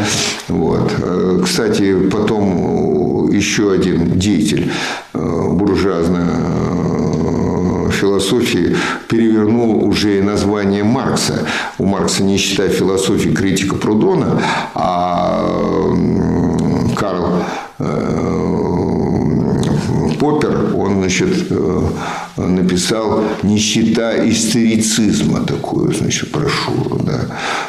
Вот. 0.50 0.92
Э, 1.02 1.40
кстати, 1.42 1.96
потом 2.10 2.95
еще 3.30 3.72
один 3.72 4.18
деятель 4.18 4.72
э, 5.14 5.48
буржуазной 5.52 6.26
э, 6.26 7.90
философии 7.92 8.76
перевернул 9.08 9.86
уже 9.86 10.22
название 10.22 10.84
Маркса. 10.84 11.48
У 11.78 11.86
Маркса 11.86 12.24
не 12.24 12.38
считая 12.38 12.70
философии 12.70 13.30
критика 13.30 13.76
Прудона, 13.76 14.42
а 14.74 15.46
Карл 16.96 17.44
Поппер, 20.26 20.76
он, 20.76 20.96
значит, 20.96 21.48
э, 21.50 21.82
написал 22.38 23.24
«Нищета 23.44 24.30
историцизма» 24.30 25.46
такую, 25.46 25.94
значит, 25.94 26.32
брошюру, 26.32 27.00
да. 27.04 27.22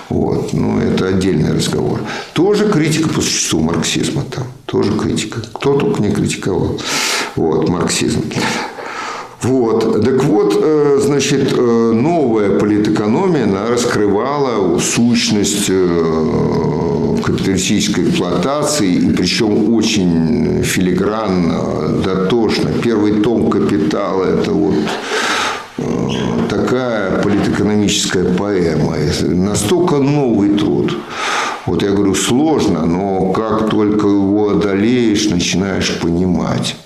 Вот. 0.09 0.53
Ну, 0.53 0.79
это 0.81 1.09
отдельный 1.09 1.53
разговор. 1.53 2.01
Тоже 2.33 2.69
критика 2.69 3.09
по 3.09 3.21
существу 3.21 3.61
марксизма 3.61 4.25
там. 4.25 4.45
Тоже 4.67 4.97
критика. 4.99 5.41
Кто 5.53 5.77
только 5.77 6.03
не 6.03 6.11
критиковал. 6.11 6.81
Вот, 7.37 7.69
марксизм. 7.69 8.23
Вот. 9.47 10.05
Так 10.05 10.25
вот, 10.25 10.59
э, 10.61 10.99
значит, 11.01 11.55
э, 11.57 11.93
новая 11.93 12.59
политэкономия, 12.59 13.45
она 13.45 13.69
раскрывала 13.69 14.79
сущность 14.81 15.67
э, 15.69 17.17
капиталистической 17.23 18.09
эксплуатации, 18.09 18.93
и 18.95 19.11
причем 19.13 19.73
очень 19.73 20.63
филигранно, 20.65 22.03
дотошно. 22.05 22.71
Первый 22.83 23.21
том 23.21 23.49
«Капитала»– 23.49 24.25
это 24.41 24.51
вот 24.51 24.75
такая 26.49 27.23
политэкономическая 27.23 28.25
поэма. 28.25 28.97
Настолько 29.23 29.99
новый 29.99 30.59
труд. 30.59 30.97
Вот 31.67 31.83
я 31.83 31.91
говорю, 31.91 32.15
сложно, 32.15 32.85
но 32.85 33.33
как 33.33 33.71
только 33.71 34.09
его 34.09 34.51
одолеешь, 34.51 35.29
начинаешь 35.31 36.01
понимать 36.01 36.77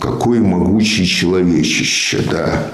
какой 0.00 0.40
могучий 0.40 1.06
человечище, 1.06 2.22
да, 2.30 2.70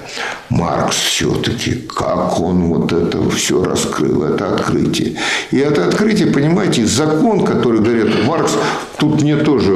Маркс 0.49 0.97
все-таки, 0.97 1.73
как 1.95 2.39
он 2.39 2.63
вот 2.63 2.91
это 2.91 3.29
все 3.29 3.63
раскрыл, 3.63 4.23
это 4.23 4.53
открытие. 4.53 5.15
И 5.51 5.57
это 5.57 5.85
открытие, 5.85 6.27
понимаете, 6.27 6.85
закон, 6.85 7.45
который 7.45 7.79
говорят, 7.79 8.09
Маркс, 8.25 8.53
тут 8.97 9.21
мне 9.21 9.37
тоже, 9.37 9.73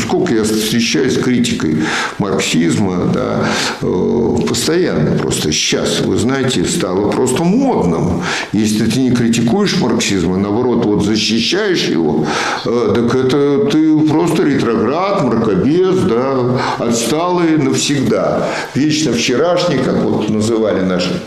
сколько 0.00 0.34
я 0.34 0.44
встречаюсь 0.44 1.14
с 1.14 1.22
критикой 1.22 1.78
марксизма, 2.18 3.10
да, 3.12 3.48
э, 3.82 4.36
постоянно 4.48 5.16
просто 5.16 5.50
сейчас, 5.52 6.00
вы 6.00 6.16
знаете, 6.16 6.64
стало 6.64 7.10
просто 7.10 7.42
модным. 7.42 8.22
Если 8.52 8.86
ты 8.86 9.00
не 9.00 9.10
критикуешь 9.10 9.80
марксизм, 9.80 10.34
а 10.34 10.36
наоборот, 10.36 10.84
вот 10.84 11.04
защищаешь 11.04 11.88
его, 11.88 12.26
э, 12.64 12.92
так 12.94 13.14
это 13.14 13.66
ты 13.70 13.98
просто 14.00 14.44
ретроград, 14.44 15.24
мракобес, 15.24 16.00
да, 16.00 16.59
отсталые 16.78 17.58
навсегда. 17.58 18.48
Вечно 18.74 19.12
вчерашний, 19.12 19.78
как 19.78 19.96
вот 19.96 20.28
называли 20.28 20.80
наши 20.80 21.20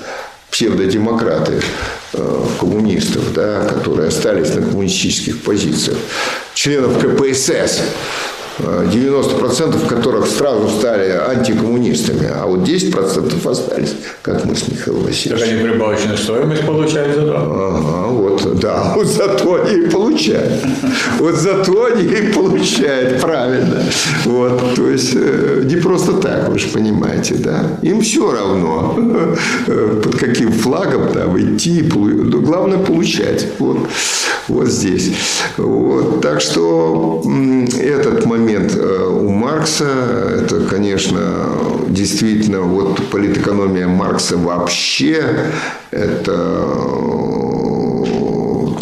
псевдодемократы, 0.51 1.61
э, 2.13 2.45
коммунистов, 2.59 3.33
да, 3.33 3.65
которые 3.65 4.09
остались 4.09 4.53
на 4.53 4.61
коммунистических 4.61 5.41
позициях, 5.41 5.97
членов 6.53 6.99
КПСС, 6.99 7.81
90% 8.59 9.87
которых 9.87 10.27
сразу 10.27 10.69
стали 10.69 11.09
антикоммунистами, 11.09 12.29
а 12.33 12.45
вот 12.45 12.59
10% 12.59 13.49
остались, 13.49 13.95
как 14.21 14.45
мы 14.45 14.55
с 14.55 14.67
Михаилом 14.67 15.01
Так 15.03 15.09
Васильевичем. 15.09 15.47
они 15.59 15.69
прибавочную 15.69 16.17
стоимость 16.17 16.65
получают 16.65 17.15
за 17.15 17.21
то. 17.21 17.35
Ага, 17.35 18.07
вот, 18.09 18.59
да, 18.59 18.93
вот 18.95 19.07
зато 19.07 19.55
они 19.63 19.83
и 19.85 19.89
получают. 19.89 20.53
Вот 21.19 21.35
зато 21.35 21.85
они 21.85 22.03
и 22.03 22.31
получают, 22.33 23.21
правильно. 23.21 23.81
Вот, 24.25 24.75
то 24.75 24.89
есть, 24.89 25.13
э, 25.15 25.63
не 25.65 25.77
просто 25.77 26.13
так, 26.13 26.49
вы 26.49 26.59
же 26.59 26.67
понимаете, 26.67 27.35
да. 27.35 27.63
Им 27.81 28.01
все 28.01 28.31
равно, 28.31 28.95
э, 29.67 30.01
под 30.03 30.15
каким 30.15 30.51
флагом 30.51 31.11
там 31.11 31.37
идти, 31.39 31.81
полу- 31.83 32.23
ну, 32.23 32.41
главное 32.41 32.77
получать. 32.77 33.47
Вот, 33.59 33.77
вот 34.47 34.67
здесь. 34.67 35.11
Вот, 35.57 36.21
так 36.21 36.39
что 36.41 37.23
этот 37.79 38.25
момент 38.25 38.42
э, 38.49 39.07
у 39.07 39.29
Маркса, 39.29 39.85
это, 40.41 40.61
конечно, 40.61 41.19
действительно, 41.87 42.61
вот 42.61 43.09
политэкономия 43.09 43.87
Маркса 43.87 44.37
вообще, 44.37 45.23
это 45.91 46.31
э, 46.31 47.23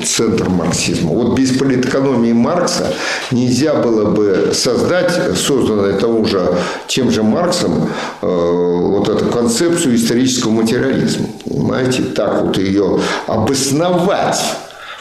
центр 0.03 0.49
марксизма. 0.49 1.11
Вот 1.11 1.37
без 1.37 1.57
политэкономии 1.57 2.33
Маркса 2.33 2.93
нельзя 3.31 3.75
было 3.75 4.11
бы 4.11 4.51
создать, 4.53 5.37
созданное 5.37 5.93
тому 5.93 6.25
же, 6.25 6.55
тем 6.87 7.11
же 7.11 7.23
Марксом, 7.23 7.89
э, 8.21 8.25
вот 8.25 9.09
эту 9.09 9.25
концепцию 9.25 9.95
исторического 9.95 10.51
материализма. 10.51 11.27
Понимаете, 11.45 12.03
так 12.03 12.41
вот 12.43 12.57
ее 12.57 12.99
обосновать 13.27 14.41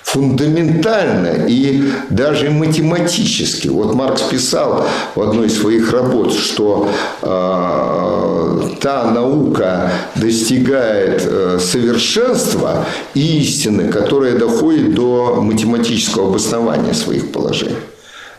фундаментально 0.03 1.47
и 1.47 1.85
даже 2.11 2.51
математически. 2.51 3.69
Вот 3.69 3.95
Маркс 3.95 4.23
писал 4.23 4.87
в 5.15 5.21
одной 5.21 5.47
из 5.47 5.61
своих 5.61 5.93
работ, 5.93 6.33
что 6.33 6.89
э, 7.23 8.61
та 8.81 9.11
наука 9.11 9.93
достигает 10.17 11.23
э, 11.25 11.59
совершенства 11.61 12.87
и 13.15 13.41
истины, 13.41 13.89
которая 13.89 14.37
доходит 14.39 14.95
до 14.95 15.41
математического 15.41 16.29
обоснования 16.29 16.95
своих 16.95 17.33
положений. 17.33 17.77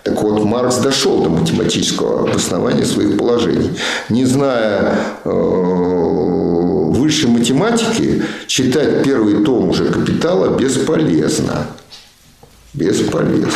Так 0.04 0.22
вот, 0.24 0.44
Маркс 0.44 0.78
дошел 0.78 1.22
до 1.24 1.30
математического 1.30 2.22
обоснования 2.28 2.86
своих 2.86 3.18
положений. 3.18 3.70
Не 4.10 4.26
зная 4.26 4.96
э, 5.24 6.41
высшей 7.12 7.30
математики, 7.30 8.24
читать 8.48 9.04
первый 9.04 9.44
том 9.44 9.68
уже 9.70 9.86
«Капитала» 9.86 10.58
бесполезно. 10.58 11.68
Бесполезно. 12.74 13.52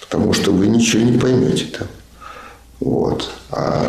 Потому 0.00 0.32
что 0.32 0.50
вы 0.50 0.66
ничего 0.66 1.04
не 1.04 1.16
поймете 1.16 1.66
там. 1.66 1.86
Вот. 2.80 3.30
А, 3.52 3.86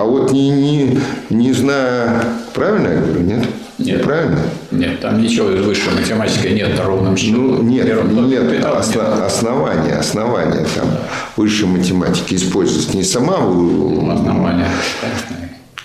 а 0.00 0.04
вот 0.04 0.32
не, 0.32 0.50
не, 0.50 1.00
не 1.30 1.52
зная... 1.52 2.24
Правильно 2.52 2.88
я 2.88 2.96
говорю? 3.00 3.20
Нет? 3.20 3.46
Нет. 3.78 4.02
Правильно? 4.02 4.40
Нет, 4.72 5.00
там 5.00 5.22
ничего 5.22 5.50
из 5.52 5.64
высшей 5.64 5.92
математики 5.94 6.48
нет 6.48 6.80
ровным 6.80 7.16
счетом. 7.16 7.58
Ну, 7.58 7.62
нет, 7.62 7.86
Первым 7.86 8.14
том 8.16 8.28
нет, 8.28 8.42
капитала 8.42 8.80
осно- 8.80 9.24
основания, 9.24 9.94
основания 9.94 10.66
там 10.74 10.88
высшей 11.36 11.68
математики 11.68 12.34
используется 12.34 12.96
не 12.96 13.04
сама 13.04 13.38
нет. 13.38 14.10
Основания. 14.10 14.68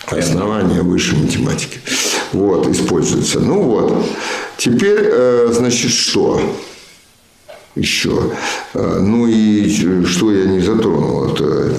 основания 0.09 0.81
высшей 0.81 1.19
математики. 1.19 1.79
Вот, 2.35 2.67
используется. 2.67 3.39
Ну 3.39 3.61
вот. 3.61 3.93
Теперь, 4.57 4.99
э, 5.03 5.49
значит, 5.53 5.91
что? 5.91 6.41
Еще. 7.75 8.11
Э, 8.73 8.99
Ну 9.01 9.25
и 9.25 10.03
что 10.05 10.31
я 10.33 10.45
не 10.45 10.59
затронул? 10.59 11.29
Это, 11.31 11.77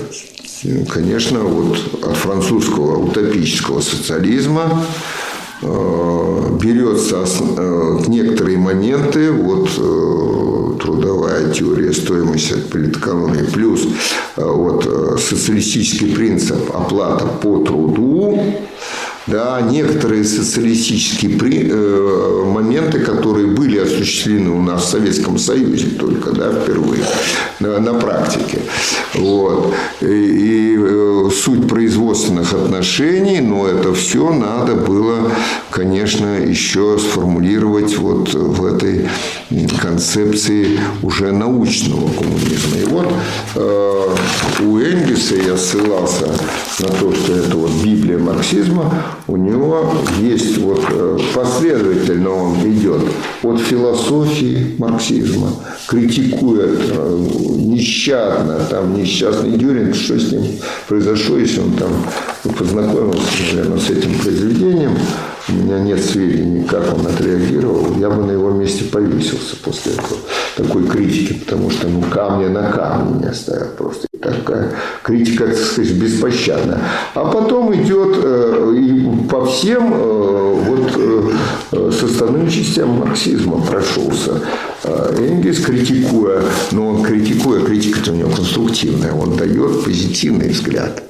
конечно, 0.90 1.40
вот 1.40 1.76
от 2.02 2.16
французского 2.16 3.04
утопического 3.04 3.82
социализма 3.82 4.82
э, 5.60 6.58
берется 6.62 7.26
некоторые 8.08 8.56
моменты, 8.56 9.30
вот 9.32 9.68
трудовая 10.80 11.52
теория 11.52 11.92
стоимости 11.92 12.54
от 12.54 12.70
политэкономии, 12.70 13.44
плюс 13.52 13.86
вот 14.36 15.20
социалистический 15.20 16.14
принцип 16.14 16.74
оплата 16.74 17.26
по 17.26 17.58
труду, 17.58 18.38
да, 19.26 19.60
некоторые 19.60 20.24
социалистические 20.24 21.38
при- 21.38 21.68
э, 21.70 22.44
моменты, 22.46 23.00
которые 23.00 23.48
были 23.48 23.78
осуществлены 23.78 24.50
у 24.50 24.62
нас 24.62 24.84
в 24.84 24.90
Советском 24.90 25.38
Союзе 25.38 25.88
только, 25.88 26.32
да, 26.32 26.52
впервые 26.52 27.02
на, 27.60 27.78
на 27.80 27.94
практике. 27.94 28.60
Вот. 29.14 29.74
И, 30.00 30.06
и, 30.06 30.76
э, 30.78 31.30
суть 31.34 31.68
производственных 31.68 32.52
отношений, 32.52 33.40
но 33.40 33.66
это 33.66 33.92
все 33.94 34.30
надо 34.32 34.74
было, 34.74 35.30
конечно, 35.70 36.38
еще 36.38 36.98
сформулировать 36.98 37.96
вот 37.98 38.32
в 38.32 38.64
этой 38.64 39.08
концепции 39.80 40.78
уже 41.02 41.32
научного 41.32 42.08
коммунизма. 42.12 42.76
И 42.80 42.84
вот 42.84 43.12
э, 43.54 44.08
у 44.62 44.78
Энгельса 44.78 45.34
я 45.34 45.56
ссылался 45.56 46.28
на 46.80 46.88
то, 46.88 47.12
что 47.12 47.32
это 47.32 47.56
вот 47.56 47.70
Библия 47.84 48.18
марксизма, 48.18 49.15
у 49.28 49.36
него 49.36 49.92
есть 50.20 50.58
вот 50.58 50.80
э, 50.88 51.18
последовательно 51.34 52.30
он 52.30 52.54
идет 52.70 53.02
от 53.42 53.60
философии 53.60 54.76
марксизма, 54.78 55.50
критикует 55.88 56.78
э, 56.90 57.18
нещадно, 57.56 58.60
там 58.70 58.94
несчастный 58.94 59.50
Дюринг, 59.50 59.94
что 59.94 60.18
с 60.18 60.30
ним 60.30 60.44
произошло, 60.88 61.38
если 61.38 61.60
он 61.60 61.72
там 61.72 61.90
познакомился, 62.54 63.20
наверное, 63.52 63.78
с 63.78 63.90
этим 63.90 64.18
произведением, 64.18 64.92
у 65.48 65.52
меня 65.52 65.78
нет 65.78 66.04
сведений, 66.04 66.64
как 66.64 66.92
он 66.92 67.06
отреагировал, 67.06 67.96
я 67.98 68.10
бы 68.10 68.24
на 68.24 68.32
его 68.32 68.50
месте 68.50 68.84
повесился 68.84 69.56
после 69.56 69.92
этого, 69.92 70.18
такой 70.56 70.86
критики, 70.86 71.34
потому 71.34 71.70
что 71.70 71.88
ну, 71.88 72.02
камня 72.10 72.48
на 72.48 72.70
камне 72.70 73.20
не 73.20 73.26
оставят 73.26 73.76
просто. 73.76 74.06
Такая 74.20 74.72
критика, 75.02 75.46
так 75.46 75.56
сказать, 75.56 75.92
беспощадная. 75.92 76.80
А 77.14 77.24
потом 77.26 77.72
идет 77.74 78.16
э, 78.22 78.74
и 78.76 79.06
по 79.24 79.46
всем 79.46 79.92
э, 79.92 80.62
вот, 80.66 80.92
э, 80.96 81.30
э, 81.72 81.90
составным 81.92 82.48
частям 82.50 82.90
марксизма 82.90 83.60
прошелся. 83.60 84.42
Э, 84.84 85.14
Энгельс, 85.18 85.60
критикуя, 85.60 86.42
но 86.72 86.88
он 86.88 87.02
критикуя, 87.02 87.62
критика-то 87.64 88.12
у 88.12 88.16
него 88.16 88.30
конструктивная, 88.30 89.12
он 89.12 89.36
дает 89.36 89.84
позитивный 89.84 90.48
взгляд. 90.48 91.02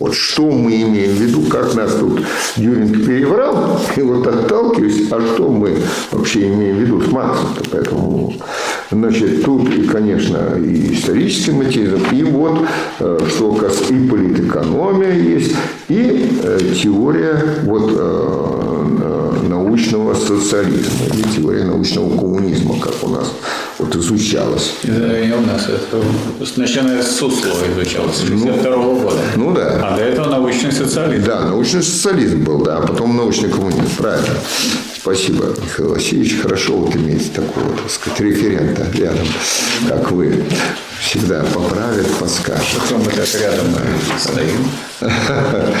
Вот 0.00 0.14
что 0.14 0.50
мы 0.50 0.82
имеем 0.82 1.12
в 1.12 1.20
виду, 1.20 1.42
как 1.42 1.74
нас 1.74 1.94
тут 1.94 2.20
Дюринг 2.56 3.06
переврал, 3.06 3.80
и 3.96 4.02
вот 4.02 4.26
отталкиваюсь, 4.26 5.10
а 5.12 5.20
что 5.20 5.48
мы 5.48 5.76
вообще 6.10 6.48
имеем 6.48 6.76
в 6.76 6.80
виду 6.80 7.00
с 7.00 7.06
Марксом-то, 7.12 7.62
поэтому 7.70 8.34
Значит, 8.94 9.44
тут, 9.44 9.68
конечно, 9.90 10.56
и 10.56 10.94
исторический 10.94 11.50
материал, 11.50 11.98
и 12.12 12.22
вот, 12.22 12.60
э, 13.00 13.18
что 13.28 13.58
и 13.90 14.08
политэкономия 14.08 15.14
есть, 15.14 15.52
и 15.88 16.30
э, 16.42 16.58
теория 16.80 17.42
вот, 17.64 17.90
э, 17.92 19.48
научного 19.48 20.14
социализма, 20.14 21.06
или 21.12 21.22
теория 21.34 21.64
научного 21.64 22.16
коммунизма, 22.16 22.78
как 22.78 22.94
у 23.02 23.08
нас 23.08 23.34
вот 23.78 23.94
изучалась. 23.96 24.74
И 24.82 24.90
у 24.90 25.40
нас 25.40 25.68
это 25.68 26.02
начиная 26.56 27.02
с 27.02 27.16
Суслова 27.16 27.64
изучалось, 27.72 28.16
с 28.16 28.26
62 28.26 28.76
года. 28.76 29.20
Ну 29.36 29.52
да. 29.52 29.80
А 29.82 29.96
до 29.96 30.02
этого 30.02 30.28
научный 30.28 30.72
социализм. 30.72 31.24
Да, 31.26 31.40
научный 31.40 31.82
социализм 31.82 32.44
был, 32.44 32.62
да, 32.62 32.78
а 32.78 32.86
потом 32.86 33.16
научный 33.16 33.50
коммунизм, 33.50 33.88
правильно. 33.96 34.34
Спасибо, 34.96 35.54
Михаил 35.62 35.90
Васильевич. 35.90 36.40
Хорошо 36.40 36.76
вот 36.76 36.96
иметь 36.96 37.32
такого, 37.32 37.76
так 37.76 37.90
сказать, 37.90 38.20
референта 38.20 38.86
рядом, 38.94 39.26
как 39.88 40.10
вы. 40.10 40.44
Всегда 41.00 41.44
поправит, 41.52 42.06
подскажет. 42.18 42.80
Кто 42.86 42.96
мы 42.96 43.10
так 43.10 43.28
рядом 43.34 43.66
стоим? 44.18 44.70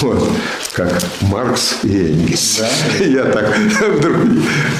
Вот, 0.00 0.28
как 0.72 0.92
Маркс 1.22 1.78
и 1.82 1.88
Энгельс. 2.12 2.60
Да? 2.60 3.04
Я 3.04 3.24
так 3.24 3.48
вдруг... 3.96 4.16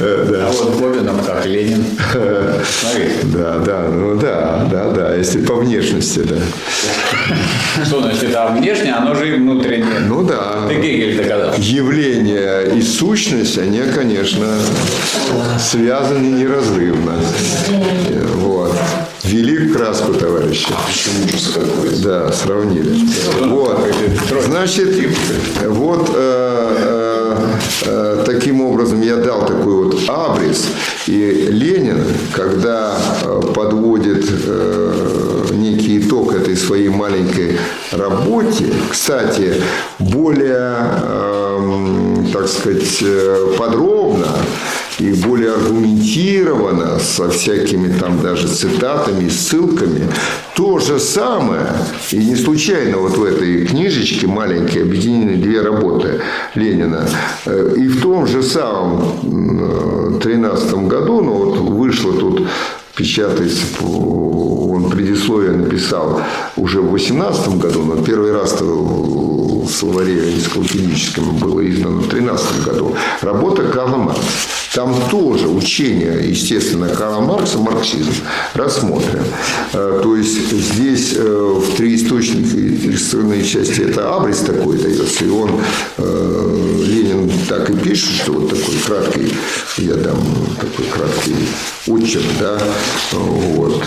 э, 0.01 0.27
А 0.29 0.31
Да. 0.31 0.49
вот 0.49 0.77
Бобином 0.81 1.19
как 1.25 1.45
Ленин. 1.47 1.85
Смотри, 2.13 3.11
Да, 3.25 3.59
да, 3.59 3.89
ну 3.89 4.17
да, 4.17 4.69
да, 4.71 4.91
да, 4.91 5.15
если 5.17 5.41
по 5.45 5.55
внешности, 5.57 6.21
да. 6.21 6.37
что 7.85 8.01
значит 8.03 8.23
это 8.25 8.47
внешне, 8.57 8.93
оно 8.93 9.15
же 9.15 9.29
и 9.29 9.39
внутреннее. 9.39 10.01
Ну 10.07 10.23
да. 10.25 10.67
Ты 10.69 10.75
Гегель 10.77 11.17
доказал. 11.17 11.55
Явление 11.59 12.77
и 12.77 12.83
сущность, 12.83 13.59
они, 13.59 13.81
конечно, 13.95 14.47
связаны 15.59 16.27
неразрывно. 16.27 17.15
Вот. 18.37 18.58
Вели 19.25 19.59
в 19.59 19.73
краску, 19.77 20.15
товарищи. 20.15 20.69
Да, 22.03 22.33
сравнили. 22.33 23.07
Вот. 23.47 23.81
Значит, 24.45 24.89
вот 25.67 26.11
э, 26.15 26.77
э, 26.79 27.47
э, 27.87 28.23
таким 28.25 28.61
образом 28.61 29.03
я 29.03 29.17
дал 29.17 29.45
такой 29.45 29.85
вот 29.85 30.09
абрис. 30.09 30.67
И 31.07 31.49
Ленин, 31.51 32.05
когда 32.33 32.97
э, 33.25 33.41
подводит 33.55 34.25
э, 34.31 35.49
некий 35.53 35.99
итог 35.99 36.35
этой 36.35 36.57
своей 36.57 36.89
маленькой 36.89 37.59
работе, 37.91 38.73
кстати, 38.91 39.55
более, 39.99 40.77
эм, 41.03 42.31
так 42.33 42.47
сказать, 42.49 42.99
э, 43.03 43.55
подробно 43.59 44.29
и 44.99 45.13
более 45.13 45.53
аргументированно, 45.53 46.99
со 46.99 47.31
всякими 47.31 47.93
там 47.99 48.21
даже 48.21 48.49
цитатами 48.49 49.29
ссылками, 49.29 50.09
то 50.57 50.79
же 50.79 50.99
самое, 50.99 51.73
и 52.11 52.17
не 52.17 52.35
случайно 52.35 52.99
вот 52.99 53.17
в 53.17 53.25
этой 53.25 53.67
книжечке 53.67 54.27
маленькой 54.27 54.83
объединены 54.83 55.37
две 55.37 55.61
работы 55.61 56.21
Ленина, 56.55 57.09
э, 57.47 57.75
и 57.77 57.87
в 57.87 58.03
том 58.03 58.27
же 58.27 58.43
самом 58.43 60.19
13 60.21 60.75
году, 60.89 61.21
ну 61.21 61.33
вот 61.33 61.59
вышло 61.59 62.13
тут 62.13 62.49
печатается, 62.97 63.63
он 63.85 64.91
предисловие 64.91 65.53
написал 65.53 66.21
уже 66.57 66.81
в 66.81 66.91
18 66.91 67.59
году, 67.59 67.85
но 67.85 68.03
первый 68.03 68.33
раз 68.33 68.61
в 68.61 69.69
словаре 69.69 70.35
энциклопедическом 70.35 71.37
было 71.37 71.61
издано 71.69 72.01
в 72.01 72.09
13 72.09 72.65
году. 72.65 72.97
Работа 73.23 73.63
Карла 73.65 73.97
Маркса. 73.97 74.58
Там 74.75 74.95
тоже 75.11 75.49
учение, 75.49 76.29
естественно, 76.29 76.89
Карла 76.89 77.21
Маркса, 77.21 77.59
марксизм, 77.59 78.13
рассмотрен. 78.55 79.25
Э, 79.73 80.01
То 80.03 80.17
есть 80.17 80.51
здесь 80.51 81.15
э, 81.17 81.23
в 81.23 81.77
три 81.77 81.97
источника 81.97 82.57
и 82.57 82.77
три 82.77 82.97
стороны 82.97 83.43
части 83.43 83.81
это 83.81 84.15
абрис 84.15 84.39
такой 84.41 84.77
дается, 84.79 85.25
и 85.25 85.31
он, 85.31 85.51
э, 85.97 86.85
Ленин 86.87 87.31
так 87.49 87.71
и 87.71 87.77
пишет, 87.77 88.11
что 88.23 88.33
вот 88.33 88.51
такой 88.51 88.75
краткий, 88.87 89.33
я 89.79 89.95
дам 89.95 90.19
такой 90.61 90.87
краткий 90.87 91.35
очерк, 91.87 92.27
да, 92.39 92.59
вот, 93.13 93.83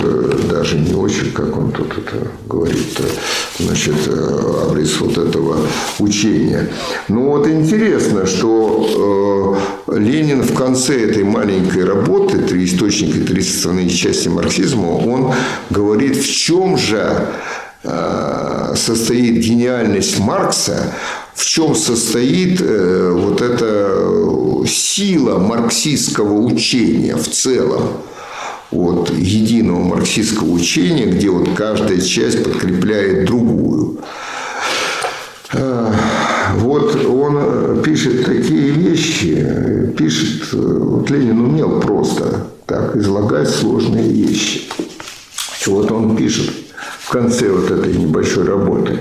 даже 0.49 0.79
не 0.79 0.95
очерк, 0.95 1.33
как 1.33 1.57
он 1.57 1.71
тут 1.71 1.91
это 1.91 2.27
говорит, 2.47 2.99
значит, 3.59 3.95
абрис 4.07 4.99
вот 4.99 5.17
этого 5.17 5.57
учения. 5.99 6.69
Ну 7.07 7.29
вот 7.29 7.47
интересно, 7.47 8.25
что 8.25 9.57
Ленин 9.87 10.41
в 10.41 10.53
конце 10.53 10.70
этой 10.73 11.23
маленькой 11.23 11.85
работы 11.85 12.39
«Три 12.39 12.65
источника 12.65 13.19
и 13.19 13.23
три 13.23 13.41
составные 13.41 13.89
части 13.89 14.27
марксизма» 14.27 14.87
он 14.87 15.33
говорит, 15.69 16.17
в 16.17 16.31
чем 16.31 16.77
же 16.77 17.27
э, 17.83 18.73
состоит 18.75 19.43
гениальность 19.43 20.19
Маркса, 20.19 20.93
в 21.33 21.45
чем 21.45 21.75
состоит 21.75 22.61
э, 22.61 23.11
вот 23.13 23.41
эта 23.41 24.67
сила 24.67 25.37
марксистского 25.39 26.33
учения 26.33 27.15
в 27.15 27.27
целом 27.27 28.03
вот, 28.71 29.09
единого 29.11 29.83
марксистского 29.83 30.51
учения, 30.51 31.05
где 31.05 31.29
вот 31.29 31.49
каждая 31.55 31.99
часть 31.99 32.43
подкрепляет 32.43 33.25
другую. 33.25 33.99
Э, 36.51 36.59
Вот 36.59 36.95
он 37.05 37.81
пишет 37.81 38.25
такие 38.25 38.71
вещи, 38.71 39.93
пишет, 39.97 40.53
э, 40.53 40.57
вот 40.57 41.09
Ленин 41.09 41.39
умел 41.39 41.79
просто 41.79 42.47
так 42.65 42.95
излагать 42.95 43.49
сложные 43.49 44.09
вещи. 44.09 44.69
Вот 45.67 45.91
он 45.91 46.15
пишет 46.15 46.49
в 46.99 47.09
конце 47.11 47.49
вот 47.49 47.69
этой 47.69 47.93
небольшой 47.93 48.45
работы. 48.45 48.99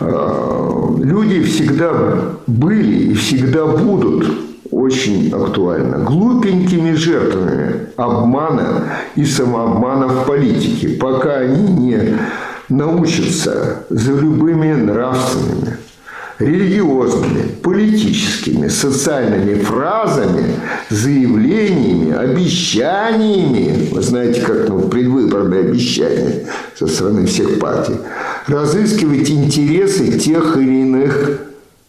«А, 0.00 0.96
Люди 0.98 1.42
всегда 1.42 1.92
были 2.46 3.10
и 3.10 3.14
всегда 3.14 3.66
будут 3.66 4.26
очень 4.70 5.32
актуально. 5.32 5.98
Глупенькими 5.98 6.92
жертвами 6.94 7.88
обмана 7.96 8.84
и 9.16 9.24
самообмана 9.24 10.08
в 10.08 10.26
политике, 10.26 10.90
пока 10.90 11.38
они 11.38 11.72
не 11.72 12.18
научатся 12.68 13.84
за 13.90 14.12
любыми 14.12 14.72
нравственными, 14.72 15.76
религиозными, 16.38 17.48
политическими, 17.62 18.68
социальными 18.68 19.54
фразами, 19.62 20.56
заявлениями, 20.90 22.14
обещаниями, 22.14 23.88
вы 23.90 24.02
знаете, 24.02 24.40
как 24.40 24.68
ну, 24.68 24.88
предвыборные 24.88 25.60
обещания 25.60 26.46
со 26.78 26.86
стороны 26.86 27.26
всех 27.26 27.58
партий, 27.58 27.96
разыскивать 28.46 29.30
интересы 29.30 30.18
тех 30.18 30.56
или 30.56 30.82
иных 30.82 31.40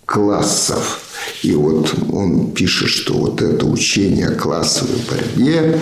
классов. 0.06 1.00
И 1.42 1.54
вот 1.54 1.94
он 2.12 2.52
пишет, 2.52 2.90
что 2.90 3.14
вот 3.14 3.42
это 3.42 3.66
учение 3.66 4.28
о 4.28 4.36
классовой 4.36 5.00
борьбе, 5.10 5.80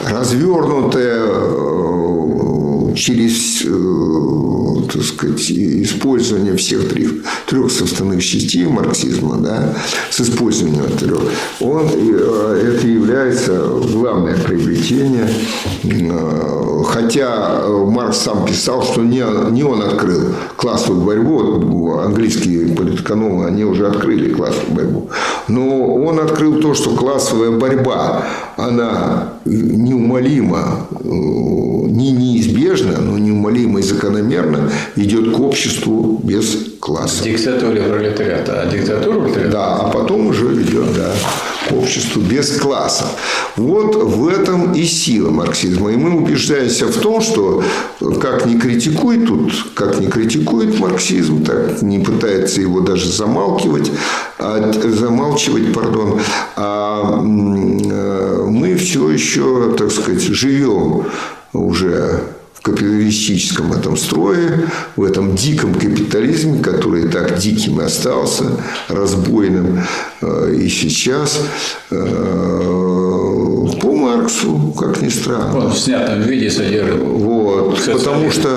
развернутое 0.00 1.22
э, 1.24 2.71
через, 2.94 3.62
э, 3.64 4.92
так 4.92 5.02
сказать, 5.02 5.50
использование 5.50 6.56
всех 6.56 6.88
трех, 6.88 7.10
трех 7.46 7.70
составных 7.70 8.22
частей 8.22 8.66
марксизма, 8.66 9.36
да, 9.38 9.74
с 10.10 10.20
использованием 10.20 10.84
трех, 10.98 11.20
он, 11.60 11.88
э, 11.92 12.74
это 12.76 12.86
является 12.86 13.62
главное 13.92 14.36
приобретение. 14.36 15.28
Э, 15.84 16.62
Хотя 16.84 17.62
Маркс 17.68 18.18
сам 18.18 18.44
писал, 18.44 18.82
что 18.82 19.02
не, 19.02 19.24
не 19.50 19.62
он 19.62 19.82
открыл 19.82 20.34
классовую 20.56 21.04
борьбу, 21.04 21.98
английские 21.98 22.74
политэкономы, 22.74 23.46
они 23.46 23.64
уже 23.64 23.86
открыли 23.86 24.32
классовую 24.32 24.74
борьбу. 24.74 25.08
Но 25.48 25.94
он 25.94 26.18
открыл 26.18 26.60
то, 26.60 26.74
что 26.74 26.90
классовая 26.90 27.50
борьба, 27.50 28.26
она 28.56 29.34
неумолимо, 29.44 30.86
э, 30.90 31.08
не 31.08 32.12
неизбежно, 32.12 32.98
но 33.00 33.18
неумолимо 33.18 33.80
и 33.80 33.82
закономерно 33.82 34.70
идет 34.96 35.34
к 35.34 35.40
обществу 35.40 36.20
без 36.22 36.56
класса. 36.80 37.24
Диктатуре 37.24 37.82
пролетариата. 37.82 38.62
А 38.62 38.66
диктатура 38.66 39.20
пролетариата? 39.20 39.52
Да, 39.52 39.76
а 39.76 39.90
потом 39.90 40.26
уже 40.28 40.46
ведет 40.46 40.94
да, 40.94 41.12
обществу 41.72 42.20
без 42.20 42.58
класса. 42.58 43.06
Вот 43.56 43.94
в 43.96 44.28
этом 44.28 44.72
и 44.72 44.84
сила 44.84 45.30
марксизма. 45.30 45.92
И 45.92 45.96
мы 45.96 46.16
убеждаемся 46.16 46.86
в 46.86 46.96
том, 46.96 47.20
что 47.20 47.62
как 48.20 48.46
не 48.46 48.58
критикует 48.58 49.26
тут, 49.26 49.52
как 49.74 50.00
не 50.00 50.06
критикует 50.06 50.78
марксизм, 50.78 51.44
так 51.44 51.82
не 51.82 51.98
пытается 51.98 52.60
его 52.60 52.80
даже 52.80 53.10
замалкивать, 53.10 53.90
а, 54.38 54.72
замалчивать, 54.72 55.72
пардон, 55.72 56.20
а 56.56 57.20
э, 57.22 58.44
мы 58.48 58.76
все 58.76 59.10
еще, 59.10 59.74
так 59.76 59.90
сказать, 59.90 60.22
живем 60.22 61.06
уже 61.52 62.22
капиталистическом 62.62 63.72
этом 63.72 63.96
строе, 63.96 64.68
в 64.96 65.02
этом 65.02 65.34
диком 65.34 65.74
капитализме, 65.74 66.62
который 66.62 67.08
так 67.08 67.36
диким 67.38 67.80
и 67.80 67.84
остался, 67.84 68.44
разбойным 68.88 69.80
э, 70.20 70.54
и 70.54 70.68
сейчас. 70.68 71.40
Э, 71.90 73.66
По 73.80 73.92
Марксу 73.92 74.74
как 74.78 75.02
ни 75.02 75.08
странно. 75.08 75.58
Он 75.66 75.72
в 75.72 75.78
снятом 75.78 76.22
виде 76.22 76.50
содержит. 76.50 77.00
Вот, 77.02 77.78
потому 77.84 78.30
что 78.30 78.48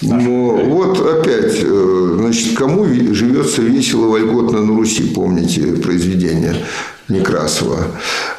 ну, 0.00 0.64
вот 0.70 0.98
опять, 1.06 1.58
э, 1.62 2.16
значит, 2.18 2.56
кому 2.56 2.84
живется 2.86 3.62
весело, 3.62 4.06
вольготно 4.06 4.62
на 4.62 4.74
Руси, 4.76 5.04
помните 5.14 5.60
произведение 5.82 6.56
Некрасова. 7.08 7.78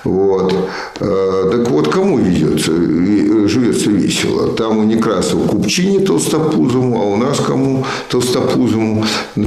Вот. 0.03 0.53
Так 0.99 1.69
вот, 1.69 1.89
кому 1.89 2.17
ведется, 2.17 2.71
ви- 2.71 3.47
живется 3.47 3.89
весело? 3.91 4.42
Там 4.57 4.77
у 4.77 4.83
Некрасова 4.83 5.47
купчине 5.47 5.99
толстопузому, 5.99 7.01
а 7.01 7.05
у 7.05 7.17
нас 7.17 7.39
кому 7.39 7.85
толстопузому? 8.09 9.05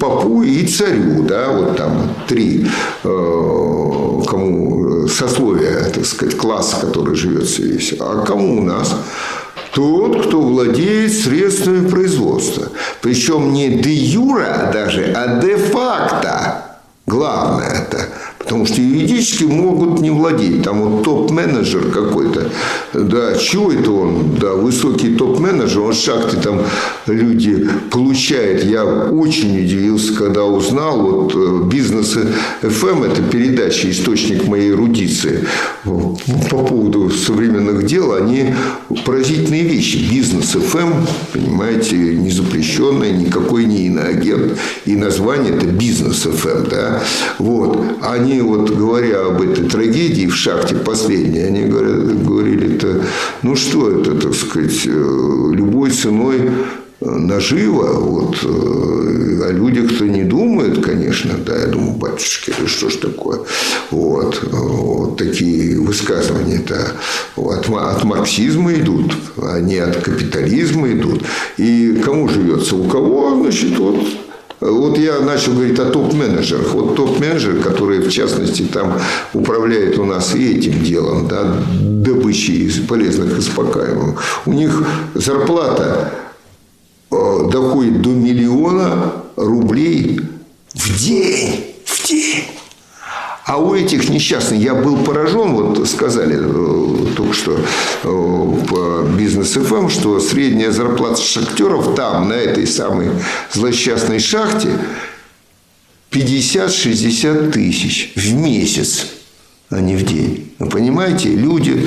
попу 0.00 0.42
и 0.42 0.66
царю, 0.66 1.22
да, 1.22 1.52
вот 1.52 1.76
там 1.76 2.10
три 2.26 2.66
э, 3.04 4.20
кому 4.28 5.08
сословия, 5.08 5.90
так 5.94 6.04
сказать, 6.06 6.36
класс, 6.36 6.78
который 6.80 7.14
живет 7.14 7.58
весь. 7.58 7.94
А 8.00 8.24
кому 8.24 8.58
у 8.58 8.62
нас? 8.62 8.96
Тот, 9.72 10.26
кто 10.26 10.40
владеет 10.40 11.12
средствами 11.12 11.88
производства. 11.88 12.68
Причем 13.00 13.52
не 13.52 13.70
де 13.70 13.92
юра 13.92 14.70
даже, 14.72 15.12
а 15.16 15.40
де 15.40 15.56
факто. 15.56 16.64
Главное 17.06 17.68
это. 17.68 18.08
Потому 18.54 18.66
что 18.66 18.80
юридически 18.80 19.42
могут 19.42 20.00
не 20.00 20.12
владеть. 20.12 20.62
Там 20.62 20.80
вот 20.80 21.02
топ-менеджер 21.02 21.90
какой-то. 21.90 22.52
Да, 22.94 23.34
чего 23.34 23.72
это 23.72 23.90
он? 23.90 24.36
Да, 24.40 24.52
высокий 24.52 25.16
топ-менеджер. 25.16 25.80
Он 25.80 25.92
в 25.92 25.96
шахте 25.96 26.36
там 26.36 26.62
люди 27.06 27.68
получают. 27.90 28.64
Я 28.64 28.84
очень 28.84 29.58
удивился, 29.58 30.14
когда 30.14 30.44
узнал. 30.44 31.00
Вот 31.00 31.34
э, 31.34 31.68
бизнес 31.68 32.16
FM 32.62 33.10
это 33.10 33.20
передача, 33.22 33.90
источник 33.90 34.46
моей 34.46 34.70
эрудиции. 34.70 35.44
По 35.84 36.58
поводу 36.58 37.10
современных 37.10 37.84
дел, 37.84 38.14
они 38.14 38.54
поразительные 39.04 39.62
вещи. 39.62 39.96
Бизнес 40.10 40.54
FM, 40.54 41.06
понимаете, 41.32 41.96
не 41.96 42.30
запрещенное, 42.30 43.10
никакой 43.10 43.64
не 43.64 43.86
иноагент. 43.86 44.56
И 44.86 44.94
название 44.94 45.52
это 45.52 45.66
бизнес 45.66 46.26
FM, 46.26 46.70
да. 46.70 47.02
Вот. 47.38 47.76
Они 48.02 48.40
вот 48.40 48.70
говоря 48.70 49.26
об 49.26 49.42
этой 49.42 49.64
трагедии 49.64 50.26
в 50.26 50.36
шахте 50.36 50.76
последней, 50.76 51.40
они 51.40 51.64
говорили, 51.64 52.78
это, 52.84 53.04
ну 53.42 53.56
что 53.56 53.90
это, 53.90 54.14
так 54.14 54.34
сказать, 54.34 54.86
э, 54.86 55.50
любой 55.52 55.90
ценой 55.90 56.38
э, 57.00 57.10
нажива, 57.10 57.92
вот, 57.98 58.36
э, 58.42 59.48
о 59.48 59.52
людях-то 59.52 60.04
не 60.04 60.22
думают, 60.22 60.84
конечно, 60.84 61.34
да, 61.44 61.56
я 61.56 61.66
думаю, 61.66 61.92
батюшки, 61.92 62.52
да 62.58 62.66
что 62.66 62.88
ж 62.88 62.96
такое, 62.96 63.40
вот, 63.90 64.42
вот 64.50 65.16
такие 65.18 65.78
высказывания-то 65.80 66.92
от, 67.36 67.68
от 67.68 68.04
марксизма 68.04 68.72
идут, 68.74 69.12
а 69.36 69.60
не 69.60 69.78
от 69.78 69.96
капитализма 69.96 70.92
идут, 70.92 71.24
и 71.58 72.00
кому 72.04 72.28
живется, 72.28 72.76
у 72.76 72.84
кого, 72.84 73.40
значит, 73.42 73.78
вот 73.78 73.98
вот 74.70 74.98
я 74.98 75.20
начал 75.20 75.52
говорить 75.52 75.78
о 75.78 75.90
топ-менеджерах. 75.90 76.72
Вот 76.72 76.96
топ-менеджеры, 76.96 77.60
которые, 77.60 78.00
в 78.00 78.10
частности, 78.10 78.62
там 78.62 78.98
управляют 79.34 79.98
у 79.98 80.04
нас 80.04 80.34
и 80.34 80.56
этим 80.56 80.82
делом, 80.82 81.28
да, 81.28 81.54
добычей 81.80 82.70
полезных 82.88 83.38
ископаемых. 83.38 84.22
У 84.46 84.52
них 84.52 84.82
зарплата 85.14 86.14
э, 87.10 87.48
доходит 87.52 88.00
до 88.00 88.10
миллиона 88.10 89.12
рублей. 89.36 90.20
В 90.72 90.98
день. 90.98 91.73
А 93.44 93.58
у 93.58 93.74
этих 93.74 94.08
несчастных, 94.08 94.60
я 94.60 94.74
был 94.74 95.04
поражен, 95.04 95.52
вот 95.52 95.86
сказали 95.86 96.38
э, 96.40 97.14
только 97.14 97.34
что 97.34 97.58
э, 97.58 98.66
по 98.68 99.06
бизнес 99.18 99.52
ФМ, 99.52 99.90
что 99.90 100.18
средняя 100.18 100.70
зарплата 100.70 101.20
шахтеров 101.20 101.94
там, 101.94 102.30
на 102.30 102.32
этой 102.32 102.66
самой 102.66 103.10
злосчастной 103.52 104.18
шахте, 104.18 104.78
50-60 106.10 107.50
тысяч 107.50 108.12
в 108.16 108.32
месяц, 108.34 109.08
а 109.68 109.78
не 109.80 109.96
в 109.96 110.04
день. 110.06 110.54
Вы 110.58 110.70
понимаете, 110.70 111.28
люди 111.28 111.86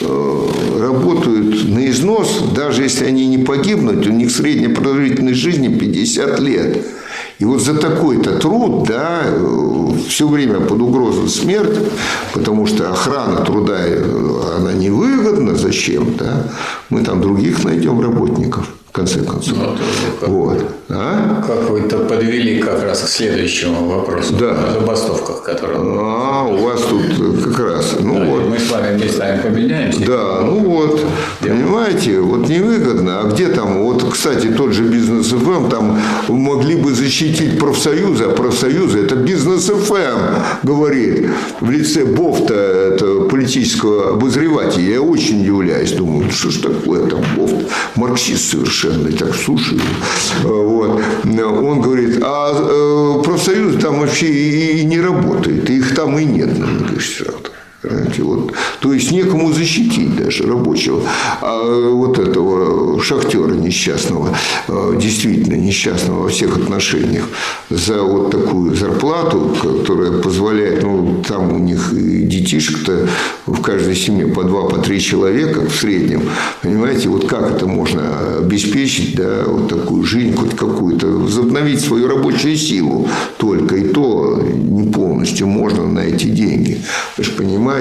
э, 0.00 0.48
работают 0.78 1.68
на 1.70 1.90
износ, 1.90 2.38
даже 2.54 2.84
если 2.84 3.06
они 3.06 3.26
не 3.26 3.38
погибнут, 3.38 4.06
у 4.06 4.12
них 4.12 4.30
средняя 4.30 4.72
продолжительность 4.72 5.40
жизни 5.40 5.76
50 5.76 6.38
лет. 6.38 6.86
И 7.38 7.44
вот 7.44 7.60
за 7.60 7.74
такой-то 7.74 8.38
труд, 8.38 8.86
да, 8.86 9.22
все 10.08 10.28
время 10.28 10.60
под 10.60 10.80
угрозой 10.80 11.28
смерти, 11.28 11.80
потому 12.32 12.66
что 12.66 12.90
охрана 12.90 13.44
труда, 13.44 13.78
э, 13.80 14.40
она 14.56 14.72
невыгодна, 14.72 15.56
зачем, 15.56 16.16
да, 16.16 16.46
мы 16.90 17.02
там 17.02 17.20
других 17.20 17.64
найдем 17.64 18.00
работников, 18.00 18.68
конце 18.94 19.20
концов. 19.22 19.58
Ну, 19.58 19.76
как- 20.20 20.28
Вот. 20.28 20.64
А? 20.88 21.42
Как 21.46 21.68
вы 21.70 21.80
это 21.80 21.98
подвели 21.98 22.58
как 22.60 22.82
раз 22.84 23.00
к 23.02 23.08
следующему 23.08 23.88
вопросу. 23.88 24.34
Да. 24.38 24.50
О 24.52 24.72
забастовках, 24.72 25.42
которые... 25.42 25.80
А, 25.80 26.44
у 26.44 26.56
вас 26.58 26.80
тут 26.82 27.42
как 27.44 27.58
раз. 27.58 27.96
Ну 27.98 28.14
Да, 28.14 28.24
вот. 28.24 28.48
Мы 28.48 28.58
с 28.58 28.70
вами 28.70 29.02
местами 29.02 29.40
поменяемся. 29.42 30.06
Да, 30.06 30.40
ну 30.42 30.58
вот, 30.60 31.00
понимаете, 31.40 32.20
вот 32.20 32.48
невыгодно. 32.48 33.20
А 33.20 33.24
где 33.24 33.48
там, 33.48 33.82
вот, 33.82 34.04
кстати, 34.12 34.46
тот 34.48 34.72
же 34.72 34.84
бизнес 34.84 35.26
ФМ, 35.28 35.68
там 35.70 35.98
могли 36.28 36.76
бы 36.76 36.92
защитить 36.94 37.58
профсоюзы, 37.58 38.24
а 38.24 38.28
профсоюзы 38.28 39.00
это 39.00 39.16
бизнес 39.16 39.64
ФМ, 39.70 40.38
говорит, 40.62 41.28
в 41.60 41.70
лице 41.70 42.04
Бофта, 42.04 42.54
это 42.54 43.22
политического 43.28 44.10
обозревателя. 44.10 44.84
Я 44.94 45.00
очень 45.00 45.40
удивляюсь, 45.42 45.92
думаю, 45.92 46.30
что 46.30 46.50
ж 46.50 46.58
такое 46.58 47.06
там 47.08 47.20
Бофт, 47.36 47.54
марксист 47.96 48.50
совершенно, 48.50 48.83
и 48.88 49.12
так 49.12 49.34
слушаю. 49.34 49.80
Э, 50.44 50.48
Вот. 50.48 51.02
Он 51.24 51.80
говорит, 51.80 52.18
а 52.22 52.52
э, 52.52 53.22
профсоюзы 53.22 53.78
там 53.78 54.00
вообще 54.00 54.26
и 54.26 54.84
не 54.84 55.00
работают, 55.00 55.70
их 55.70 55.94
там 55.94 56.18
и 56.18 56.24
нет 56.24 56.58
на 56.58 56.66
многих 56.66 57.00
Вот. 58.18 58.52
То 58.80 58.92
есть 58.92 59.12
некому 59.12 59.52
защитить 59.52 60.16
даже 60.16 60.44
рабочего, 60.44 61.02
а 61.40 61.90
вот 61.90 62.18
этого 62.18 63.00
шахтера 63.00 63.52
несчастного, 63.52 64.36
э, 64.68 64.98
действительно 65.00 65.54
несчастного 65.54 66.22
во 66.22 66.28
всех 66.28 66.56
отношениях, 66.56 67.24
за 67.70 68.02
вот 68.02 68.30
такую 68.30 68.74
зарплату, 68.74 69.54
которая 69.60 70.12
позволяет, 70.12 70.82
ну, 70.82 71.22
там 71.26 71.52
у 71.52 71.58
них 71.58 71.92
и 71.92 72.22
детишек-то 72.22 73.08
в 73.46 73.60
каждой 73.60 73.96
семье 73.96 74.28
по 74.28 74.44
два, 74.44 74.68
по 74.68 74.78
три 74.78 75.00
человека 75.00 75.60
в 75.60 75.74
среднем, 75.74 76.22
понимаете, 76.62 77.08
вот 77.08 77.26
как 77.26 77.50
это 77.50 77.66
можно 77.66 78.38
обеспечить, 78.38 79.16
да, 79.16 79.44
вот 79.46 79.68
такую 79.68 80.04
жизнь 80.04 80.34
хоть 80.34 80.56
какую-то, 80.56 81.06
возобновить 81.06 81.80
свою 81.80 82.08
рабочую 82.08 82.56
силу? 82.56 83.08
Только, 83.36 83.76
и 83.76 83.88
то 83.88 84.40
не 84.42 84.90
полностью 84.90 85.46
можно 85.46 85.86
на 85.86 86.00
эти 86.00 86.26
деньги, 86.26 86.80
вы 87.16 87.24
же 87.24 87.32
понимаете, 87.32 87.73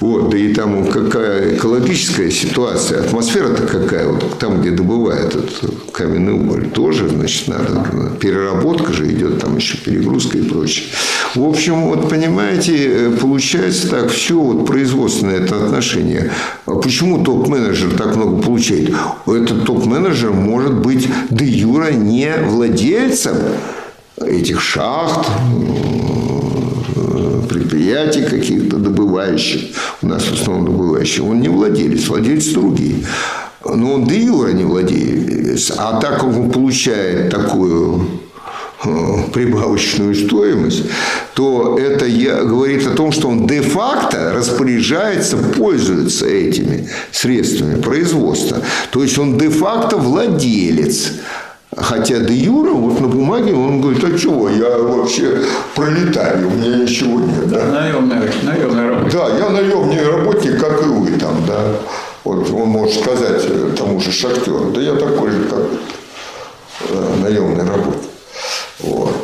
вот, 0.00 0.30
да 0.30 0.38
и 0.38 0.54
там 0.54 0.86
какая 0.86 1.56
экологическая 1.56 2.30
ситуация, 2.30 3.00
атмосфера-то 3.00 3.66
какая, 3.66 4.08
вот 4.08 4.38
там, 4.38 4.60
где 4.60 4.70
добывают 4.70 5.34
этот 5.34 5.92
каменный 5.92 6.32
уголь, 6.32 6.70
тоже, 6.70 7.08
значит, 7.08 7.48
надо, 7.48 8.10
переработка 8.18 8.92
же 8.92 9.10
идет, 9.12 9.40
там 9.40 9.56
еще 9.56 9.76
перегрузка 9.76 10.38
и 10.38 10.42
прочее. 10.42 10.86
В 11.34 11.46
общем, 11.46 11.88
вот, 11.88 12.08
понимаете, 12.08 12.76
э, 12.76 13.10
получается 13.10 13.88
так, 13.90 14.10
все 14.10 14.38
вот 14.38 14.66
производственное 14.66 15.36
это 15.36 15.64
отношение. 15.64 16.32
А 16.64 16.76
почему 16.76 17.22
топ-менеджер 17.22 17.90
так 17.96 18.16
много 18.16 18.42
получает? 18.42 18.90
Этот 19.26 19.64
топ-менеджер 19.64 20.32
может 20.32 20.74
быть 20.74 21.06
де 21.28 21.44
юра 21.44 21.92
не 21.92 22.32
владельцем 22.38 23.36
этих 24.16 24.60
шахт, 24.60 25.28
предприятий 27.50 28.22
каких-то 28.22 28.76
добывающих, 28.76 29.60
у 30.02 30.06
нас 30.06 30.22
в 30.22 30.32
основном 30.40 30.66
добывающих, 30.66 31.24
он 31.24 31.40
не 31.40 31.48
владелец, 31.48 32.06
владелец 32.08 32.46
другие. 32.46 32.94
Но 33.64 33.94
он 33.94 34.04
де 34.06 34.22
юра 34.24 34.52
не 34.52 34.64
владелец. 34.64 35.72
А 35.76 36.00
так 36.00 36.22
он 36.24 36.50
получает 36.50 37.30
такую 37.30 38.06
э, 38.84 38.88
прибавочную 39.34 40.14
стоимость, 40.14 40.84
то 41.34 41.76
это 41.78 42.06
я- 42.06 42.44
говорит 42.44 42.86
о 42.86 42.90
том, 42.90 43.12
что 43.12 43.28
он 43.28 43.46
де-факто 43.46 44.32
распоряжается, 44.32 45.36
пользуется 45.36 46.26
этими 46.26 46.88
средствами 47.12 47.80
производства. 47.80 48.58
То 48.92 49.02
есть 49.02 49.18
он 49.18 49.36
де-факто 49.38 49.96
владелец. 49.96 51.12
Хотя 51.76 52.18
де 52.18 52.34
юра, 52.34 52.72
вот 52.72 53.00
на 53.00 53.06
бумаге 53.06 53.54
он 53.54 53.80
говорит, 53.80 54.02
а 54.04 54.18
чего, 54.18 54.48
я 54.48 54.76
вообще 54.78 55.40
пролетарий, 55.76 56.44
у 56.44 56.50
меня 56.50 56.78
ничего 56.78 57.20
нет. 57.20 57.48
Да? 57.48 57.64
Наемный, 57.66 58.16
наемный 58.42 58.88
работник. 58.88 59.12
Да, 59.12 59.28
я 59.38 59.48
наемный 59.50 60.06
работник, 60.08 60.60
как 60.60 60.82
и 60.82 60.86
вы 60.86 61.18
там, 61.18 61.44
да. 61.46 61.60
Вот 62.24 62.50
он 62.50 62.68
может 62.68 63.00
сказать 63.00 63.76
тому 63.76 64.00
же 64.00 64.10
шахтеру, 64.10 64.72
да 64.72 64.80
я 64.80 64.94
такой 64.96 65.30
же, 65.30 65.44
как 65.44 65.62
э, 66.90 67.14
наемный 67.22 67.64
работник. 67.64 68.10
Вот. 68.80 69.14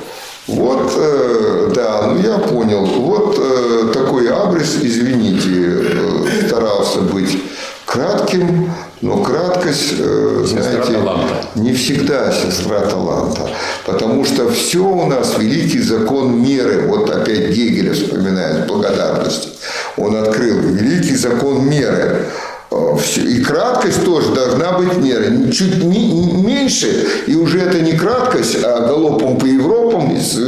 Вот 0.46 0.76
Вот, 0.86 0.92
э, 0.96 1.72
да, 1.74 2.06
ну 2.06 2.20
я 2.20 2.38
понял. 2.38 2.84
Вот 2.86 3.38
э, 3.38 3.92
такой 3.92 4.28
адрес, 4.28 4.76
извините, 4.80 5.50
э, 5.50 6.46
старался 6.46 7.00
быть 7.00 7.42
кратким, 7.84 8.70
но 9.02 9.18
краткость, 9.22 9.94
э, 9.98 10.42
знаете, 10.46 10.92
таланта. 10.92 11.46
не 11.54 11.72
всегда 11.74 12.32
сестра 12.32 12.80
таланта. 12.80 13.50
Потому 13.84 14.24
что 14.24 14.48
все 14.50 14.78
у 14.78 15.06
нас 15.06 15.34
великий 15.38 15.80
закон 15.80 16.40
меры. 16.42 16.86
Вот 16.88 17.10
опять 17.10 17.50
Гегеля 17.50 17.92
вспоминает 17.92 18.64
с 18.64 18.68
благодарностью. 18.68 19.50
Он 19.98 20.16
открыл 20.16 20.58
великий 20.60 21.14
закон 21.16 21.68
меры. 21.68 22.26
Э, 22.70 22.96
И 23.16 23.40
краткость 23.42 24.04
тоже 24.04 24.34
должна 24.34 24.72
быть 24.78 24.96
мерой. 24.96 25.52
Чуть 25.52 25.82
меньше, 25.84 27.06
и 27.26 27.34
уже 27.36 27.60
это 27.60 27.80
не 27.80 27.92
краткость, 27.92 28.56
а 28.64 28.86
галопом 28.88 29.38
по 29.38 29.44
Европам, 29.44 30.16
с- 30.18 30.40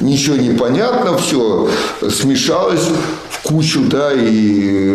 ничего 0.00 0.36
не 0.36 0.50
понятно, 0.50 1.16
все 1.18 1.68
смешалось 2.10 2.88
в 3.30 3.42
кучу, 3.42 3.80
да, 3.84 4.10
и 4.12 4.90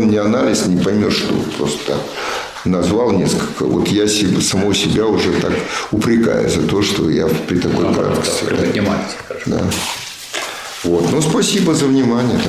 э, 0.00 0.04
не 0.04 0.16
анализ, 0.16 0.66
не 0.66 0.82
поймешь, 0.82 1.16
что 1.16 1.34
просто 1.56 1.98
назвал 2.64 3.12
несколько. 3.12 3.64
Вот 3.64 3.88
я 3.88 4.06
себе, 4.06 4.40
самого 4.40 4.74
себя 4.74 5.06
уже 5.06 5.32
так 5.40 5.52
упрекаю 5.90 6.48
за 6.48 6.62
то, 6.62 6.82
что 6.82 7.10
я 7.10 7.26
при 7.26 7.58
такой 7.58 7.92
краткости. 7.92 8.44
Приподнимайте, 8.44 9.16
хорошо. 9.26 9.44
Да. 9.46 9.60
Вот. 10.84 11.12
Ну, 11.12 11.22
спасибо 11.22 11.74
за 11.74 11.86
внимание. 11.86 12.40